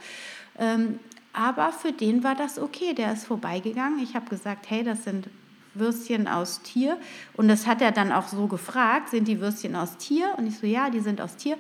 Ähm, 0.59 0.99
aber 1.39 1.71
für 1.71 1.93
den 1.93 2.25
war 2.25 2.35
das 2.35 2.59
okay. 2.59 2.95
Der 2.95 3.13
ist 3.13 3.25
vorbeigegangen. 3.25 4.01
Ich 4.01 4.17
habe 4.17 4.29
gesagt, 4.29 4.69
hey, 4.69 4.83
das 4.83 5.05
sind 5.05 5.29
Würstchen 5.73 6.27
aus 6.27 6.63
Tier. 6.63 6.99
Und 7.35 7.47
das 7.47 7.65
hat 7.65 7.81
er 7.81 7.93
dann 7.93 8.11
auch 8.11 8.27
so 8.27 8.49
gefragt, 8.49 9.11
sind 9.11 9.29
die 9.29 9.41
Würstchen 9.41 9.77
aus 9.77 9.97
Tier? 9.99 10.35
Und 10.37 10.49
ich 10.49 10.59
so, 10.59 10.67
ja, 10.67 10.91
die 10.91 10.99
sind 10.99 11.21
aus 11.21 11.37
Tier. 11.37 11.57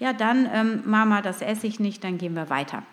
Ja, 0.00 0.14
dann, 0.14 0.48
ähm, 0.50 0.82
Mama, 0.86 1.20
das 1.20 1.42
esse 1.42 1.66
ich 1.66 1.78
nicht, 1.78 2.02
dann 2.04 2.16
gehen 2.16 2.34
wir 2.34 2.48
weiter. 2.48 2.84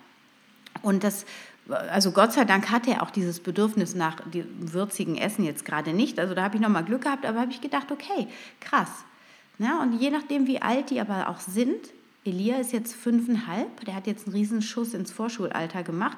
Und 0.82 1.06
das, 1.06 1.26
also 1.70 2.12
Gott 2.12 2.34
sei 2.34 2.44
Dank 2.44 2.70
hatte 2.70 2.92
er 2.92 3.04
auch 3.04 3.12
dieses 3.12 3.40
Bedürfnis 3.40 3.96
nach 3.96 4.20
dem 4.20 4.74
würzigen 4.74 5.18
Essen 5.18 5.46
jetzt 5.46 5.64
gerade 5.64 5.94
nicht. 5.94 6.20
Also 6.20 6.34
da 6.34 6.44
habe 6.44 6.56
ich 6.58 6.62
nochmal 6.62 6.84
Glück 6.84 7.04
gehabt, 7.04 7.26
aber 7.26 7.40
habe 7.40 7.52
ich 7.52 7.62
gedacht, 7.62 7.94
okay, 7.94 8.28
krass. 8.60 8.90
Ja, 9.58 9.82
und 9.82 9.94
je 10.02 10.10
nachdem, 10.10 10.48
wie 10.48 10.62
alt 10.62 10.90
die 10.90 11.00
aber 11.00 11.30
auch 11.30 11.40
sind, 11.40 11.80
Elia 12.26 12.58
ist 12.58 12.74
jetzt 12.74 12.96
fünfeinhalb, 12.96 13.86
der 13.86 13.96
hat 13.96 14.08
jetzt 14.08 14.26
einen 14.26 14.36
Riesenschuss 14.36 14.94
ins 14.94 15.12
Vorschulalter 15.12 15.84
gemacht 15.84 16.18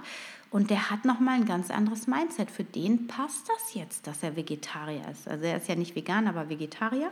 und 0.50 0.70
der 0.70 0.90
hat 0.90 1.04
nochmal 1.04 1.36
ein 1.36 1.46
ganz 1.46 1.70
anderes 1.70 2.08
Mindset. 2.08 2.50
Für 2.50 2.64
den 2.64 3.08
passt 3.08 3.48
das 3.50 3.74
jetzt, 3.74 4.08
dass 4.08 4.24
er 4.24 4.36
Vegetarier 4.36 5.02
ist. 5.12 5.28
Also 5.28 5.46
er 5.46 5.58
ist 5.58 5.68
ja 5.68 5.76
nicht 5.76 5.96
vegan, 5.96 6.28
aber 6.28 6.50
Vegetarier. 6.50 7.12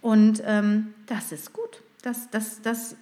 Und 0.00 0.42
ähm, 0.46 0.94
das 1.06 1.32
ist 1.32 1.52
gut. 1.52 1.82
Das, 2.02 2.30
das, 2.30 2.62
das 2.62 2.96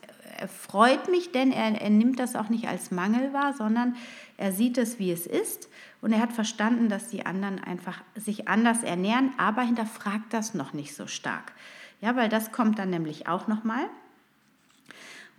freut 0.49 1.11
mich, 1.11 1.33
denn 1.33 1.53
er, 1.53 1.81
er 1.81 1.91
nimmt 1.91 2.19
das 2.19 2.37
auch 2.37 2.49
nicht 2.49 2.69
als 2.69 2.91
Mangel 2.91 3.33
wahr, 3.33 3.55
sondern 3.55 3.97
er 4.39 4.53
sieht 4.53 4.79
es, 4.79 4.99
wie 4.99 5.13
es 5.13 5.27
ist. 5.27 5.69
Und 6.01 6.13
er 6.13 6.21
hat 6.21 6.33
verstanden, 6.33 6.89
dass 6.89 7.09
die 7.09 7.27
anderen 7.27 7.59
einfach 7.63 8.01
sich 8.15 8.49
anders 8.49 8.83
ernähren, 8.83 9.33
aber 9.37 9.63
hinterfragt 9.63 10.33
das 10.33 10.55
noch 10.55 10.73
nicht 10.73 10.95
so 10.95 11.07
stark. 11.07 11.53
Ja, 12.01 12.17
weil 12.17 12.31
das 12.31 12.53
kommt 12.53 12.79
dann 12.79 12.89
nämlich 12.89 13.29
auch 13.29 13.47
nochmal. 13.47 13.85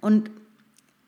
Und 0.02 0.32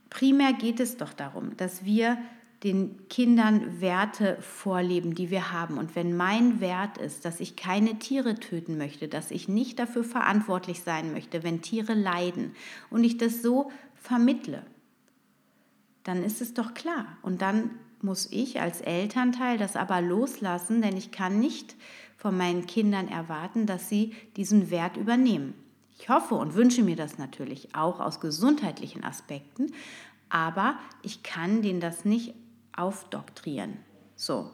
primär 0.10 0.54
geht 0.54 0.80
es 0.80 0.98
doch 0.98 1.14
darum, 1.14 1.58
dass 1.58 1.84
wir 1.84 2.18
den 2.64 3.10
Kindern 3.10 3.82
Werte 3.82 4.38
vorleben, 4.40 5.16
die 5.16 5.30
wir 5.30 5.52
haben. 5.52 5.78
Und 5.78 5.98
wenn 5.98 6.16
mein 6.16 6.62
Wert 6.62 6.98
ist, 6.98 7.26
dass 7.26 7.42
ich 7.42 7.58
keine 7.58 8.00
Tiere 8.00 8.36
töten 8.36 8.78
möchte, 8.78 9.10
dass 9.10 9.32
ich 9.32 9.50
nicht 9.50 9.80
dafür 9.80 10.06
verantwortlich 10.06 10.82
sein 10.82 11.12
möchte, 11.12 11.44
wenn 11.44 11.62
Tiere 11.62 11.94
leiden 11.94 12.56
und 12.90 13.04
ich 13.04 13.18
das 13.18 13.42
so 13.42 13.70
vermittle, 13.96 14.64
dann 16.04 16.24
ist 16.24 16.42
es 16.42 16.54
doch 16.54 16.74
klar. 16.74 17.18
Und 17.22 17.42
dann 17.42 17.72
muss 18.02 18.30
ich 18.32 18.62
als 18.62 18.80
Elternteil 18.82 19.58
das 19.58 19.76
aber 19.76 20.02
loslassen, 20.02 20.82
denn 20.82 20.96
ich 20.96 21.12
kann 21.12 21.40
nicht 21.40 21.76
von 22.18 22.38
meinen 22.38 22.66
Kindern 22.66 23.10
erwarten, 23.10 23.66
dass 23.66 23.90
sie 23.90 24.14
diesen 24.38 24.70
Wert 24.70 24.96
übernehmen. 24.96 25.54
Ich 25.98 26.10
hoffe 26.10 26.36
und 26.36 26.56
wünsche 26.56 26.84
mir 26.84 26.96
das 26.96 27.18
natürlich 27.18 27.76
auch 27.76 28.00
aus 28.00 28.20
gesundheitlichen 28.20 29.04
Aspekten, 29.04 29.72
aber 30.30 30.78
ich 31.02 31.24
kann 31.24 31.62
denen 31.62 31.80
das 31.80 32.06
nicht 32.06 32.34
aufdoktrieren. 32.76 33.78
So. 34.16 34.50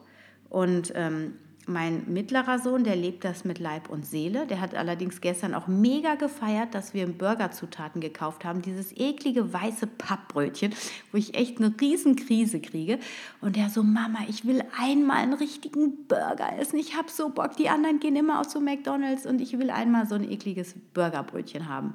Und 0.49 0.91
ähm, 0.95 1.35
mein 1.69 2.03
mittlerer 2.07 2.59
Sohn, 2.59 2.83
der 2.83 2.95
lebt 2.95 3.23
das 3.23 3.45
mit 3.45 3.59
Leib 3.59 3.89
und 3.89 4.05
Seele. 4.05 4.47
Der 4.47 4.59
hat 4.59 4.75
allerdings 4.75 5.21
gestern 5.21 5.53
auch 5.53 5.67
mega 5.67 6.15
gefeiert, 6.15 6.73
dass 6.73 6.93
wir 6.93 7.07
Burgerzutaten 7.07 8.01
gekauft 8.01 8.43
haben. 8.43 8.61
Dieses 8.61 8.91
eklige 8.97 9.53
weiße 9.53 9.87
Pappbrötchen, 9.87 10.73
wo 11.11 11.17
ich 11.17 11.35
echt 11.35 11.59
eine 11.59 11.73
Riesenkrise 11.79 12.59
kriege. 12.59 12.99
Und 13.39 13.55
der 13.55 13.69
so, 13.69 13.83
Mama, 13.83 14.19
ich 14.27 14.45
will 14.45 14.63
einmal 14.79 15.17
einen 15.17 15.33
richtigen 15.33 16.07
Burger 16.07 16.57
essen. 16.59 16.79
Ich 16.79 16.97
habe 16.97 17.09
so 17.09 17.29
Bock. 17.29 17.55
Die 17.55 17.69
anderen 17.69 17.99
gehen 17.99 18.15
immer 18.15 18.41
aus 18.41 18.51
so 18.51 18.59
McDonalds 18.59 19.25
und 19.25 19.39
ich 19.39 19.57
will 19.57 19.69
einmal 19.69 20.07
so 20.07 20.15
ein 20.15 20.29
ekliges 20.29 20.75
Burgerbrötchen 20.93 21.69
haben. 21.69 21.93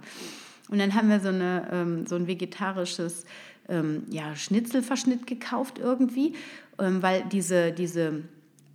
Und 0.70 0.78
dann 0.78 0.94
haben 0.94 1.10
wir 1.10 1.20
so, 1.20 1.28
eine, 1.28 1.68
ähm, 1.70 2.06
so 2.06 2.14
ein 2.14 2.26
vegetarisches 2.26 3.24
ähm, 3.68 4.04
ja, 4.08 4.34
Schnitzelverschnitt 4.34 5.26
gekauft 5.26 5.78
irgendwie, 5.78 6.34
ähm, 6.78 7.02
weil 7.02 7.24
diese, 7.30 7.72
diese 7.72 8.22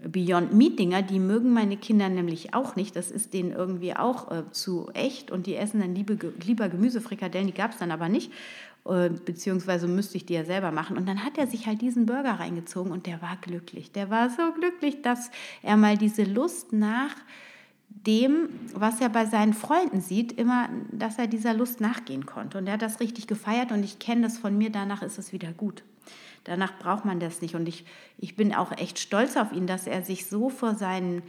Beyond 0.07 0.53
Meat 0.53 0.79
Dinger, 0.79 1.01
die 1.01 1.19
mögen 1.19 1.53
meine 1.53 1.77
Kinder 1.77 2.09
nämlich 2.09 2.53
auch 2.53 2.75
nicht. 2.75 2.95
Das 2.95 3.11
ist 3.11 3.33
denen 3.33 3.51
irgendwie 3.51 3.95
auch 3.95 4.31
äh, 4.31 4.43
zu 4.51 4.89
echt 4.93 5.31
und 5.31 5.47
die 5.47 5.55
essen 5.55 5.81
dann 5.81 5.95
liebe, 5.95 6.17
lieber 6.45 6.69
Gemüsefrikadellen, 6.69 7.47
die 7.47 7.53
gab 7.53 7.71
es 7.71 7.77
dann 7.77 7.91
aber 7.91 8.09
nicht. 8.09 8.31
Äh, 8.85 9.09
beziehungsweise 9.09 9.87
müsste 9.87 10.17
ich 10.17 10.25
die 10.25 10.33
ja 10.33 10.45
selber 10.45 10.71
machen. 10.71 10.97
Und 10.97 11.07
dann 11.07 11.23
hat 11.23 11.37
er 11.37 11.47
sich 11.47 11.67
halt 11.67 11.81
diesen 11.81 12.05
Burger 12.05 12.39
reingezogen 12.39 12.91
und 12.91 13.05
der 13.05 13.21
war 13.21 13.37
glücklich. 13.41 13.91
Der 13.91 14.09
war 14.09 14.29
so 14.29 14.51
glücklich, 14.53 15.01
dass 15.01 15.31
er 15.61 15.77
mal 15.77 15.97
diese 15.97 16.23
Lust 16.23 16.73
nach 16.73 17.15
dem, 17.89 18.49
was 18.73 19.01
er 19.01 19.09
bei 19.09 19.25
seinen 19.25 19.53
Freunden 19.53 20.01
sieht, 20.01 20.31
immer, 20.31 20.69
dass 20.91 21.17
er 21.17 21.27
dieser 21.27 21.53
Lust 21.53 21.81
nachgehen 21.81 22.25
konnte. 22.25 22.57
Und 22.57 22.67
er 22.67 22.73
hat 22.73 22.81
das 22.81 22.99
richtig 22.99 23.27
gefeiert 23.27 23.71
und 23.71 23.83
ich 23.83 23.99
kenne 23.99 24.21
das 24.21 24.37
von 24.37 24.57
mir, 24.57 24.69
danach 24.69 25.01
ist 25.01 25.17
es 25.17 25.33
wieder 25.33 25.51
gut. 25.51 25.83
Danach 26.49 26.79
braucht 26.79 27.05
man 27.05 27.19
das 27.19 27.43
nicht. 27.43 27.53
Und 27.53 27.69
ich, 27.69 27.85
ich 28.17 28.35
bin 28.35 28.55
auch 28.55 28.71
echt 28.71 28.97
stolz 28.97 29.37
auf 29.37 29.51
ihn, 29.51 29.67
dass 29.67 29.85
er 29.85 30.01
sich 30.01 30.25
so 30.25 30.49
vor 30.49 30.73
seinen 30.73 31.21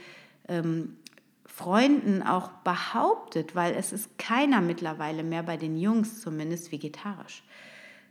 ähm, 0.48 0.96
Freunden 1.44 2.22
auch 2.22 2.48
behauptet, 2.64 3.54
weil 3.54 3.74
es 3.74 3.92
ist 3.92 4.16
keiner 4.16 4.62
mittlerweile 4.62 5.22
mehr 5.22 5.42
bei 5.42 5.58
den 5.58 5.76
Jungs 5.76 6.22
zumindest 6.22 6.72
vegetarisch. 6.72 7.42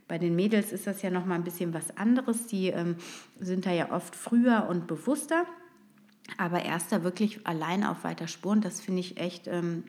Bei 0.06 0.18
den 0.18 0.36
Mädels 0.36 0.70
ist 0.70 0.86
das 0.86 1.02
ja 1.02 1.10
noch 1.10 1.26
mal 1.26 1.34
ein 1.34 1.42
bisschen 1.42 1.74
was 1.74 1.96
anderes. 1.96 2.46
Die 2.46 2.68
ähm, 2.68 2.94
sind 3.40 3.66
da 3.66 3.72
ja 3.72 3.90
oft 3.90 4.14
früher 4.14 4.68
und 4.70 4.86
bewusster. 4.86 5.46
Aber 6.38 6.62
erst 6.62 6.92
da 6.92 7.02
wirklich 7.02 7.44
allein 7.44 7.82
auf 7.82 8.04
weiter 8.04 8.28
Spuren, 8.28 8.60
das 8.60 8.80
finde 8.80 9.00
ich 9.00 9.18
echt, 9.18 9.48
ähm, 9.48 9.82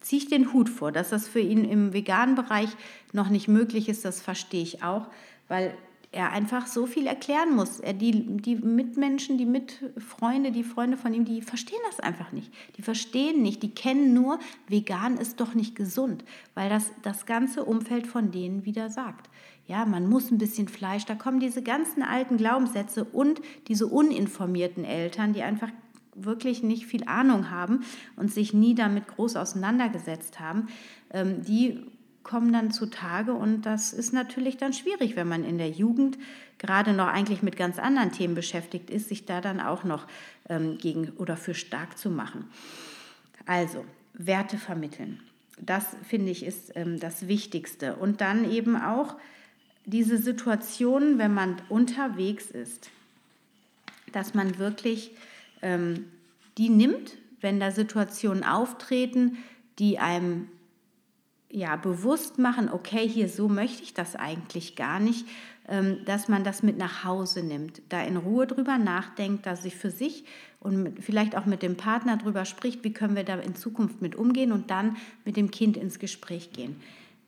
ziehe 0.00 0.20
ich 0.20 0.28
den 0.28 0.52
Hut 0.52 0.68
vor. 0.68 0.92
Dass 0.92 1.08
das 1.08 1.28
für 1.28 1.40
ihn 1.40 1.64
im 1.64 1.94
veganen 1.94 2.34
Bereich 2.34 2.68
noch 3.14 3.30
nicht 3.30 3.48
möglich 3.48 3.88
ist, 3.88 4.04
das 4.04 4.20
verstehe 4.20 4.62
ich 4.62 4.82
auch, 4.82 5.06
weil 5.48 5.72
er 6.10 6.32
einfach 6.32 6.66
so 6.66 6.86
viel 6.86 7.06
erklären 7.06 7.54
muss. 7.54 7.80
Er, 7.80 7.92
die, 7.92 8.38
die 8.38 8.56
Mitmenschen, 8.56 9.36
die 9.36 9.46
Mitfreunde, 9.46 10.52
die 10.52 10.64
Freunde 10.64 10.96
von 10.96 11.12
ihm, 11.12 11.24
die 11.24 11.42
verstehen 11.42 11.80
das 11.88 12.00
einfach 12.00 12.32
nicht. 12.32 12.52
Die 12.76 12.82
verstehen 12.82 13.42
nicht, 13.42 13.62
die 13.62 13.74
kennen 13.74 14.14
nur, 14.14 14.38
vegan 14.68 15.18
ist 15.18 15.40
doch 15.40 15.54
nicht 15.54 15.74
gesund, 15.74 16.24
weil 16.54 16.70
das 16.70 16.90
das 17.02 17.26
ganze 17.26 17.64
Umfeld 17.64 18.06
von 18.06 18.30
denen 18.30 18.64
wieder 18.64 18.88
sagt. 18.88 19.28
Ja, 19.66 19.84
man 19.84 20.08
muss 20.08 20.30
ein 20.30 20.38
bisschen 20.38 20.68
Fleisch, 20.68 21.04
da 21.04 21.14
kommen 21.14 21.40
diese 21.40 21.62
ganzen 21.62 22.02
alten 22.02 22.38
Glaubenssätze 22.38 23.04
und 23.04 23.42
diese 23.68 23.86
uninformierten 23.86 24.84
Eltern, 24.84 25.34
die 25.34 25.42
einfach 25.42 25.68
wirklich 26.14 26.62
nicht 26.62 26.86
viel 26.86 27.04
Ahnung 27.04 27.50
haben 27.50 27.84
und 28.16 28.32
sich 28.32 28.54
nie 28.54 28.74
damit 28.74 29.06
groß 29.08 29.36
auseinandergesetzt 29.36 30.40
haben, 30.40 30.68
ähm, 31.10 31.42
die 31.42 31.84
kommen 32.28 32.52
dann 32.52 32.70
zutage 32.70 33.32
und 33.32 33.62
das 33.62 33.94
ist 33.94 34.12
natürlich 34.12 34.58
dann 34.58 34.74
schwierig, 34.74 35.16
wenn 35.16 35.28
man 35.28 35.44
in 35.44 35.56
der 35.56 35.70
Jugend 35.70 36.18
gerade 36.58 36.92
noch 36.92 37.06
eigentlich 37.06 37.42
mit 37.42 37.56
ganz 37.56 37.78
anderen 37.78 38.12
Themen 38.12 38.34
beschäftigt 38.34 38.90
ist, 38.90 39.08
sich 39.08 39.24
da 39.24 39.40
dann 39.40 39.60
auch 39.60 39.82
noch 39.82 40.06
ähm, 40.50 40.76
gegen 40.76 41.08
oder 41.16 41.38
für 41.38 41.54
stark 41.54 41.96
zu 41.96 42.10
machen. 42.10 42.44
Also 43.46 43.82
Werte 44.12 44.58
vermitteln. 44.58 45.20
Das 45.58 45.96
finde 46.06 46.30
ich 46.30 46.44
ist 46.44 46.72
ähm, 46.76 47.00
das 47.00 47.28
Wichtigste. 47.28 47.96
Und 47.96 48.20
dann 48.20 48.50
eben 48.50 48.76
auch 48.76 49.16
diese 49.86 50.18
Situation, 50.18 51.16
wenn 51.16 51.32
man 51.32 51.56
unterwegs 51.70 52.50
ist, 52.50 52.90
dass 54.12 54.34
man 54.34 54.58
wirklich 54.58 55.12
ähm, 55.62 56.04
die 56.58 56.68
nimmt, 56.68 57.16
wenn 57.40 57.58
da 57.58 57.70
Situationen 57.70 58.44
auftreten, 58.44 59.38
die 59.78 59.98
einem 59.98 60.48
ja, 61.50 61.76
bewusst 61.76 62.38
machen, 62.38 62.68
okay, 62.70 63.08
hier 63.08 63.28
so 63.28 63.48
möchte 63.48 63.82
ich 63.82 63.94
das 63.94 64.16
eigentlich 64.16 64.76
gar 64.76 65.00
nicht, 65.00 65.26
ähm, 65.68 65.98
dass 66.04 66.28
man 66.28 66.44
das 66.44 66.62
mit 66.62 66.76
nach 66.78 67.04
Hause 67.04 67.42
nimmt, 67.42 67.82
da 67.88 68.02
in 68.02 68.16
Ruhe 68.16 68.46
drüber 68.46 68.78
nachdenkt, 68.78 69.46
dass 69.46 69.62
sich 69.62 69.76
für 69.76 69.90
sich 69.90 70.24
und 70.60 71.02
vielleicht 71.02 71.36
auch 71.36 71.46
mit 71.46 71.62
dem 71.62 71.76
Partner 71.76 72.16
drüber 72.16 72.44
spricht, 72.44 72.84
wie 72.84 72.92
können 72.92 73.16
wir 73.16 73.24
da 73.24 73.36
in 73.36 73.54
Zukunft 73.54 74.02
mit 74.02 74.14
umgehen 74.16 74.52
und 74.52 74.70
dann 74.70 74.96
mit 75.24 75.36
dem 75.36 75.50
Kind 75.50 75.76
ins 75.76 75.98
Gespräch 75.98 76.52
gehen. 76.52 76.76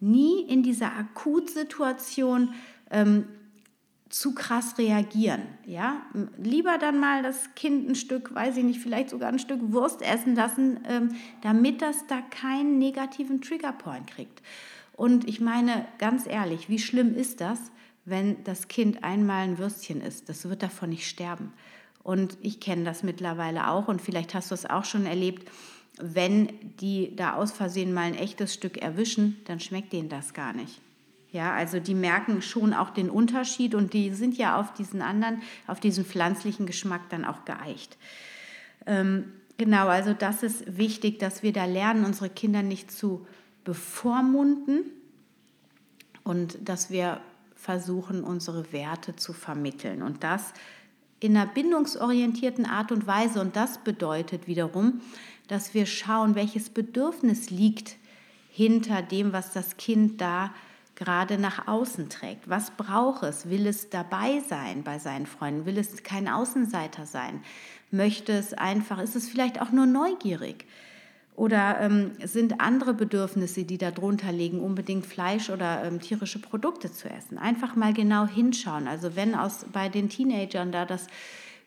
Nie 0.00 0.42
in 0.42 0.62
dieser 0.62 0.96
Akutsituation 0.96 2.54
ähm, 2.90 3.24
zu 4.10 4.34
krass 4.34 4.76
reagieren. 4.76 5.42
Ja? 5.64 6.02
Lieber 6.36 6.78
dann 6.78 6.98
mal 6.98 7.22
das 7.22 7.54
Kind 7.54 7.88
ein 7.88 7.94
Stück, 7.94 8.34
weiß 8.34 8.56
ich 8.56 8.64
nicht, 8.64 8.80
vielleicht 8.80 9.10
sogar 9.10 9.28
ein 9.28 9.38
Stück 9.38 9.72
Wurst 9.72 10.02
essen 10.02 10.34
lassen, 10.34 10.80
ähm, 10.88 11.14
damit 11.42 11.80
das 11.80 12.06
da 12.08 12.20
keinen 12.20 12.78
negativen 12.78 13.40
Triggerpoint 13.40 14.08
kriegt. 14.08 14.42
Und 14.92 15.28
ich 15.28 15.40
meine, 15.40 15.86
ganz 15.98 16.26
ehrlich, 16.26 16.68
wie 16.68 16.78
schlimm 16.78 17.14
ist 17.14 17.40
das, 17.40 17.58
wenn 18.04 18.42
das 18.44 18.68
Kind 18.68 19.04
einmal 19.04 19.44
ein 19.44 19.58
Würstchen 19.58 20.00
isst? 20.00 20.28
Das 20.28 20.48
wird 20.48 20.62
davon 20.62 20.90
nicht 20.90 21.08
sterben. 21.08 21.52
Und 22.02 22.36
ich 22.42 22.60
kenne 22.60 22.84
das 22.84 23.02
mittlerweile 23.02 23.68
auch 23.68 23.88
und 23.88 24.02
vielleicht 24.02 24.34
hast 24.34 24.50
du 24.50 24.54
es 24.54 24.68
auch 24.68 24.84
schon 24.84 25.06
erlebt. 25.06 25.48
Wenn 26.00 26.48
die 26.80 27.14
da 27.14 27.34
aus 27.34 27.52
Versehen 27.52 27.92
mal 27.92 28.02
ein 28.02 28.14
echtes 28.14 28.52
Stück 28.52 28.78
erwischen, 28.78 29.40
dann 29.44 29.60
schmeckt 29.60 29.92
denen 29.92 30.08
das 30.08 30.34
gar 30.34 30.52
nicht. 30.52 30.80
Ja, 31.32 31.52
also 31.52 31.78
die 31.78 31.94
merken 31.94 32.42
schon 32.42 32.74
auch 32.74 32.90
den 32.90 33.08
Unterschied 33.08 33.74
und 33.74 33.92
die 33.92 34.12
sind 34.12 34.36
ja 34.36 34.58
auf 34.58 34.74
diesen 34.74 35.00
anderen, 35.00 35.42
auf 35.66 35.78
diesen 35.78 36.04
pflanzlichen 36.04 36.66
Geschmack 36.66 37.02
dann 37.10 37.24
auch 37.24 37.44
geeicht. 37.44 37.96
Ähm, 38.86 39.32
genau, 39.56 39.86
also 39.88 40.12
das 40.12 40.42
ist 40.42 40.76
wichtig, 40.76 41.18
dass 41.18 41.42
wir 41.42 41.52
da 41.52 41.66
lernen, 41.66 42.04
unsere 42.04 42.30
Kinder 42.30 42.62
nicht 42.62 42.90
zu 42.90 43.26
bevormunden 43.62 44.84
und 46.24 46.58
dass 46.68 46.90
wir 46.90 47.20
versuchen, 47.54 48.24
unsere 48.24 48.72
Werte 48.72 49.14
zu 49.14 49.32
vermitteln. 49.32 50.02
Und 50.02 50.24
das 50.24 50.52
in 51.20 51.36
einer 51.36 51.46
bindungsorientierten 51.46 52.64
Art 52.64 52.90
und 52.90 53.06
Weise. 53.06 53.40
Und 53.40 53.54
das 53.54 53.78
bedeutet 53.78 54.46
wiederum, 54.48 55.00
dass 55.48 55.74
wir 55.74 55.86
schauen, 55.86 56.34
welches 56.34 56.70
Bedürfnis 56.70 57.50
liegt 57.50 57.96
hinter 58.50 59.02
dem, 59.02 59.32
was 59.32 59.52
das 59.52 59.76
Kind 59.76 60.20
da 60.20 60.52
gerade 61.00 61.38
nach 61.38 61.66
außen 61.66 62.10
trägt. 62.10 62.50
Was 62.50 62.72
braucht 62.72 63.22
es? 63.22 63.48
Will 63.48 63.66
es 63.66 63.88
dabei 63.88 64.40
sein 64.46 64.82
bei 64.82 64.98
seinen 64.98 65.24
Freunden? 65.24 65.64
Will 65.64 65.78
es 65.78 66.02
kein 66.02 66.28
Außenseiter 66.28 67.06
sein? 67.06 67.42
Möchte 67.90 68.32
es 68.32 68.52
einfach, 68.52 69.00
ist 69.00 69.16
es 69.16 69.26
vielleicht 69.26 69.62
auch 69.62 69.72
nur 69.72 69.86
neugierig? 69.86 70.66
Oder 71.36 71.80
ähm, 71.80 72.10
sind 72.22 72.60
andere 72.60 72.92
Bedürfnisse, 72.92 73.64
die 73.64 73.78
darunter 73.78 74.30
liegen, 74.30 74.60
unbedingt 74.60 75.06
Fleisch 75.06 75.48
oder 75.48 75.84
ähm, 75.84 76.00
tierische 76.00 76.38
Produkte 76.38 76.92
zu 76.92 77.08
essen? 77.08 77.38
Einfach 77.38 77.76
mal 77.76 77.94
genau 77.94 78.26
hinschauen. 78.26 78.86
Also 78.86 79.16
wenn 79.16 79.34
aus, 79.34 79.64
bei 79.72 79.88
den 79.88 80.10
Teenagern 80.10 80.70
da 80.70 80.84
das 80.84 81.06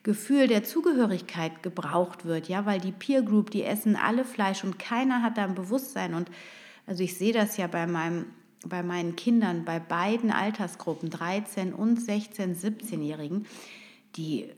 Gefühl 0.03 0.47
der 0.47 0.63
Zugehörigkeit 0.63 1.63
gebraucht 1.63 2.25
wird, 2.25 2.49
ja, 2.49 2.67
weil 2.67 2.79
die 2.79 2.91
Peer 2.91 3.23
Group, 3.23 3.49
die 3.49 3.63
essen 3.63 3.95
alle 3.95 4.25
Fleisch 4.25 4.63
und 4.63 4.77
keiner 4.77 5.23
hat 5.23 5.39
da 5.39 5.45
ein 5.45 5.55
Bewusstsein. 5.55 6.13
Und 6.13 6.29
also 6.85 7.01
ich 7.01 7.17
sehe 7.17 7.33
das 7.33 7.57
ja 7.57 7.65
bei 7.65 7.87
meinem 7.87 8.25
bei 8.67 8.83
meinen 8.83 9.15
Kindern, 9.15 9.65
bei 9.65 9.79
beiden 9.79 10.31
Altersgruppen, 10.31 11.09
13 11.09 11.73
und 11.73 12.01
16, 12.01 12.55
17-Jährigen, 12.55 13.45
die, 14.15 14.49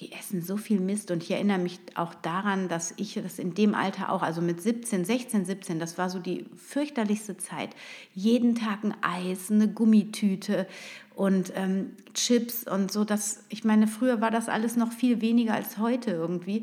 die 0.00 0.12
essen 0.12 0.42
so 0.42 0.56
viel 0.56 0.80
Mist. 0.80 1.10
Und 1.10 1.22
ich 1.22 1.30
erinnere 1.30 1.58
mich 1.58 1.78
auch 1.94 2.14
daran, 2.14 2.68
dass 2.68 2.94
ich 2.96 3.14
das 3.14 3.38
in 3.38 3.54
dem 3.54 3.74
Alter 3.74 4.10
auch, 4.10 4.22
also 4.22 4.40
mit 4.40 4.60
17, 4.60 5.04
16, 5.04 5.44
17, 5.44 5.78
das 5.78 5.98
war 5.98 6.10
so 6.10 6.18
die 6.18 6.46
fürchterlichste 6.56 7.36
Zeit. 7.36 7.70
Jeden 8.14 8.54
Tag 8.54 8.84
ein 8.84 8.94
Eis, 9.02 9.50
eine 9.50 9.68
Gummitüte 9.68 10.66
und 11.14 11.52
ähm, 11.54 11.92
Chips 12.14 12.66
und 12.66 12.90
so. 12.90 13.04
Das, 13.04 13.44
ich 13.48 13.64
meine, 13.64 13.86
früher 13.86 14.20
war 14.20 14.30
das 14.30 14.48
alles 14.48 14.76
noch 14.76 14.92
viel 14.92 15.20
weniger 15.20 15.54
als 15.54 15.78
heute 15.78 16.10
irgendwie. 16.10 16.62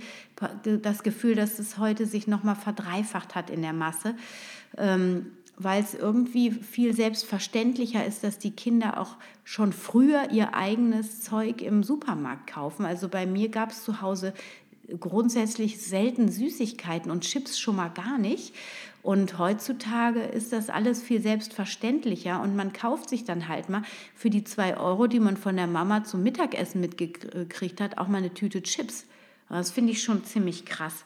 Das 0.82 1.04
Gefühl, 1.04 1.36
dass 1.36 1.60
es 1.60 1.78
heute 1.78 2.06
sich 2.06 2.28
nochmal 2.28 2.56
verdreifacht 2.56 3.36
hat 3.36 3.50
in 3.50 3.62
der 3.62 3.74
Masse. 3.74 4.16
Ähm, 4.78 5.28
weil 5.64 5.84
es 5.84 5.94
irgendwie 5.94 6.52
viel 6.52 6.94
selbstverständlicher 6.94 8.06
ist, 8.06 8.24
dass 8.24 8.40
die 8.40 8.52
Kinder 8.52 9.00
auch 9.00 9.18
schon 9.44 9.74
früher 9.74 10.32
ihr 10.32 10.54
eigenes 10.54 11.22
Zeug 11.22 11.62
im 11.62 11.84
Supermarkt 11.84 12.48
kaufen. 12.48 12.86
Also 12.86 13.10
bei 13.10 13.26
mir 13.26 13.50
gab 13.50 13.72
es 13.72 13.84
zu 13.84 14.02
Hause 14.02 14.34
grundsätzlich 15.00 15.82
selten 15.82 16.30
Süßigkeiten 16.30 17.12
und 17.12 17.22
Chips 17.24 17.60
schon 17.60 17.76
mal 17.76 17.90
gar 17.90 18.18
nicht. 18.18 18.54
Und 19.04 19.40
heutzutage 19.40 20.22
ist 20.22 20.54
das 20.54 20.70
alles 20.70 21.02
viel 21.02 21.22
selbstverständlicher 21.22 22.40
und 22.42 22.56
man 22.56 22.72
kauft 22.72 23.10
sich 23.10 23.24
dann 23.24 23.48
halt 23.48 23.68
mal 23.68 23.82
für 24.14 24.30
die 24.30 24.44
zwei 24.44 24.78
Euro, 24.78 25.08
die 25.08 25.20
man 25.20 25.38
von 25.38 25.56
der 25.56 25.66
Mama 25.66 26.04
zum 26.04 26.22
Mittagessen 26.22 26.82
mitgekriegt 26.82 27.82
hat, 27.82 27.98
auch 27.98 28.08
mal 28.08 28.20
eine 28.20 28.34
Tüte 28.34 28.62
Chips. 28.62 29.06
Das 29.50 29.72
finde 29.72 29.92
ich 29.92 30.04
schon 30.04 30.24
ziemlich 30.24 30.66
krass. 30.66 31.04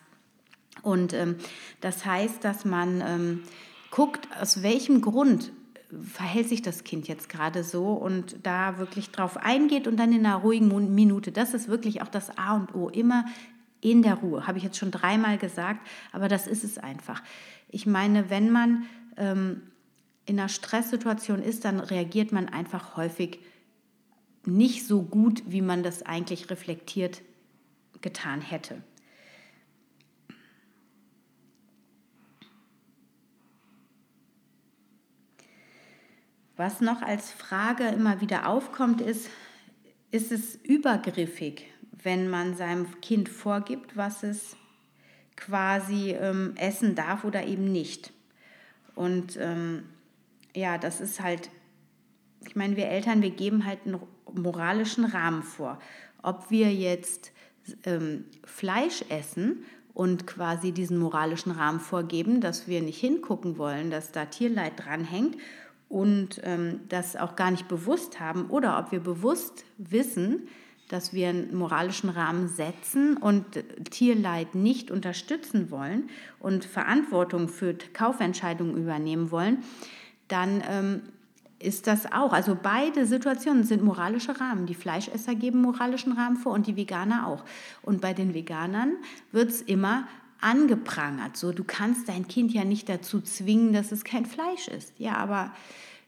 Und 0.82 1.14
ähm, 1.14 1.38
das 1.80 2.06
heißt, 2.06 2.44
dass 2.44 2.66
man 2.66 3.02
ähm, 3.02 3.44
guckt, 3.96 4.28
aus 4.42 4.62
welchem 4.62 5.00
Grund 5.00 5.54
verhält 6.12 6.50
sich 6.50 6.62
das 6.62 6.84
Kind 6.84 7.08
jetzt 7.08 7.30
gerade 7.30 7.64
so 7.64 7.94
und 7.94 8.36
da 8.44 8.78
wirklich 8.78 9.12
drauf 9.12 9.38
eingeht 9.38 9.88
und 9.88 9.96
dann 9.96 10.12
in 10.12 10.26
einer 10.26 10.36
ruhigen 10.36 10.94
Minute. 10.94 11.32
Das 11.32 11.54
ist 11.54 11.70
wirklich 11.70 12.02
auch 12.02 12.10
das 12.10 12.38
A 12.38 12.58
und 12.58 12.76
O. 12.76 12.90
Immer 12.90 13.24
in 13.80 14.02
der 14.02 14.16
Ruhe. 14.16 14.48
Habe 14.48 14.58
ich 14.58 14.66
jetzt 14.66 14.78
schon 14.78 14.92
dreimal 14.92 15.38
gesagt, 15.38 15.80
aber 16.12 16.28
das 16.28 16.46
ist 16.46 16.66
es 16.66 16.78
einfach. 16.78 17.24
Ich 17.70 17.86
meine, 17.86 18.30
wenn 18.30 18.50
man 18.50 18.84
ähm, 19.16 19.62
in 20.26 20.38
einer 20.38 20.50
Stresssituation 20.50 21.42
ist, 21.42 21.64
dann 21.64 21.80
reagiert 21.80 22.34
man 22.34 22.50
einfach 22.50 22.98
häufig 22.98 23.40
nicht 24.44 24.86
so 24.86 25.04
gut, 25.04 25.42
wie 25.48 25.62
man 25.62 25.84
das 25.84 26.04
eigentlich 26.04 26.50
reflektiert 26.50 27.22
getan 28.02 28.42
hätte. 28.42 28.82
Was 36.58 36.80
noch 36.80 37.02
als 37.02 37.32
Frage 37.32 37.88
immer 37.88 38.22
wieder 38.22 38.48
aufkommt, 38.48 39.02
ist, 39.02 39.30
ist 40.12 40.32
es 40.32 40.56
übergriffig, 40.56 41.66
wenn 41.92 42.30
man 42.30 42.56
seinem 42.56 43.02
Kind 43.02 43.28
vorgibt, 43.28 43.98
was 43.98 44.24
es 44.24 44.56
quasi 45.36 46.12
ähm, 46.12 46.54
essen 46.56 46.96
darf 46.96 47.26
oder 47.26 47.46
eben 47.46 47.72
nicht. 47.72 48.14
Und 48.96 49.38
ähm, 49.38 49.84
ja, 50.56 50.78
das 50.78 51.02
ist 51.02 51.20
halt, 51.20 51.50
ich 52.48 52.56
meine, 52.56 52.78
wir 52.78 52.88
Eltern, 52.88 53.22
wir 53.22 53.32
geben 53.32 53.66
halt 53.66 53.80
einen 53.86 54.00
moralischen 54.34 55.04
Rahmen 55.04 55.44
vor. 55.44 55.80
Ob 56.24 56.50
wir 56.50 56.74
jetzt 56.74 57.34
ähm, 57.84 58.26
Fleisch 58.46 59.04
essen 59.10 59.66
und 59.94 60.26
quasi 60.26 60.72
diesen 60.72 60.98
moralischen 60.98 61.52
Rahmen 61.52 61.82
vorgeben, 61.82 62.40
dass 62.40 62.68
wir 62.68 62.82
nicht 62.82 63.00
hingucken 63.00 63.58
wollen, 63.58 63.92
dass 63.92 64.14
da 64.14 64.26
Tierleid 64.26 64.74
dranhängt 64.78 65.36
und 65.96 66.42
ähm, 66.44 66.82
das 66.90 67.16
auch 67.16 67.38
gar 67.38 67.52
nicht 67.52 67.70
bewusst 67.70 68.20
haben 68.20 68.48
oder 68.50 68.78
ob 68.78 68.92
wir 68.92 69.00
bewusst 69.00 69.64
wissen, 69.78 70.50
dass 70.90 71.14
wir 71.14 71.30
einen 71.30 71.56
moralischen 71.56 72.10
Rahmen 72.10 72.50
setzen 72.50 73.16
und 73.16 73.46
Tierleid 73.92 74.56
nicht 74.56 74.92
unterstützen 74.92 75.72
wollen 75.72 76.10
und 76.42 76.66
Verantwortung 76.66 77.48
für 77.48 77.78
Kaufentscheidungen 77.94 78.76
übernehmen 78.76 79.32
wollen, 79.32 79.64
dann 80.28 80.62
ähm, 80.70 81.02
ist 81.60 81.88
das 81.88 82.12
auch. 82.12 82.34
Also 82.34 82.58
beide 82.62 83.06
Situationen 83.06 83.64
sind 83.64 83.82
moralische 83.82 84.38
Rahmen. 84.38 84.66
Die 84.66 84.76
Fleischesser 84.76 85.34
geben 85.34 85.62
moralischen 85.62 86.12
Rahmen 86.12 86.36
vor 86.36 86.52
und 86.52 86.68
die 86.68 86.76
Veganer 86.76 87.26
auch. 87.26 87.46
Und 87.82 88.02
bei 88.02 88.14
den 88.14 88.34
Veganern 88.34 88.98
wird 89.32 89.50
es 89.50 89.62
immer 89.62 90.10
angeprangert. 90.46 91.36
So, 91.36 91.52
du 91.52 91.64
kannst 91.64 92.08
dein 92.08 92.28
Kind 92.28 92.54
ja 92.54 92.64
nicht 92.64 92.88
dazu 92.88 93.20
zwingen, 93.20 93.74
dass 93.74 93.92
es 93.92 94.04
kein 94.04 94.26
Fleisch 94.26 94.68
ist. 94.68 94.94
Ja, 95.00 95.18
aber 95.18 95.52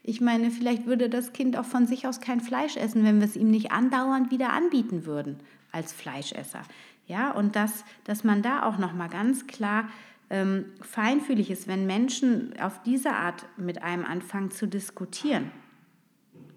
ich 0.04 0.20
meine, 0.20 0.52
vielleicht 0.52 0.86
würde 0.86 1.10
das 1.10 1.32
Kind 1.32 1.56
auch 1.58 1.64
von 1.64 1.86
sich 1.86 2.06
aus 2.06 2.20
kein 2.20 2.40
Fleisch 2.40 2.76
essen, 2.76 3.04
wenn 3.04 3.18
wir 3.18 3.26
es 3.26 3.36
ihm 3.36 3.50
nicht 3.50 3.72
andauernd 3.72 4.30
wieder 4.30 4.52
anbieten 4.52 5.04
würden 5.04 5.38
als 5.72 5.92
Fleischesser. 5.92 6.62
Ja, 7.08 7.32
und 7.32 7.56
dass, 7.56 7.84
dass 8.04 8.22
man 8.22 8.40
da 8.42 8.62
auch 8.62 8.78
nochmal 8.78 9.08
ganz 9.08 9.48
klar 9.48 9.88
ähm, 10.30 10.66
feinfühlig 10.82 11.50
ist, 11.50 11.66
wenn 11.66 11.86
Menschen 11.86 12.54
auf 12.60 12.80
diese 12.84 13.14
Art 13.14 13.44
mit 13.56 13.82
einem 13.82 14.04
anfangen 14.04 14.52
zu 14.52 14.68
diskutieren. 14.68 15.50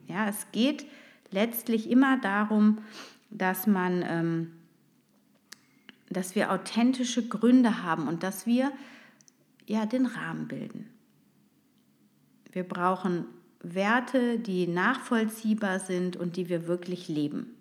Ja, 0.07 0.27
es 0.27 0.45
geht 0.51 0.85
letztlich 1.31 1.89
immer 1.89 2.19
darum, 2.19 2.79
dass 3.31 3.65
man 3.65 4.03
ähm, 4.05 4.51
dass 6.11 6.35
wir 6.35 6.51
authentische 6.51 7.27
Gründe 7.27 7.83
haben 7.83 8.07
und 8.07 8.23
dass 8.23 8.45
wir 8.45 8.71
ja 9.65 9.85
den 9.85 10.05
Rahmen 10.05 10.47
bilden. 10.47 10.89
Wir 12.51 12.63
brauchen 12.63 13.25
Werte, 13.61 14.39
die 14.39 14.67
nachvollziehbar 14.67 15.79
sind 15.79 16.17
und 16.17 16.35
die 16.35 16.49
wir 16.49 16.67
wirklich 16.67 17.07
leben. 17.07 17.55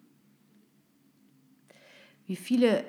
Wie 2.26 2.36
viele 2.36 2.84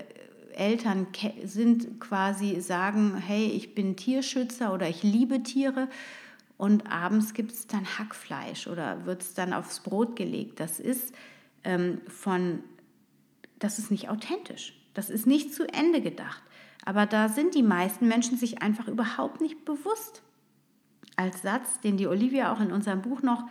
Eltern 0.53 1.07
sind 1.43 1.99
quasi 1.99 2.61
sagen, 2.61 3.17
hey, 3.17 3.47
ich 3.47 3.75
bin 3.75 3.95
Tierschützer 3.95 4.73
oder 4.73 4.87
ich 4.89 5.03
liebe 5.03 5.43
Tiere 5.43 5.87
und 6.57 6.91
abends 6.91 7.33
gibt 7.33 7.51
es 7.51 7.67
dann 7.67 7.85
Hackfleisch 7.97 8.67
oder 8.67 9.05
wird 9.05 9.21
es 9.21 9.33
dann 9.33 9.53
aufs 9.53 9.79
Brot 9.79 10.15
gelegt. 10.15 10.59
Das 10.59 10.79
ist 10.79 11.13
ähm, 11.63 12.01
von, 12.07 12.63
das 13.59 13.79
ist 13.79 13.91
nicht 13.91 14.09
authentisch. 14.09 14.80
Das 14.93 15.09
ist 15.09 15.27
nicht 15.27 15.53
zu 15.53 15.67
Ende 15.71 16.01
gedacht. 16.01 16.41
Aber 16.85 17.05
da 17.05 17.29
sind 17.29 17.55
die 17.55 17.63
meisten 17.63 18.07
Menschen 18.07 18.37
sich 18.37 18.61
einfach 18.61 18.87
überhaupt 18.87 19.41
nicht 19.41 19.65
bewusst. 19.65 20.21
Als 21.15 21.41
Satz, 21.41 21.79
den 21.81 21.97
die 21.97 22.07
Olivia 22.07 22.51
auch 22.51 22.59
in 22.59 22.71
unserem 22.71 23.01
Buch 23.01 23.21
noch 23.21 23.43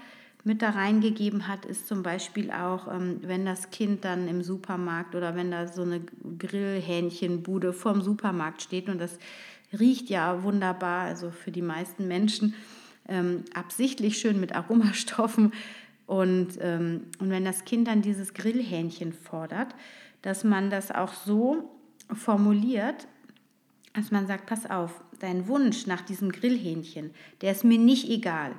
mit 0.43 0.63
da 0.63 0.71
reingegeben 0.71 1.47
hat, 1.49 1.67
ist 1.67 1.87
zum 1.87 2.03
Beispiel 2.03 2.51
auch, 2.51 2.93
ähm, 2.93 3.21
wenn 3.23 3.45
das 3.45 3.71
Kind 3.71 4.05
dann 4.05 4.27
im 4.27 4.43
Supermarkt 4.43 5.15
oder 5.15 5.37
wenn 5.37 5.51
da 5.51 5.69
so 5.69 5.83
eine 5.83 6.01
Grillhähnchenbude 6.39 7.73
vorm 7.73 8.01
Supermarkt 8.01 8.63
steht 8.63 8.89
und 8.89 8.99
das 8.99 9.19
riecht 9.79 10.09
ja 10.09 10.43
wunderbar, 10.43 11.03
also 11.03 11.31
für 11.31 11.51
die 11.51 11.63
meisten 11.63 12.09
Menschen 12.09 12.55
ähm, 13.09 13.45
absichtlich 13.55 14.19
schön 14.19 14.41
mit 14.41 14.55
Aromastoffen. 14.55 15.53
Und, 16.07 16.59
ähm, 16.61 17.05
und 17.21 17.31
wenn 17.31 17.45
das 17.45 17.65
Kind 17.65 17.87
dann 17.87 18.03
dieses 18.03 18.35
Grillhähnchen 18.35 19.13
fordert, 19.13 19.75
dass 20.23 20.45
man 20.45 20.71
das 20.71 20.91
auch 20.91 21.13
so 21.13 21.71
formuliert, 22.13 23.07
dass 23.95 24.11
man 24.11 24.27
sagt, 24.27 24.47
pass 24.47 24.69
auf, 24.69 25.03
dein 25.19 25.49
Wunsch 25.49 25.87
nach 25.87 26.01
diesem 26.01 26.33
Grillhähnchen, 26.33 27.13
der 27.41 27.53
ist 27.53 27.65
mir 27.65 27.79
nicht 27.79 28.09
egal. 28.09 28.55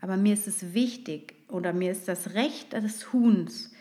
Aber 0.00 0.16
mir 0.16 0.34
ist 0.34 0.46
es 0.46 0.74
wichtig 0.74 1.34
oder 1.48 1.72
mir 1.72 1.90
ist 1.90 2.08
das 2.08 2.34
Recht 2.34 2.72
des 2.72 3.12
Huhns, 3.12 3.72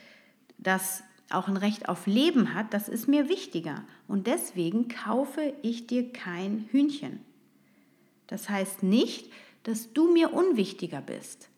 das 0.57 1.03
auch 1.29 1.47
ein 1.47 1.57
Recht 1.57 1.89
auf 1.89 2.05
Leben 2.07 2.53
hat, 2.53 2.73
das 2.73 2.87
ist 2.87 3.07
mir 3.07 3.27
wichtiger. 3.27 3.83
Und 4.07 4.27
deswegen 4.27 4.87
kaufe 4.87 5.53
ich 5.61 5.87
dir 5.87 6.13
kein 6.13 6.67
Hühnchen. 6.71 7.19
Das 8.27 8.49
heißt 8.49 8.83
nicht, 8.83 9.31
dass 9.63 9.93
du 9.93 10.11
mir 10.11 10.33
unwichtiger 10.33 11.01
bist. 11.01 11.49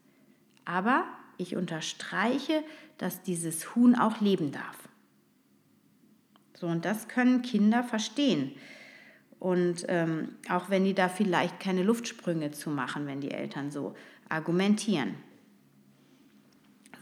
Aber 0.63 1.05
ich 1.37 1.55
unterstreiche, 1.55 2.63
dass 2.97 3.21
dieses 3.21 3.75
Huhn 3.75 3.95
auch 3.95 4.21
leben 4.21 4.51
darf. 4.51 4.77
So, 6.65 6.71
und 6.71 6.83
das 6.83 7.07
können 7.07 7.43
Kinder 7.43 7.83
verstehen. 7.83 8.51
Und 9.39 9.85
ähm, 9.87 10.29
auch 10.49 10.71
wenn 10.71 10.83
die 10.83 10.95
da 10.95 11.09
vielleicht 11.09 11.59
keine 11.59 11.83
Luftsprünge 11.83 12.49
zu 12.49 12.71
machen, 12.71 13.05
wenn 13.05 13.21
die 13.21 13.29
Eltern 13.29 13.69
so 13.69 13.93
argumentieren. 14.29 15.13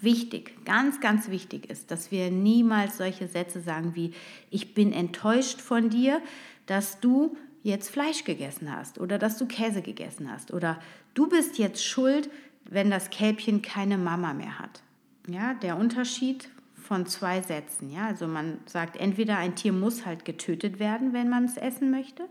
Wichtig, 0.02 0.66
ganz, 0.66 1.00
ganz 1.00 1.30
wichtig 1.30 1.70
ist, 1.70 1.92
dass 1.92 2.12
wir 2.12 2.30
niemals 2.30 2.98
solche 2.98 3.30
Sätze 3.30 3.62
sagen 3.62 3.96
wie, 3.96 4.14
ich 4.50 4.74
bin 4.74 4.92
enttäuscht 4.92 5.62
von 5.62 5.90
dir, 5.90 6.22
dass 6.66 7.00
du 7.00 7.38
jetzt 7.62 7.90
Fleisch 7.90 8.26
gegessen 8.26 8.70
hast 8.70 9.00
oder 9.00 9.18
dass 9.18 9.38
du 9.38 9.46
Käse 9.46 9.82
gegessen 9.82 10.30
hast 10.30 10.52
oder 10.52 10.78
du 11.14 11.30
bist 11.30 11.58
jetzt 11.58 11.86
schuld, 11.86 12.30
wenn 12.70 12.92
das 12.92 13.12
Kälbchen 13.12 13.62
keine 13.62 13.98
Mama 13.98 14.34
mehr 14.34 14.60
hat. 14.60 14.84
Ja, 15.30 15.54
der 15.54 15.78
Unterschied 15.78 16.50
von 16.84 17.06
zwei 17.06 17.42
Sätzen. 17.42 17.90
Ja, 17.90 18.08
also 18.08 18.28
man 18.28 18.60
sagt 18.66 18.98
entweder 18.98 19.38
ein 19.38 19.56
Tier 19.56 19.74
muss 19.74 20.06
halt 20.06 20.26
getötet 20.26 20.80
werden, 20.80 21.14
wenn 21.14 21.30
man 21.30 21.46
es 21.46 21.58
essen 21.58 21.90
möchte. 21.90 22.26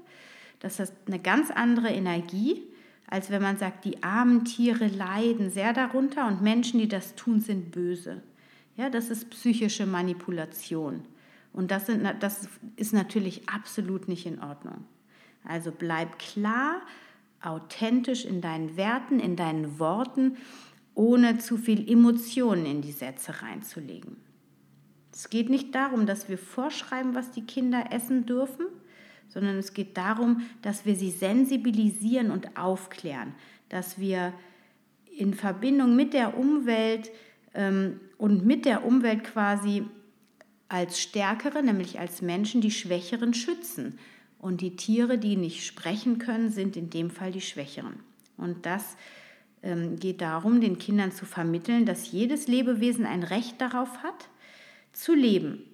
Das 0.61 0.79
ist 0.79 0.93
eine 1.07 1.19
ganz 1.19 1.51
andere 1.51 1.88
Energie, 1.88 2.62
als 3.09 3.31
wenn 3.31 3.43
man 3.43 3.57
sagt, 3.57 3.85
die 3.85 4.03
armen 4.03 4.45
Tiere 4.45 4.87
leiden 4.87 5.51
sehr 5.51 5.73
darunter 5.73 6.27
und 6.29 6.43
Menschen, 6.43 6.79
die 6.79 6.88
das 6.88 7.15
tun, 7.15 7.41
sind 7.41 7.73
böse. 7.73 8.23
Ja, 8.77 8.88
das 8.88 9.11
ist 9.11 9.31
psychische 9.31 9.87
Manipulation. 9.87 11.05
Und 11.53 11.71
das, 11.71 11.87
sind, 11.87 12.09
das 12.21 12.49
ist 12.77 12.95
natürlich 12.95 13.49
absolut 13.49 14.09
nicht 14.09 14.25
in 14.25 14.41
Ordnung. 14.43 14.85
Also 15.45 15.73
bleib 15.73 16.19
klar, 16.19 16.81
authentisch 17.43 18.25
in 18.25 18.41
deinen 18.41 18.77
Werten, 18.77 19.21
in 19.21 19.37
deinen 19.37 19.79
Worten, 19.79 20.37
ohne 20.95 21.38
zu 21.38 21.57
viel 21.57 21.91
Emotionen 21.91 22.67
in 22.67 22.83
die 22.83 22.93
Sätze 22.93 23.43
reinzulegen. 23.43 24.17
Es 25.12 25.29
geht 25.31 25.51
nicht 25.51 25.75
darum, 25.75 26.07
dass 26.07 26.29
wir 26.29 26.38
vorschreiben, 26.38 27.14
was 27.14 27.31
die 27.31 27.44
Kinder 27.44 27.87
essen 27.90 28.27
dürfen, 28.27 28.66
sondern 29.29 29.57
es 29.57 29.75
geht 29.75 29.96
darum, 29.96 30.42
dass 30.62 30.85
wir 30.85 30.94
sie 30.94 31.11
sensibilisieren 31.11 32.31
und 32.31 32.57
aufklären, 32.57 33.35
dass 33.68 33.98
wir 33.98 34.33
in 35.16 35.35
Verbindung 35.35 35.96
mit 35.96 36.14
der 36.14 36.37
Umwelt 36.37 37.11
ähm, 37.55 38.01
und 38.18 38.44
mit 38.44 38.64
der 38.64 38.85
Umwelt 38.85 39.25
quasi 39.25 39.85
als 40.68 41.01
Stärkere, 41.01 41.62
nämlich 41.62 42.01
als 42.01 42.22
Menschen, 42.22 42.61
die 42.62 42.70
Schwächeren 42.70 43.35
schützen. 43.35 43.98
Und 44.38 44.61
die 44.61 44.75
Tiere, 44.75 45.18
die 45.18 45.37
nicht 45.37 45.64
sprechen 45.64 46.18
können, 46.18 46.51
sind 46.51 46.77
in 46.77 46.90
dem 46.90 47.11
Fall 47.11 47.31
die 47.31 47.42
Schwächeren. 47.42 48.01
Und 48.37 48.66
das 48.66 48.96
ähm, 49.62 49.96
geht 49.96 50.20
darum, 50.20 50.61
den 50.61 50.79
Kindern 50.79 51.12
zu 51.12 51.27
vermitteln, 51.27 51.87
dass 51.87 52.11
jedes 52.11 52.48
Lebewesen 52.48 53.07
ein 53.07 53.22
Recht 53.22 53.61
darauf 53.61 54.03
hat, 54.03 54.29
zu 54.93 55.15
leben. 55.15 55.65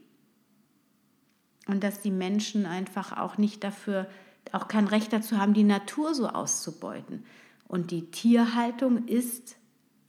Und 1.67 1.85
dass 1.85 2.01
die 2.01 2.11
Menschen 2.11 2.67
einfach 2.67 3.17
auch 3.17 3.39
nicht 3.39 3.63
dafür, 3.63 4.09
auch 4.53 4.69
kein 4.69 4.87
Recht 4.87 5.13
dazu 5.13 5.39
haben, 5.39 5.55
die 5.55 5.65
Natur 5.65 6.15
so 6.15 6.29
auszubeuten. 6.29 7.25
Und 7.67 7.91
die 7.91 8.11
Tierhaltung 8.11 9.07
ist 9.07 9.57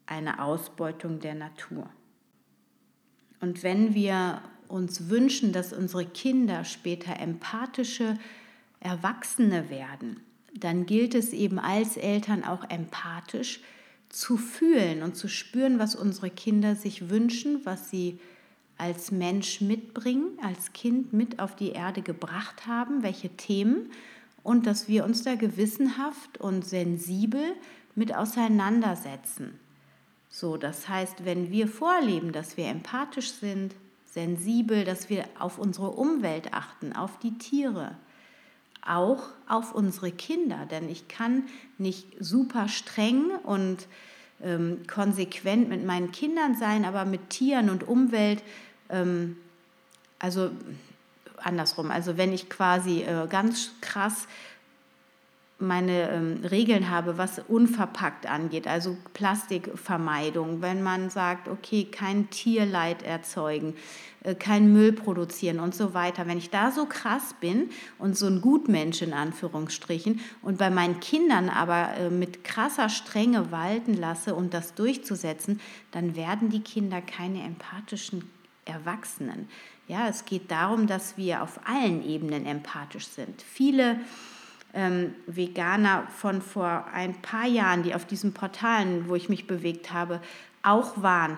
eine 0.05 0.41
Ausbeutung 0.41 1.19
der 1.19 1.35
Natur. 1.35 1.89
Und 3.41 3.63
wenn 3.63 3.93
wir 3.93 4.41
uns 4.67 5.09
wünschen, 5.09 5.51
dass 5.51 5.73
unsere 5.73 6.05
Kinder 6.05 6.63
später 6.63 7.19
empathische 7.19 8.17
Erwachsene 8.79 9.69
werden, 9.69 10.21
dann 10.53 10.85
gilt 10.85 11.15
es 11.15 11.33
eben 11.33 11.59
als 11.59 11.97
Eltern 11.97 12.43
auch 12.43 12.69
empathisch 12.69 13.61
zu 14.09 14.37
fühlen 14.37 15.03
und 15.03 15.15
zu 15.15 15.27
spüren, 15.27 15.79
was 15.79 15.95
unsere 15.95 16.29
Kinder 16.29 16.75
sich 16.75 17.09
wünschen, 17.09 17.65
was 17.65 17.89
sie 17.89 18.19
als 18.79 19.11
Mensch 19.11 19.61
mitbringen, 19.61 20.37
als 20.41 20.73
Kind 20.73 21.13
mit 21.13 21.39
auf 21.39 21.55
die 21.55 21.71
Erde 21.71 22.01
gebracht 22.01 22.65
haben, 22.65 23.03
welche 23.03 23.29
Themen 23.29 23.91
und 24.43 24.65
dass 24.65 24.87
wir 24.87 25.03
uns 25.03 25.23
da 25.23 25.35
gewissenhaft 25.35 26.39
und 26.39 26.65
sensibel 26.65 27.53
mit 27.95 28.15
auseinandersetzen. 28.15 29.59
So, 30.29 30.57
das 30.57 30.87
heißt, 30.87 31.25
wenn 31.25 31.51
wir 31.51 31.67
vorleben, 31.67 32.31
dass 32.31 32.55
wir 32.55 32.67
empathisch 32.67 33.31
sind, 33.31 33.75
sensibel, 34.05 34.85
dass 34.85 35.09
wir 35.09 35.25
auf 35.37 35.57
unsere 35.57 35.91
Umwelt 35.91 36.53
achten, 36.53 36.93
auf 36.93 37.19
die 37.19 37.37
Tiere, 37.37 37.95
auch 38.85 39.23
auf 39.47 39.73
unsere 39.73 40.11
Kinder. 40.11 40.65
Denn 40.69 40.89
ich 40.89 41.07
kann 41.07 41.43
nicht 41.77 42.07
super 42.19 42.67
streng 42.67 43.31
und 43.43 43.87
ähm, 44.41 44.81
konsequent 44.87 45.69
mit 45.69 45.85
meinen 45.85 46.11
Kindern 46.11 46.55
sein, 46.55 46.85
aber 46.85 47.05
mit 47.05 47.29
Tieren 47.29 47.69
und 47.69 47.87
Umwelt, 47.87 48.41
ähm, 48.89 49.37
also 50.19 50.51
andersrum. 51.37 51.91
Also 51.91 52.17
wenn 52.17 52.33
ich 52.33 52.49
quasi 52.49 53.03
äh, 53.03 53.27
ganz 53.27 53.71
krass 53.81 54.27
meine 55.61 56.09
ähm, 56.09 56.39
Regeln 56.49 56.89
habe, 56.89 57.17
was 57.17 57.39
unverpackt 57.47 58.25
angeht, 58.27 58.65
also 58.65 58.95
Plastikvermeidung, 59.13 60.61
wenn 60.61 60.81
man 60.81 61.09
sagt, 61.09 61.49
okay, 61.49 61.83
kein 61.83 62.29
Tierleid 62.29 63.03
erzeugen, 63.03 63.75
äh, 64.23 64.35
kein 64.35 64.71
Müll 64.71 64.93
produzieren 64.93 65.59
und 65.59 65.75
so 65.75 65.93
weiter. 65.93 66.27
Wenn 66.27 66.37
ich 66.37 66.49
da 66.49 66.71
so 66.71 66.85
krass 66.85 67.35
bin 67.41 67.69
und 67.97 68.17
so 68.17 68.27
ein 68.27 68.39
Gutmensch 68.39 69.01
in 69.01 69.11
Anführungsstrichen 69.11 70.21
und 70.41 70.59
bei 70.59 70.69
meinen 70.69 71.01
Kindern 71.01 71.49
aber 71.49 71.93
äh, 71.97 72.09
mit 72.09 72.45
krasser 72.45 72.87
Strenge 72.87 73.51
walten 73.51 73.95
lasse 73.95 74.35
und 74.35 74.53
das 74.53 74.75
durchzusetzen, 74.75 75.59
dann 75.91 76.15
werden 76.15 76.49
die 76.49 76.61
Kinder 76.61 77.01
keine 77.01 77.43
empathischen 77.43 78.29
Erwachsenen. 78.69 79.49
Ja, 79.87 80.07
es 80.07 80.25
geht 80.25 80.51
darum, 80.51 80.87
dass 80.87 81.17
wir 81.17 81.41
auf 81.41 81.59
allen 81.65 82.07
Ebenen 82.07 82.45
empathisch 82.45 83.07
sind. 83.07 83.41
Viele 83.41 83.99
ähm, 84.73 85.15
Veganer 85.25 86.07
von 86.15 86.41
vor 86.41 86.85
ein 86.93 87.21
paar 87.21 87.47
Jahren, 87.47 87.83
die 87.83 87.95
auf 87.95 88.05
diesen 88.05 88.33
Portalen, 88.33 89.09
wo 89.09 89.15
ich 89.15 89.29
mich 89.29 89.47
bewegt 89.47 89.91
habe, 89.91 90.21
auch 90.61 91.01
waren, 91.01 91.37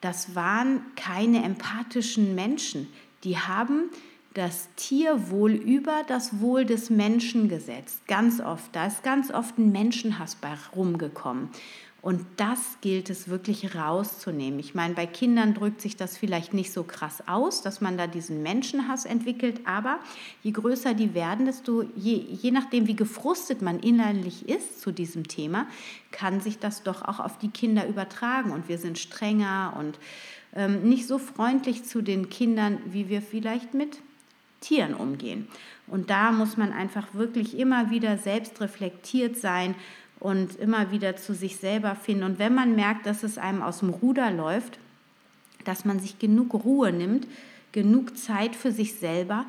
das 0.00 0.34
waren 0.34 0.82
keine 0.96 1.44
empathischen 1.44 2.34
Menschen. 2.34 2.92
Die 3.22 3.38
haben 3.38 3.90
das 4.34 4.68
Tierwohl 4.76 5.52
über 5.52 6.02
das 6.08 6.40
Wohl 6.40 6.64
des 6.64 6.90
Menschen 6.90 7.48
gesetzt. 7.48 8.06
Ganz 8.08 8.40
oft. 8.40 8.74
Da 8.74 8.86
ist 8.86 9.04
ganz 9.04 9.30
oft 9.30 9.58
ein 9.58 9.70
Menschenhass 9.70 10.34
bei 10.34 10.54
rumgekommen. 10.74 11.50
Und 12.02 12.26
das 12.36 12.78
gilt 12.80 13.10
es 13.10 13.28
wirklich 13.28 13.76
rauszunehmen. 13.76 14.58
Ich 14.58 14.74
meine, 14.74 14.94
bei 14.94 15.06
Kindern 15.06 15.54
drückt 15.54 15.80
sich 15.80 15.94
das 15.94 16.18
vielleicht 16.18 16.52
nicht 16.52 16.72
so 16.72 16.82
krass 16.82 17.22
aus, 17.28 17.62
dass 17.62 17.80
man 17.80 17.96
da 17.96 18.08
diesen 18.08 18.42
Menschenhass 18.42 19.04
entwickelt, 19.04 19.60
aber 19.66 20.00
je 20.42 20.50
größer 20.50 20.94
die 20.94 21.14
werden, 21.14 21.46
desto 21.46 21.84
je, 21.94 22.16
je 22.16 22.50
nachdem, 22.50 22.88
wie 22.88 22.96
gefrustet 22.96 23.62
man 23.62 23.78
innerlich 23.78 24.48
ist 24.48 24.80
zu 24.80 24.90
diesem 24.90 25.28
Thema, 25.28 25.68
kann 26.10 26.40
sich 26.40 26.58
das 26.58 26.82
doch 26.82 27.02
auch 27.02 27.20
auf 27.20 27.38
die 27.38 27.50
Kinder 27.50 27.86
übertragen. 27.86 28.50
Und 28.50 28.68
wir 28.68 28.78
sind 28.78 28.98
strenger 28.98 29.74
und 29.78 29.96
ähm, 30.56 30.82
nicht 30.82 31.06
so 31.06 31.18
freundlich 31.18 31.84
zu 31.84 32.02
den 32.02 32.28
Kindern, 32.28 32.78
wie 32.86 33.08
wir 33.08 33.22
vielleicht 33.22 33.74
mit 33.74 34.00
Tieren 34.60 34.94
umgehen. 34.94 35.46
Und 35.86 36.10
da 36.10 36.32
muss 36.32 36.56
man 36.56 36.72
einfach 36.72 37.14
wirklich 37.14 37.58
immer 37.58 37.90
wieder 37.90 38.16
selbst 38.18 38.60
reflektiert 38.60 39.36
sein 39.36 39.74
und 40.22 40.54
immer 40.60 40.92
wieder 40.92 41.16
zu 41.16 41.34
sich 41.34 41.56
selber 41.56 41.96
finden. 41.96 42.22
Und 42.22 42.38
wenn 42.38 42.54
man 42.54 42.76
merkt, 42.76 43.06
dass 43.06 43.24
es 43.24 43.38
einem 43.38 43.60
aus 43.60 43.80
dem 43.80 43.90
Ruder 43.90 44.30
läuft, 44.30 44.78
dass 45.64 45.84
man 45.84 45.98
sich 45.98 46.20
genug 46.20 46.54
Ruhe 46.54 46.92
nimmt, 46.92 47.26
genug 47.72 48.16
Zeit 48.16 48.54
für 48.54 48.70
sich 48.70 48.94
selber, 48.94 49.46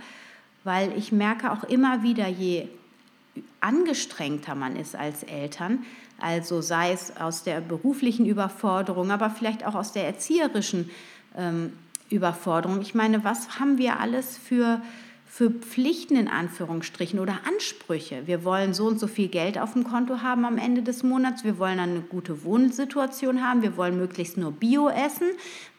weil 0.64 0.98
ich 0.98 1.12
merke 1.12 1.52
auch 1.52 1.64
immer 1.64 2.02
wieder, 2.02 2.28
je 2.28 2.70
angestrengter 3.62 4.56
man 4.56 4.76
ist 4.76 4.96
als 4.96 5.22
Eltern, 5.22 5.86
also 6.20 6.62
sei 6.62 6.92
es 6.92 7.18
aus 7.18 7.44
der 7.44 7.62
beruflichen 7.62 8.26
Überforderung, 8.26 9.12
aber 9.12 9.30
vielleicht 9.30 9.64
auch 9.68 9.76
aus 9.76 9.92
der 9.92 10.08
erzieherischen 10.08 10.90
ähm, 11.38 11.74
Überforderung. 12.10 12.82
Ich 12.82 12.96
meine, 12.96 13.24
was 13.24 13.60
haben 13.60 13.78
wir 13.78 14.00
alles 14.00 14.40
für 14.40 14.82
für 15.36 15.50
Pflichten 15.50 16.16
in 16.16 16.28
Anführungsstrichen 16.28 17.20
oder 17.20 17.40
Ansprüche. 17.48 18.28
Wir 18.28 18.44
wollen 18.44 18.76
so 18.76 18.86
und 18.86 19.00
so 19.00 19.08
viel 19.08 19.30
Geld 19.30 19.58
auf 19.58 19.74
dem 19.74 19.84
Konto 19.84 20.22
haben 20.22 20.46
am 20.46 20.60
Ende 20.60 20.84
des 20.84 21.02
Monats. 21.02 21.44
Wir 21.44 21.58
wollen 21.58 21.80
eine 21.80 22.02
gute 22.02 22.44
Wohnsituation 22.44 23.44
haben. 23.44 23.64
Wir 23.64 23.76
wollen 23.76 23.98
möglichst 23.98 24.38
nur 24.38 24.52
Bio 24.52 24.90
essen, 24.90 25.26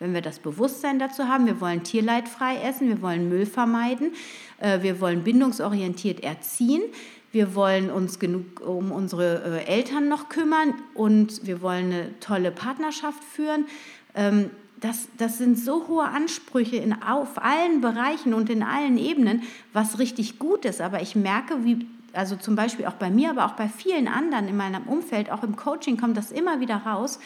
wenn 0.00 0.12
wir 0.12 0.22
das 0.22 0.40
Bewusstsein 0.40 0.98
dazu 0.98 1.28
haben. 1.28 1.46
Wir 1.46 1.60
wollen 1.60 1.84
tierleidfrei 1.84 2.56
essen. 2.64 2.88
Wir 2.88 3.00
wollen 3.00 3.28
Müll 3.28 3.46
vermeiden. 3.46 4.14
Äh, 4.58 4.82
wir 4.82 5.00
wollen 5.00 5.22
bindungsorientiert 5.22 6.24
erziehen. 6.24 6.82
Wir 7.30 7.54
wollen 7.54 7.92
uns 7.92 8.18
genug 8.18 8.60
um 8.60 8.90
unsere 8.90 9.60
äh, 9.60 9.72
Eltern 9.72 10.08
noch 10.08 10.30
kümmern 10.30 10.74
und 10.94 11.46
wir 11.46 11.62
wollen 11.62 11.92
eine 11.92 12.18
tolle 12.18 12.50
Partnerschaft 12.50 13.22
führen. 13.22 13.66
Das, 14.84 15.08
das 15.16 15.38
sind 15.38 15.58
so 15.58 15.88
hohe 15.88 16.04
Ansprüche 16.04 16.76
in, 16.76 16.92
auf 17.02 17.42
allen 17.42 17.80
Bereichen 17.80 18.34
und 18.34 18.50
in 18.50 18.62
allen 18.62 18.98
Ebenen, 18.98 19.42
was 19.72 19.98
richtig 19.98 20.38
gut 20.38 20.66
ist. 20.66 20.82
Aber 20.82 21.00
ich 21.00 21.16
merke, 21.16 21.64
wie, 21.64 21.86
also 22.12 22.36
zum 22.36 22.54
Beispiel 22.54 22.84
auch 22.84 22.92
bei 22.92 23.08
mir, 23.08 23.30
aber 23.30 23.46
auch 23.46 23.52
bei 23.54 23.66
vielen 23.66 24.08
anderen 24.08 24.46
in 24.46 24.58
meinem 24.58 24.82
Umfeld, 24.82 25.32
auch 25.32 25.42
im 25.42 25.56
Coaching 25.56 25.96
kommt 25.96 26.18
das 26.18 26.30
immer 26.30 26.60
wieder 26.60 26.76
raus, 26.76 27.18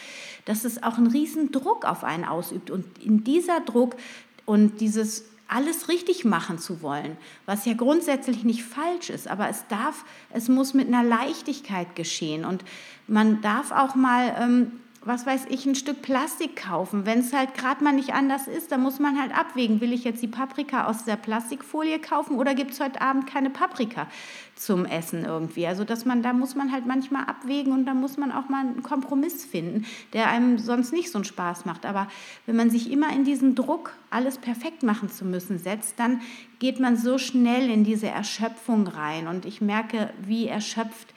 dass 0.45 0.63
es 0.63 0.81
auch 0.83 0.97
einen 0.97 1.07
riesen 1.07 1.51
Druck 1.51 1.83
auf 1.83 2.05
einen 2.05 2.23
ausübt. 2.23 2.71
Und 2.71 2.85
in 3.03 3.25
dieser 3.25 3.59
Druck 3.59 3.97
und 4.45 4.79
dieses 4.79 5.25
alles 5.49 5.89
richtig 5.89 6.23
machen 6.23 6.59
zu 6.59 6.81
wollen, 6.81 7.17
was 7.45 7.65
ja 7.65 7.73
grundsätzlich 7.73 8.45
nicht 8.45 8.63
falsch 8.63 9.09
ist, 9.09 9.27
aber 9.27 9.49
es 9.49 9.67
darf, 9.67 10.05
es 10.31 10.47
muss 10.47 10.73
mit 10.73 10.87
einer 10.87 11.03
Leichtigkeit 11.03 11.97
geschehen 11.97 12.45
und 12.45 12.63
man 13.07 13.41
darf 13.41 13.71
auch 13.71 13.95
mal 13.95 14.33
ähm, 14.39 14.71
was 15.09 15.25
weiß 15.25 15.47
ich, 15.49 15.65
ein 15.65 15.75
Stück 15.75 16.03
Plastik 16.03 16.55
kaufen. 16.55 17.05
Wenn 17.05 17.19
es 17.19 17.33
halt 17.33 17.55
gerade 17.55 17.83
mal 17.83 17.93
nicht 17.93 18.13
anders 18.13 18.47
ist, 18.47 18.71
dann 18.71 18.81
muss 18.81 18.99
man 18.99 19.19
halt 19.19 19.37
abwägen, 19.37 19.81
will 19.81 19.91
ich 19.91 20.03
jetzt 20.03 20.21
die 20.21 20.27
Paprika 20.27 20.85
aus 20.85 21.03
der 21.03 21.15
Plastikfolie 21.15 21.99
kaufen 21.99 22.37
oder 22.37 22.53
gibt 22.53 22.71
es 22.71 22.79
heute 22.79 23.01
Abend 23.01 23.27
keine 23.27 23.49
Paprika 23.49 24.07
zum 24.55 24.85
Essen 24.85 25.25
irgendwie. 25.25 25.65
Also 25.65 25.83
dass 25.83 26.05
man, 26.05 26.21
da 26.21 26.31
muss 26.31 26.55
man 26.55 26.71
halt 26.71 26.85
manchmal 26.85 27.25
abwägen 27.25 27.73
und 27.73 27.85
da 27.85 27.95
muss 27.95 28.17
man 28.17 28.31
auch 28.31 28.49
mal 28.49 28.61
einen 28.61 28.83
Kompromiss 28.83 29.45
finden, 29.45 29.85
der 30.13 30.29
einem 30.29 30.59
sonst 30.59 30.93
nicht 30.93 31.11
so 31.11 31.17
einen 31.17 31.25
Spaß 31.25 31.65
macht. 31.65 31.85
Aber 31.85 32.07
wenn 32.45 32.55
man 32.55 32.69
sich 32.69 32.91
immer 32.91 33.11
in 33.11 33.23
diesen 33.23 33.55
Druck, 33.55 33.95
alles 34.11 34.37
perfekt 34.37 34.83
machen 34.83 35.09
zu 35.09 35.25
müssen, 35.25 35.57
setzt, 35.57 35.99
dann 35.99 36.21
geht 36.59 36.79
man 36.79 36.97
so 36.97 37.17
schnell 37.17 37.69
in 37.69 37.83
diese 37.83 38.07
Erschöpfung 38.07 38.87
rein. 38.87 39.27
Und 39.27 39.45
ich 39.45 39.59
merke, 39.59 40.13
wie 40.21 40.47
erschöpft 40.47 41.13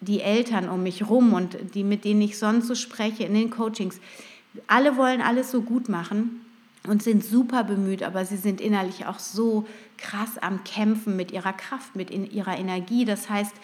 die 0.00 0.20
Eltern 0.20 0.68
um 0.68 0.82
mich 0.82 1.08
rum 1.08 1.32
und 1.32 1.56
die, 1.74 1.84
mit 1.84 2.04
denen 2.04 2.20
ich 2.20 2.38
sonst 2.38 2.68
so 2.68 2.74
spreche 2.74 3.24
in 3.24 3.34
den 3.34 3.50
Coachings, 3.50 4.00
alle 4.66 4.96
wollen 4.96 5.20
alles 5.20 5.50
so 5.50 5.62
gut 5.62 5.88
machen 5.88 6.40
und 6.86 7.02
sind 7.02 7.24
super 7.24 7.64
bemüht, 7.64 8.02
aber 8.02 8.24
sie 8.24 8.36
sind 8.36 8.60
innerlich 8.60 9.06
auch 9.06 9.18
so 9.18 9.66
krass 9.98 10.38
am 10.38 10.64
Kämpfen 10.64 11.16
mit 11.16 11.32
ihrer 11.32 11.52
Kraft, 11.52 11.96
mit 11.96 12.10
ihrer 12.10 12.56
Energie. 12.56 13.04
Das 13.04 13.28
heißt, 13.28 13.54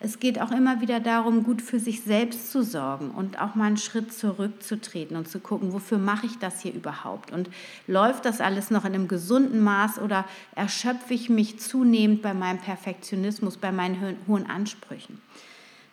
es 0.00 0.20
geht 0.20 0.40
auch 0.40 0.52
immer 0.52 0.80
wieder 0.80 1.00
darum, 1.00 1.42
gut 1.42 1.60
für 1.60 1.80
sich 1.80 2.02
selbst 2.02 2.52
zu 2.52 2.62
sorgen 2.62 3.10
und 3.10 3.40
auch 3.40 3.56
mal 3.56 3.64
einen 3.64 3.78
Schritt 3.78 4.12
zurückzutreten 4.12 5.16
und 5.16 5.28
zu 5.28 5.40
gucken, 5.40 5.72
wofür 5.72 5.98
mache 5.98 6.26
ich 6.26 6.38
das 6.38 6.60
hier 6.60 6.72
überhaupt? 6.72 7.32
Und 7.32 7.50
läuft 7.88 8.24
das 8.24 8.40
alles 8.40 8.70
noch 8.70 8.84
in 8.84 8.94
einem 8.94 9.08
gesunden 9.08 9.60
Maß 9.60 9.98
oder 9.98 10.24
erschöpfe 10.54 11.14
ich 11.14 11.28
mich 11.30 11.58
zunehmend 11.58 12.22
bei 12.22 12.32
meinem 12.32 12.58
Perfektionismus, 12.58 13.56
bei 13.56 13.72
meinen 13.72 14.16
hohen 14.28 14.48
Ansprüchen? 14.48 15.20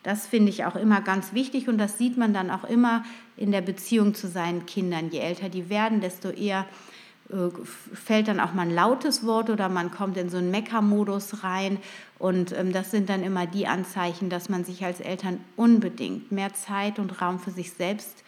Das 0.06 0.24
finde 0.24 0.50
ich 0.50 0.64
auch 0.64 0.76
immer 0.76 1.00
ganz 1.00 1.32
wichtig 1.32 1.68
und 1.68 1.78
das 1.78 1.98
sieht 1.98 2.16
man 2.16 2.32
dann 2.32 2.48
auch 2.48 2.62
immer 2.62 3.04
in 3.36 3.50
der 3.50 3.60
Beziehung 3.60 4.14
zu 4.14 4.28
seinen 4.28 4.64
Kindern. 4.64 5.10
Je 5.10 5.18
älter 5.18 5.48
die 5.48 5.68
werden, 5.68 6.00
desto 6.00 6.30
eher 6.30 6.64
äh, 7.28 7.48
fällt 7.92 8.28
dann 8.28 8.38
auch 8.38 8.54
mal 8.54 8.62
ein 8.62 8.70
lautes 8.72 9.26
Wort 9.26 9.50
oder 9.50 9.68
man 9.68 9.90
kommt 9.90 10.16
in 10.16 10.30
so 10.30 10.36
einen 10.36 10.52
Meckermodus 10.52 11.42
rein. 11.42 11.78
Und 12.20 12.52
ähm, 12.52 12.72
das 12.72 12.92
sind 12.92 13.08
dann 13.08 13.24
immer 13.24 13.48
die 13.48 13.66
Anzeichen, 13.66 14.30
dass 14.30 14.48
man 14.48 14.64
sich 14.64 14.84
als 14.84 15.00
Eltern 15.00 15.40
unbedingt 15.56 16.30
mehr 16.30 16.54
Zeit 16.54 17.00
und 17.00 17.20
Raum 17.20 17.40
für 17.40 17.50
sich 17.50 17.72
selbst 17.72 18.22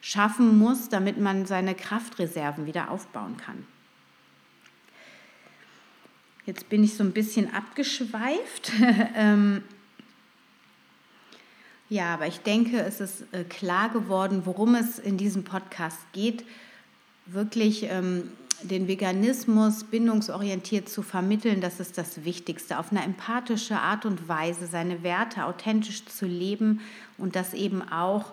schaffen 0.00 0.56
muss, 0.56 0.88
damit 0.88 1.18
man 1.18 1.46
seine 1.46 1.74
Kraftreserven 1.74 2.64
wieder 2.64 2.92
aufbauen 2.92 3.38
kann. 3.38 3.66
Jetzt 6.46 6.68
bin 6.68 6.84
ich 6.84 6.94
so 6.94 7.02
ein 7.02 7.10
bisschen 7.10 7.52
abgeschweift. 7.52 8.70
Ja, 11.90 12.14
aber 12.14 12.26
ich 12.26 12.40
denke, 12.40 12.80
es 12.80 13.00
ist 13.00 13.24
äh, 13.32 13.44
klar 13.44 13.90
geworden, 13.90 14.42
worum 14.44 14.74
es 14.74 14.98
in 14.98 15.18
diesem 15.18 15.44
Podcast 15.44 15.98
geht, 16.12 16.44
wirklich 17.26 17.84
ähm, 17.90 18.30
den 18.62 18.88
Veganismus 18.88 19.84
bindungsorientiert 19.84 20.88
zu 20.88 21.02
vermitteln, 21.02 21.60
das 21.60 21.80
ist 21.80 21.98
das 21.98 22.24
Wichtigste, 22.24 22.78
auf 22.78 22.90
eine 22.90 23.04
empathische 23.04 23.76
Art 23.76 24.06
und 24.06 24.28
Weise 24.28 24.66
seine 24.66 25.02
Werte 25.02 25.44
authentisch 25.44 26.06
zu 26.06 26.26
leben 26.26 26.80
und 27.18 27.36
das 27.36 27.52
eben 27.52 27.82
auch 27.82 28.32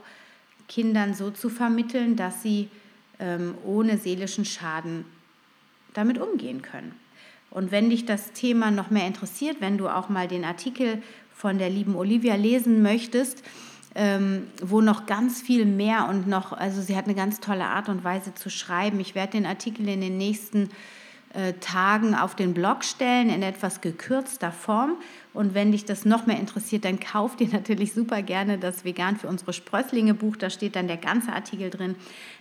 Kindern 0.67 1.13
so 1.13 1.31
zu 1.31 1.49
vermitteln, 1.49 2.15
dass 2.15 2.41
sie 2.41 2.69
ähm, 3.19 3.55
ohne 3.65 3.97
seelischen 3.97 4.45
Schaden 4.45 5.05
damit 5.93 6.17
umgehen 6.17 6.61
können. 6.61 6.95
Und 7.49 7.71
wenn 7.71 7.89
dich 7.89 8.05
das 8.05 8.31
Thema 8.31 8.71
noch 8.71 8.89
mehr 8.89 9.05
interessiert, 9.05 9.57
wenn 9.59 9.77
du 9.77 9.89
auch 9.89 10.07
mal 10.07 10.29
den 10.29 10.45
Artikel 10.45 11.03
von 11.41 11.57
der 11.57 11.71
lieben 11.71 11.95
Olivia 11.95 12.35
lesen 12.35 12.83
möchtest, 12.83 13.41
ähm, 13.95 14.43
wo 14.61 14.79
noch 14.79 15.07
ganz 15.07 15.41
viel 15.41 15.65
mehr 15.65 16.07
und 16.07 16.27
noch, 16.27 16.53
also 16.53 16.83
sie 16.83 16.95
hat 16.95 17.05
eine 17.05 17.15
ganz 17.15 17.39
tolle 17.39 17.65
Art 17.65 17.89
und 17.89 18.03
Weise 18.03 18.35
zu 18.35 18.51
schreiben. 18.51 18.99
Ich 18.99 19.15
werde 19.15 19.31
den 19.31 19.47
Artikel 19.47 19.89
in 19.89 20.01
den 20.01 20.19
nächsten 20.19 20.69
äh, 21.33 21.53
Tagen 21.53 22.13
auf 22.13 22.35
den 22.35 22.53
Blog 22.53 22.83
stellen 22.83 23.31
in 23.31 23.41
etwas 23.41 23.81
gekürzter 23.81 24.51
Form. 24.51 24.97
Und 25.33 25.55
wenn 25.55 25.71
dich 25.71 25.83
das 25.83 26.05
noch 26.05 26.27
mehr 26.27 26.39
interessiert, 26.39 26.85
dann 26.85 26.99
kauf 26.99 27.35
dir 27.35 27.47
natürlich 27.51 27.93
super 27.93 28.21
gerne 28.21 28.59
das 28.59 28.85
Vegan 28.85 29.17
für 29.17 29.27
unsere 29.27 29.53
Sprösslinge 29.53 30.13
Buch. 30.13 30.35
Da 30.35 30.51
steht 30.51 30.75
dann 30.75 30.87
der 30.87 30.97
ganze 30.97 31.33
Artikel 31.33 31.71
drin. 31.71 31.95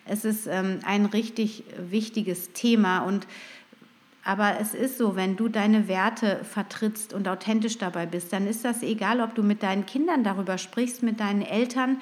Es 0.05 0.27
ist 0.27 0.47
ähm, 0.47 0.81
ein 0.85 1.07
richtig 1.07 1.65
wichtiges 1.79 2.53
Thema 2.53 3.01
und 3.01 3.27
aber 4.25 4.61
es 4.61 4.75
ist 4.75 4.99
so, 4.99 5.17
wenn 5.17 5.37
du 5.37 5.49
deine 5.49 5.89
Werte 5.89 6.41
vertrittst 6.45 7.15
und 7.15 7.27
authentisch 7.27 7.79
dabei 7.79 8.07
bist, 8.07 8.33
dann 8.33 8.47
ist 8.47 8.65
das 8.65 8.83
egal, 8.83 9.21
ob 9.21 9.35
du 9.35 9.43
mit 9.43 9.63
deinen 9.63 9.87
Kindern 9.87 10.25
darüber 10.25 10.59
sprichst, 10.59 11.03
mit 11.03 11.21
deinen 11.21 11.43
Eltern, 11.43 11.99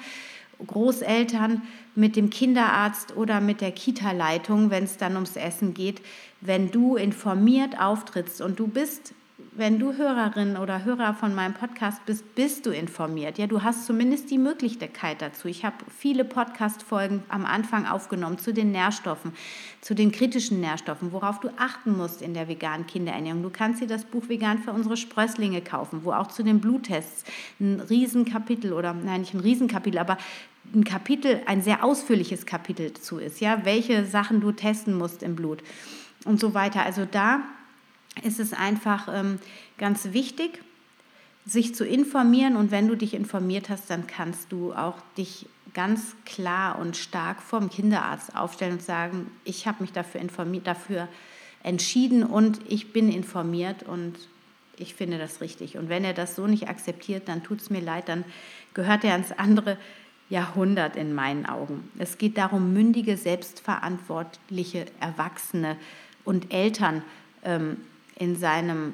Großeltern, 0.65 1.61
mit 1.95 2.17
dem 2.17 2.29
Kinderarzt 2.29 3.15
oder 3.15 3.39
mit 3.39 3.61
der 3.61 3.71
Kita-Leitung, 3.71 4.69
wenn 4.69 4.83
es 4.83 4.97
dann 4.97 5.15
ums 5.15 5.37
Essen 5.37 5.73
geht. 5.73 6.01
Wenn 6.41 6.71
du 6.71 6.97
informiert 6.97 7.79
auftrittst 7.79 8.41
und 8.41 8.59
du 8.59 8.67
bist 8.67 9.13
wenn 9.59 9.77
du 9.77 9.91
Hörerin 9.97 10.55
oder 10.55 10.85
Hörer 10.85 11.13
von 11.13 11.35
meinem 11.35 11.53
Podcast 11.53 12.05
bist, 12.05 12.33
bist 12.33 12.65
du 12.65 12.69
informiert. 12.69 13.37
Ja, 13.37 13.45
du 13.45 13.61
hast 13.61 13.85
zumindest 13.85 14.31
die 14.31 14.37
Möglichkeit 14.37 15.21
dazu. 15.21 15.49
Ich 15.49 15.65
habe 15.65 15.75
viele 15.95 16.23
Podcast-Folgen 16.23 17.23
am 17.27 17.45
Anfang 17.45 17.85
aufgenommen 17.85 18.37
zu 18.37 18.53
den 18.53 18.71
Nährstoffen, 18.71 19.33
zu 19.81 19.95
den 19.95 20.13
kritischen 20.13 20.61
Nährstoffen, 20.61 21.11
worauf 21.11 21.41
du 21.41 21.49
achten 21.57 21.97
musst 21.97 22.21
in 22.21 22.33
der 22.33 22.47
veganen 22.47 22.87
Kinderernährung. 22.87 23.43
Du 23.43 23.49
kannst 23.49 23.81
dir 23.81 23.87
das 23.87 24.05
Buch 24.05 24.29
Vegan 24.29 24.59
für 24.59 24.71
unsere 24.71 24.95
Sprösslinge 24.95 25.61
kaufen, 25.61 26.05
wo 26.05 26.13
auch 26.13 26.27
zu 26.27 26.41
den 26.41 26.61
Bluttests 26.61 27.25
ein 27.59 27.81
Riesenkapitel 27.81 28.71
oder 28.71 28.93
nein, 28.93 29.21
nicht 29.21 29.33
ein 29.33 29.41
Riesenkapitel, 29.41 29.99
aber 29.99 30.17
ein 30.73 30.85
Kapitel, 30.85 31.41
ein 31.47 31.61
sehr 31.61 31.83
ausführliches 31.83 32.45
Kapitel 32.45 32.91
dazu 32.91 33.17
ist, 33.17 33.41
ja, 33.41 33.65
welche 33.65 34.05
Sachen 34.05 34.39
du 34.39 34.53
testen 34.53 34.97
musst 34.97 35.21
im 35.21 35.35
Blut 35.35 35.63
und 36.23 36.39
so 36.39 36.53
weiter. 36.53 36.85
Also 36.85 37.03
da 37.03 37.41
ist 38.23 38.39
es 38.39 38.53
einfach 38.53 39.07
ähm, 39.11 39.39
ganz 39.77 40.11
wichtig, 40.11 40.61
sich 41.45 41.75
zu 41.75 41.85
informieren. 41.85 42.55
Und 42.55 42.71
wenn 42.71 42.87
du 42.87 42.95
dich 42.95 43.13
informiert 43.13 43.69
hast, 43.69 43.89
dann 43.89 44.07
kannst 44.07 44.51
du 44.51 44.73
auch 44.73 44.95
dich 45.17 45.47
ganz 45.73 46.15
klar 46.25 46.79
und 46.79 46.97
stark 46.97 47.41
vom 47.41 47.69
Kinderarzt 47.69 48.35
aufstellen 48.35 48.73
und 48.73 48.81
sagen, 48.81 49.31
ich 49.43 49.67
habe 49.67 49.83
mich 49.83 49.91
dafür 49.91 50.21
informiert, 50.21 50.67
dafür 50.67 51.07
entschieden 51.63 52.23
und 52.23 52.59
ich 52.67 52.93
bin 52.93 53.11
informiert 53.11 53.83
und 53.83 54.15
ich 54.77 54.95
finde 54.95 55.17
das 55.17 55.41
richtig. 55.41 55.77
Und 55.77 55.89
wenn 55.89 56.03
er 56.03 56.13
das 56.13 56.35
so 56.35 56.47
nicht 56.47 56.69
akzeptiert, 56.69 57.27
dann 57.27 57.43
tut 57.43 57.61
es 57.61 57.69
mir 57.69 57.81
leid, 57.81 58.07
dann 58.07 58.23
gehört 58.73 59.03
er 59.03 59.11
ans 59.11 59.31
andere 59.33 59.77
Jahrhundert 60.29 60.95
in 60.95 61.13
meinen 61.13 61.45
Augen. 61.45 61.89
Es 61.97 62.17
geht 62.17 62.37
darum, 62.37 62.71
mündige, 62.73 63.17
selbstverantwortliche 63.17 64.85
Erwachsene 64.99 65.75
und 66.23 66.53
Eltern 66.53 67.03
ähm, 67.43 67.77
in 68.19 68.35
seinem 68.35 68.93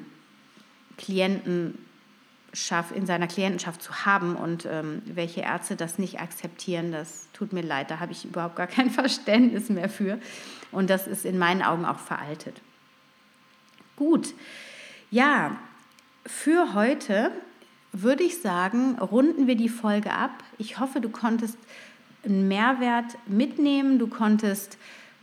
Klientenschaft, 0.96 2.92
in 2.94 3.04
seiner 3.04 3.26
Klientenschaft 3.26 3.82
zu 3.82 4.06
haben 4.06 4.34
und 4.36 4.64
ähm, 4.64 5.02
welche 5.04 5.42
Ärzte 5.42 5.76
das 5.76 5.98
nicht 5.98 6.20
akzeptieren, 6.20 6.92
das 6.92 7.28
tut 7.34 7.52
mir 7.52 7.62
leid, 7.62 7.90
da 7.90 8.00
habe 8.00 8.12
ich 8.12 8.24
überhaupt 8.24 8.56
gar 8.56 8.66
kein 8.66 8.90
Verständnis 9.02 9.68
mehr 9.68 9.90
für. 9.90 10.18
Und 10.72 10.88
das 10.88 11.06
ist 11.06 11.26
in 11.26 11.36
meinen 11.36 11.62
Augen 11.62 11.84
auch 11.84 11.98
veraltet. 11.98 12.62
Gut, 13.96 14.32
ja, 15.10 15.56
für 16.24 16.74
heute 16.74 17.30
würde 17.92 18.24
ich 18.24 18.40
sagen, 18.40 18.98
runden 18.98 19.46
wir 19.46 19.56
die 19.56 19.68
Folge 19.68 20.12
ab. 20.12 20.42
Ich 20.58 20.78
hoffe, 20.78 21.00
du 21.00 21.08
konntest 21.08 21.56
einen 22.24 22.48
Mehrwert 22.48 23.16
mitnehmen, 23.26 23.98
du 23.98 24.06
konntest 24.08 24.76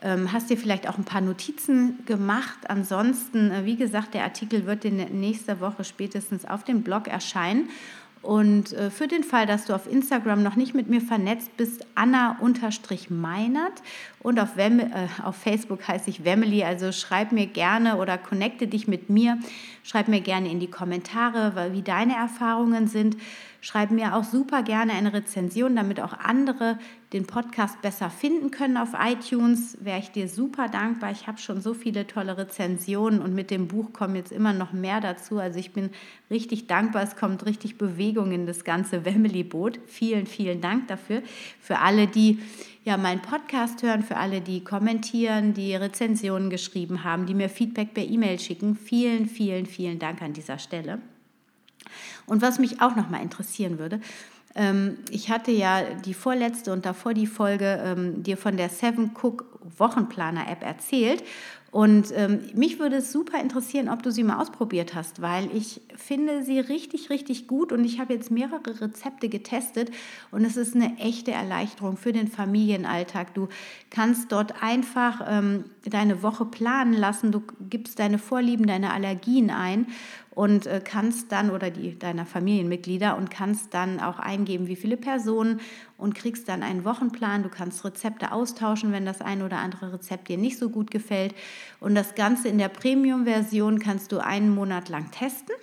hast 0.04 0.50
dir 0.50 0.58
vielleicht 0.58 0.88
auch 0.90 0.98
ein 0.98 1.06
paar 1.06 1.22
Notizen 1.22 2.06
gemacht. 2.06 2.60
Ansonsten, 2.68 3.52
äh, 3.52 3.66
wie 3.66 3.76
gesagt, 3.76 4.14
der 4.14 4.24
Artikel 4.24 4.66
wird 4.66 4.86
in 4.86 4.98
nächster 5.20 5.60
Woche 5.60 5.84
spätestens 5.84 6.46
auf 6.46 6.64
dem 6.64 6.84
Blog 6.84 7.08
erscheinen. 7.08 7.70
Und 8.24 8.72
äh, 8.72 8.90
für 8.90 9.08
den 9.08 9.24
Fall, 9.24 9.46
dass 9.46 9.66
du 9.66 9.74
auf 9.74 9.92
Instagram 9.92 10.44
noch 10.44 10.56
nicht 10.56 10.74
mit 10.74 10.90
mir 10.90 11.02
vernetzt 11.02 11.58
bist, 11.58 11.86
Anna-Meinert 11.96 13.82
und 14.20 14.40
auf, 14.40 14.56
Wem 14.56 14.80
äh, 14.80 14.88
auf 15.22 15.36
Facebook 15.36 15.86
heiße 15.86 16.10
ich 16.10 16.24
Wemily, 16.24 16.64
also 16.64 16.94
schreib 16.94 17.34
mir 17.34 17.48
gerne 17.48 17.98
oder 17.98 18.18
connecte 18.18 18.66
dich 18.68 18.88
mit 18.88 19.10
mir, 19.10 19.40
schreib 19.84 20.08
mir 20.08 20.22
gerne 20.22 20.50
in 20.50 20.62
die 20.62 20.70
Kommentare, 20.70 21.74
wie 21.74 21.82
deine 21.82 22.16
Erfahrungen 22.16 22.88
sind. 22.88 23.18
Schreib 23.64 23.92
mir 23.92 24.14
auch 24.14 24.26
super 24.26 24.62
gerne 24.62 24.92
eine 24.92 25.14
Rezension, 25.14 25.74
damit 25.78 26.02
auch 26.02 26.12
andere 26.12 26.78
den 27.14 27.26
Podcast 27.26 27.82
besser 27.82 28.10
finden 28.10 28.52
können 28.52 28.76
auf 28.76 28.90
iTunes. 29.00 29.78
Wäre 29.80 30.00
ich 30.00 30.12
dir 30.12 30.28
super 30.28 30.68
dankbar. 30.68 31.12
Ich 31.12 31.28
habe 31.28 31.38
schon 31.38 31.62
so 31.62 31.74
viele 31.74 32.06
tolle 32.06 32.38
Rezensionen 32.38 33.22
und 33.22 33.34
mit 33.34 33.52
dem 33.52 33.70
Buch 33.70 33.94
kommen 33.94 34.18
jetzt 34.18 34.34
immer 34.34 34.52
noch 34.52 34.74
mehr 34.74 35.00
dazu. 35.00 35.40
Also 35.40 35.60
ich 35.60 35.72
bin 35.72 35.92
richtig 36.30 36.68
dankbar. 36.68 37.04
Es 37.04 37.16
kommt 37.16 37.46
richtig 37.46 37.78
Bewegung 37.78 38.34
in 38.34 38.46
das 38.48 38.66
ganze 38.66 39.06
Wemily-Boot. 39.06 39.80
Vielen, 39.88 40.26
vielen 40.26 40.60
Dank 40.60 40.90
dafür. 40.90 41.22
Für 41.62 41.80
alle, 41.80 42.08
die 42.08 42.40
ja 42.84 42.98
meinen 42.98 43.22
Podcast 43.22 43.82
hören, 43.82 44.04
für 44.04 44.18
alle, 44.18 44.42
die 44.42 44.66
kommentieren, 44.66 45.54
die 45.54 45.74
Rezensionen 45.74 46.50
geschrieben 46.50 47.06
haben, 47.06 47.28
die 47.28 47.34
mir 47.34 47.48
Feedback 47.48 47.94
per 47.94 48.04
E-Mail 48.04 48.40
schicken. 48.40 48.76
Vielen, 48.76 49.26
vielen, 49.26 49.68
vielen 49.68 50.00
Dank 50.00 50.22
an 50.22 50.34
dieser 50.34 50.60
Stelle. 50.60 51.00
Und 52.26 52.42
was 52.42 52.60
mich 52.60 52.82
auch 52.82 52.96
noch 52.96 53.10
mal 53.10 53.22
interessieren 53.22 53.80
würde, 53.80 54.00
ähm, 54.56 54.98
ich 55.10 55.30
hatte 55.30 55.52
ja 55.52 55.84
die 56.06 56.14
vorletzte 56.14 56.72
und 56.72 56.86
davor 56.86 57.14
die 57.14 57.28
Folge 57.28 57.82
ähm, 57.84 58.24
dir 58.24 58.38
von 58.38 58.58
der 58.58 58.70
Seven 58.70 59.12
Cook 59.20 59.46
Wochenplaner 59.78 60.50
App 60.50 60.64
erzählt 60.64 61.24
und 61.74 62.14
ähm, 62.16 62.42
mich 62.54 62.78
würde 62.78 62.98
es 62.98 63.12
super 63.12 63.42
interessieren, 63.42 63.90
ob 63.90 64.04
du 64.04 64.12
sie 64.12 64.24
mal 64.24 64.40
ausprobiert 64.40 64.94
hast, 64.94 65.24
weil 65.24 65.50
ich 65.56 65.82
finde 65.96 66.44
sie 66.44 66.60
richtig, 66.60 67.10
richtig 67.10 67.48
gut 67.48 67.72
und 67.72 67.84
ich 67.84 68.00
habe 68.00 68.14
jetzt 68.14 68.30
mehrere 68.30 68.80
Rezepte 68.80 69.28
getestet 69.28 69.90
und 70.30 70.46
es 70.46 70.56
ist 70.56 70.76
eine 70.76 71.00
echte 71.00 71.32
Erleichterung 71.32 71.98
für 71.98 72.14
den 72.14 72.28
Familienalltag. 72.28 73.34
Du 73.34 73.48
kannst 73.90 74.32
dort 74.32 74.62
einfach 74.62 75.26
ähm, 75.28 75.64
deine 75.84 76.22
Woche 76.22 76.46
planen 76.46 76.94
lassen, 76.94 77.32
du 77.32 77.42
gibst 77.72 77.98
deine 77.98 78.20
Vorlieben, 78.20 78.68
deine 78.68 78.94
Allergien 78.94 79.50
ein 79.50 79.88
und 80.36 80.66
äh, 80.66 80.82
kannst 80.84 81.32
dann 81.32 81.52
oder 81.52 81.70
die 81.70 81.98
deiner 81.98 82.26
Familienmitglieder 82.26 83.18
und 83.18 83.30
kannst 83.30 83.74
dann 83.74 84.00
auch 84.00 84.20
eingeben, 84.20 84.68
wie 84.68 84.76
viele 84.76 84.98
Personen 84.98 85.62
und 85.98 86.16
kriegst 86.16 86.50
dann 86.50 86.64
einen 86.64 86.86
Wochenplan. 86.86 87.44
Du 87.44 87.50
kannst 87.50 87.86
Rezepte 87.86 88.32
austauschen, 88.32 88.92
wenn 88.92 89.06
das 89.06 89.22
ein 89.22 89.42
oder 89.42 89.58
andere 89.58 89.94
Rezept 89.94 90.28
dir 90.30 90.38
nicht 90.38 90.58
so 90.58 90.70
gut 90.70 90.90
gefällt. 90.92 91.36
Und 91.80 91.96
das 91.96 92.16
Ganze 92.16 92.48
in 92.48 92.58
der 92.58 92.70
Premium-Version 92.70 93.80
kannst 93.80 94.12
du 94.12 94.20
einen 94.20 94.54
Monat 94.54 94.90
lang 94.90 95.12
testen. 95.12 95.56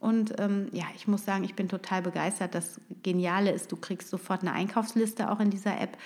Und 0.00 0.38
ähm, 0.38 0.68
ja, 0.72 0.84
ich 0.94 1.08
muss 1.08 1.24
sagen, 1.24 1.44
ich 1.44 1.54
bin 1.54 1.68
total 1.68 2.02
begeistert. 2.02 2.54
Das 2.54 2.78
Geniale 3.02 3.50
ist, 3.50 3.72
du 3.72 3.76
kriegst 3.76 4.10
sofort 4.10 4.42
eine 4.42 4.52
Einkaufsliste 4.52 5.30
auch 5.30 5.40
in 5.40 5.48
dieser 5.48 5.80
App, 5.80 5.96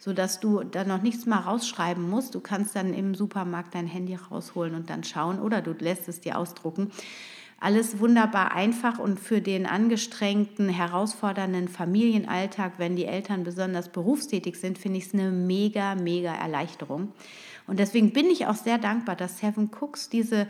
sodass 0.00 0.40
du 0.40 0.64
dann 0.64 0.88
noch 0.88 1.02
nichts 1.02 1.24
mal 1.24 1.38
rausschreiben 1.38 2.08
musst. 2.08 2.34
Du 2.34 2.40
kannst 2.40 2.74
dann 2.74 2.94
im 2.94 3.14
Supermarkt 3.14 3.76
dein 3.76 3.86
Handy 3.86 4.16
rausholen 4.16 4.74
und 4.74 4.90
dann 4.90 5.04
schauen 5.04 5.38
oder 5.38 5.60
du 5.62 5.72
lässt 5.72 6.08
es 6.08 6.20
dir 6.20 6.36
ausdrucken. 6.36 6.90
Alles 7.64 7.98
wunderbar 7.98 8.52
einfach 8.52 8.98
und 8.98 9.18
für 9.18 9.40
den 9.40 9.64
angestrengten, 9.64 10.68
herausfordernden 10.68 11.68
Familienalltag, 11.68 12.72
wenn 12.76 12.94
die 12.94 13.06
Eltern 13.06 13.42
besonders 13.42 13.88
berufstätig 13.88 14.60
sind, 14.60 14.76
finde 14.76 14.98
ich 14.98 15.06
es 15.06 15.14
eine 15.14 15.30
mega, 15.30 15.94
mega 15.94 16.34
Erleichterung. 16.34 17.12
Und 17.66 17.78
deswegen 17.78 18.12
bin 18.12 18.26
ich 18.26 18.46
auch 18.46 18.54
sehr 18.54 18.76
dankbar, 18.76 19.16
dass 19.16 19.38
Seven 19.38 19.70
Cooks 19.80 20.10
diese 20.10 20.46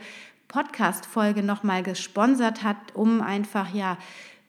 Podcast-Folge 0.49 1.41
nochmal 1.41 1.83
gesponsert 1.83 2.63
hat, 2.63 2.75
um 2.95 3.21
einfach 3.21 3.73
ja 3.73 3.97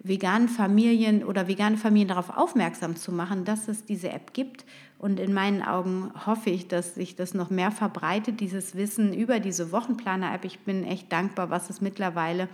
veganen 0.00 0.48
Familien 0.48 1.22
oder 1.22 1.46
vegane 1.46 1.76
Familien 1.76 2.08
darauf 2.08 2.36
aufmerksam 2.36 2.96
zu 2.96 3.12
machen, 3.12 3.44
dass 3.44 3.68
es 3.68 3.84
diese 3.84 4.08
App 4.08 4.32
gibt 4.32 4.64
und 4.98 5.20
in 5.20 5.34
meinen 5.34 5.62
Augen 5.62 6.10
hoffe 6.24 6.50
ich, 6.50 6.68
dass 6.68 6.94
sich 6.94 7.16
das 7.16 7.34
noch 7.34 7.50
mehr 7.50 7.70
verbreitet, 7.70 8.40
dieses 8.40 8.74
Wissen 8.74 9.12
über 9.12 9.40
diese 9.40 9.70
Wochenplaner-App. 9.72 10.44
Ich 10.44 10.60
bin 10.60 10.84
echt 10.84 11.12
dankbar, 11.12 11.50
was 11.50 11.68
es 11.68 11.80
mittlerweile 11.80 12.48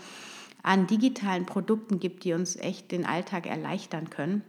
an 0.62 0.86
digitalen 0.86 1.46
Produkten 1.46 2.00
gibt, 2.00 2.24
die 2.24 2.32
uns 2.32 2.56
echt 2.56 2.90
den 2.90 3.06
Alltag 3.06 3.46
erleichtern 3.46 4.10
können. 4.10 4.42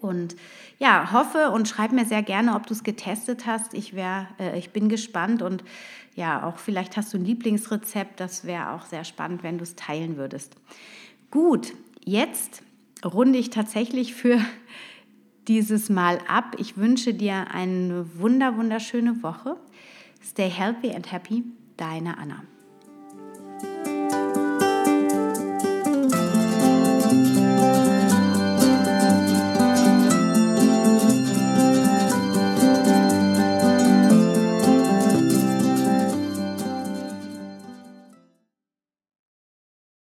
Und 0.00 0.36
ja, 0.78 1.12
hoffe 1.12 1.50
und 1.50 1.68
schreib 1.68 1.90
mir 1.90 2.04
sehr 2.04 2.22
gerne, 2.22 2.54
ob 2.54 2.66
du 2.66 2.74
es 2.74 2.84
getestet 2.84 3.46
hast. 3.46 3.74
Ich, 3.74 3.94
wär, 3.94 4.28
äh, 4.38 4.56
ich 4.56 4.70
bin 4.70 4.88
gespannt 4.88 5.42
und 5.42 5.64
ja, 6.14 6.46
auch 6.46 6.58
vielleicht 6.58 6.96
hast 6.96 7.12
du 7.12 7.18
ein 7.18 7.24
Lieblingsrezept. 7.24 8.20
Das 8.20 8.44
wäre 8.44 8.70
auch 8.70 8.86
sehr 8.86 9.04
spannend, 9.04 9.42
wenn 9.42 9.58
du 9.58 9.64
es 9.64 9.74
teilen 9.74 10.16
würdest. 10.16 10.54
Gut, 11.32 11.72
jetzt 12.04 12.62
runde 13.04 13.38
ich 13.38 13.50
tatsächlich 13.50 14.14
für 14.14 14.40
dieses 15.48 15.88
Mal 15.88 16.18
ab. 16.28 16.56
Ich 16.58 16.76
wünsche 16.76 17.14
dir 17.14 17.46
eine 17.52 18.06
wunder, 18.18 18.56
wunderschöne 18.56 19.22
Woche. 19.22 19.56
Stay 20.22 20.48
healthy 20.48 20.92
and 20.94 21.10
happy, 21.10 21.44
deine 21.76 22.18
Anna. 22.18 22.42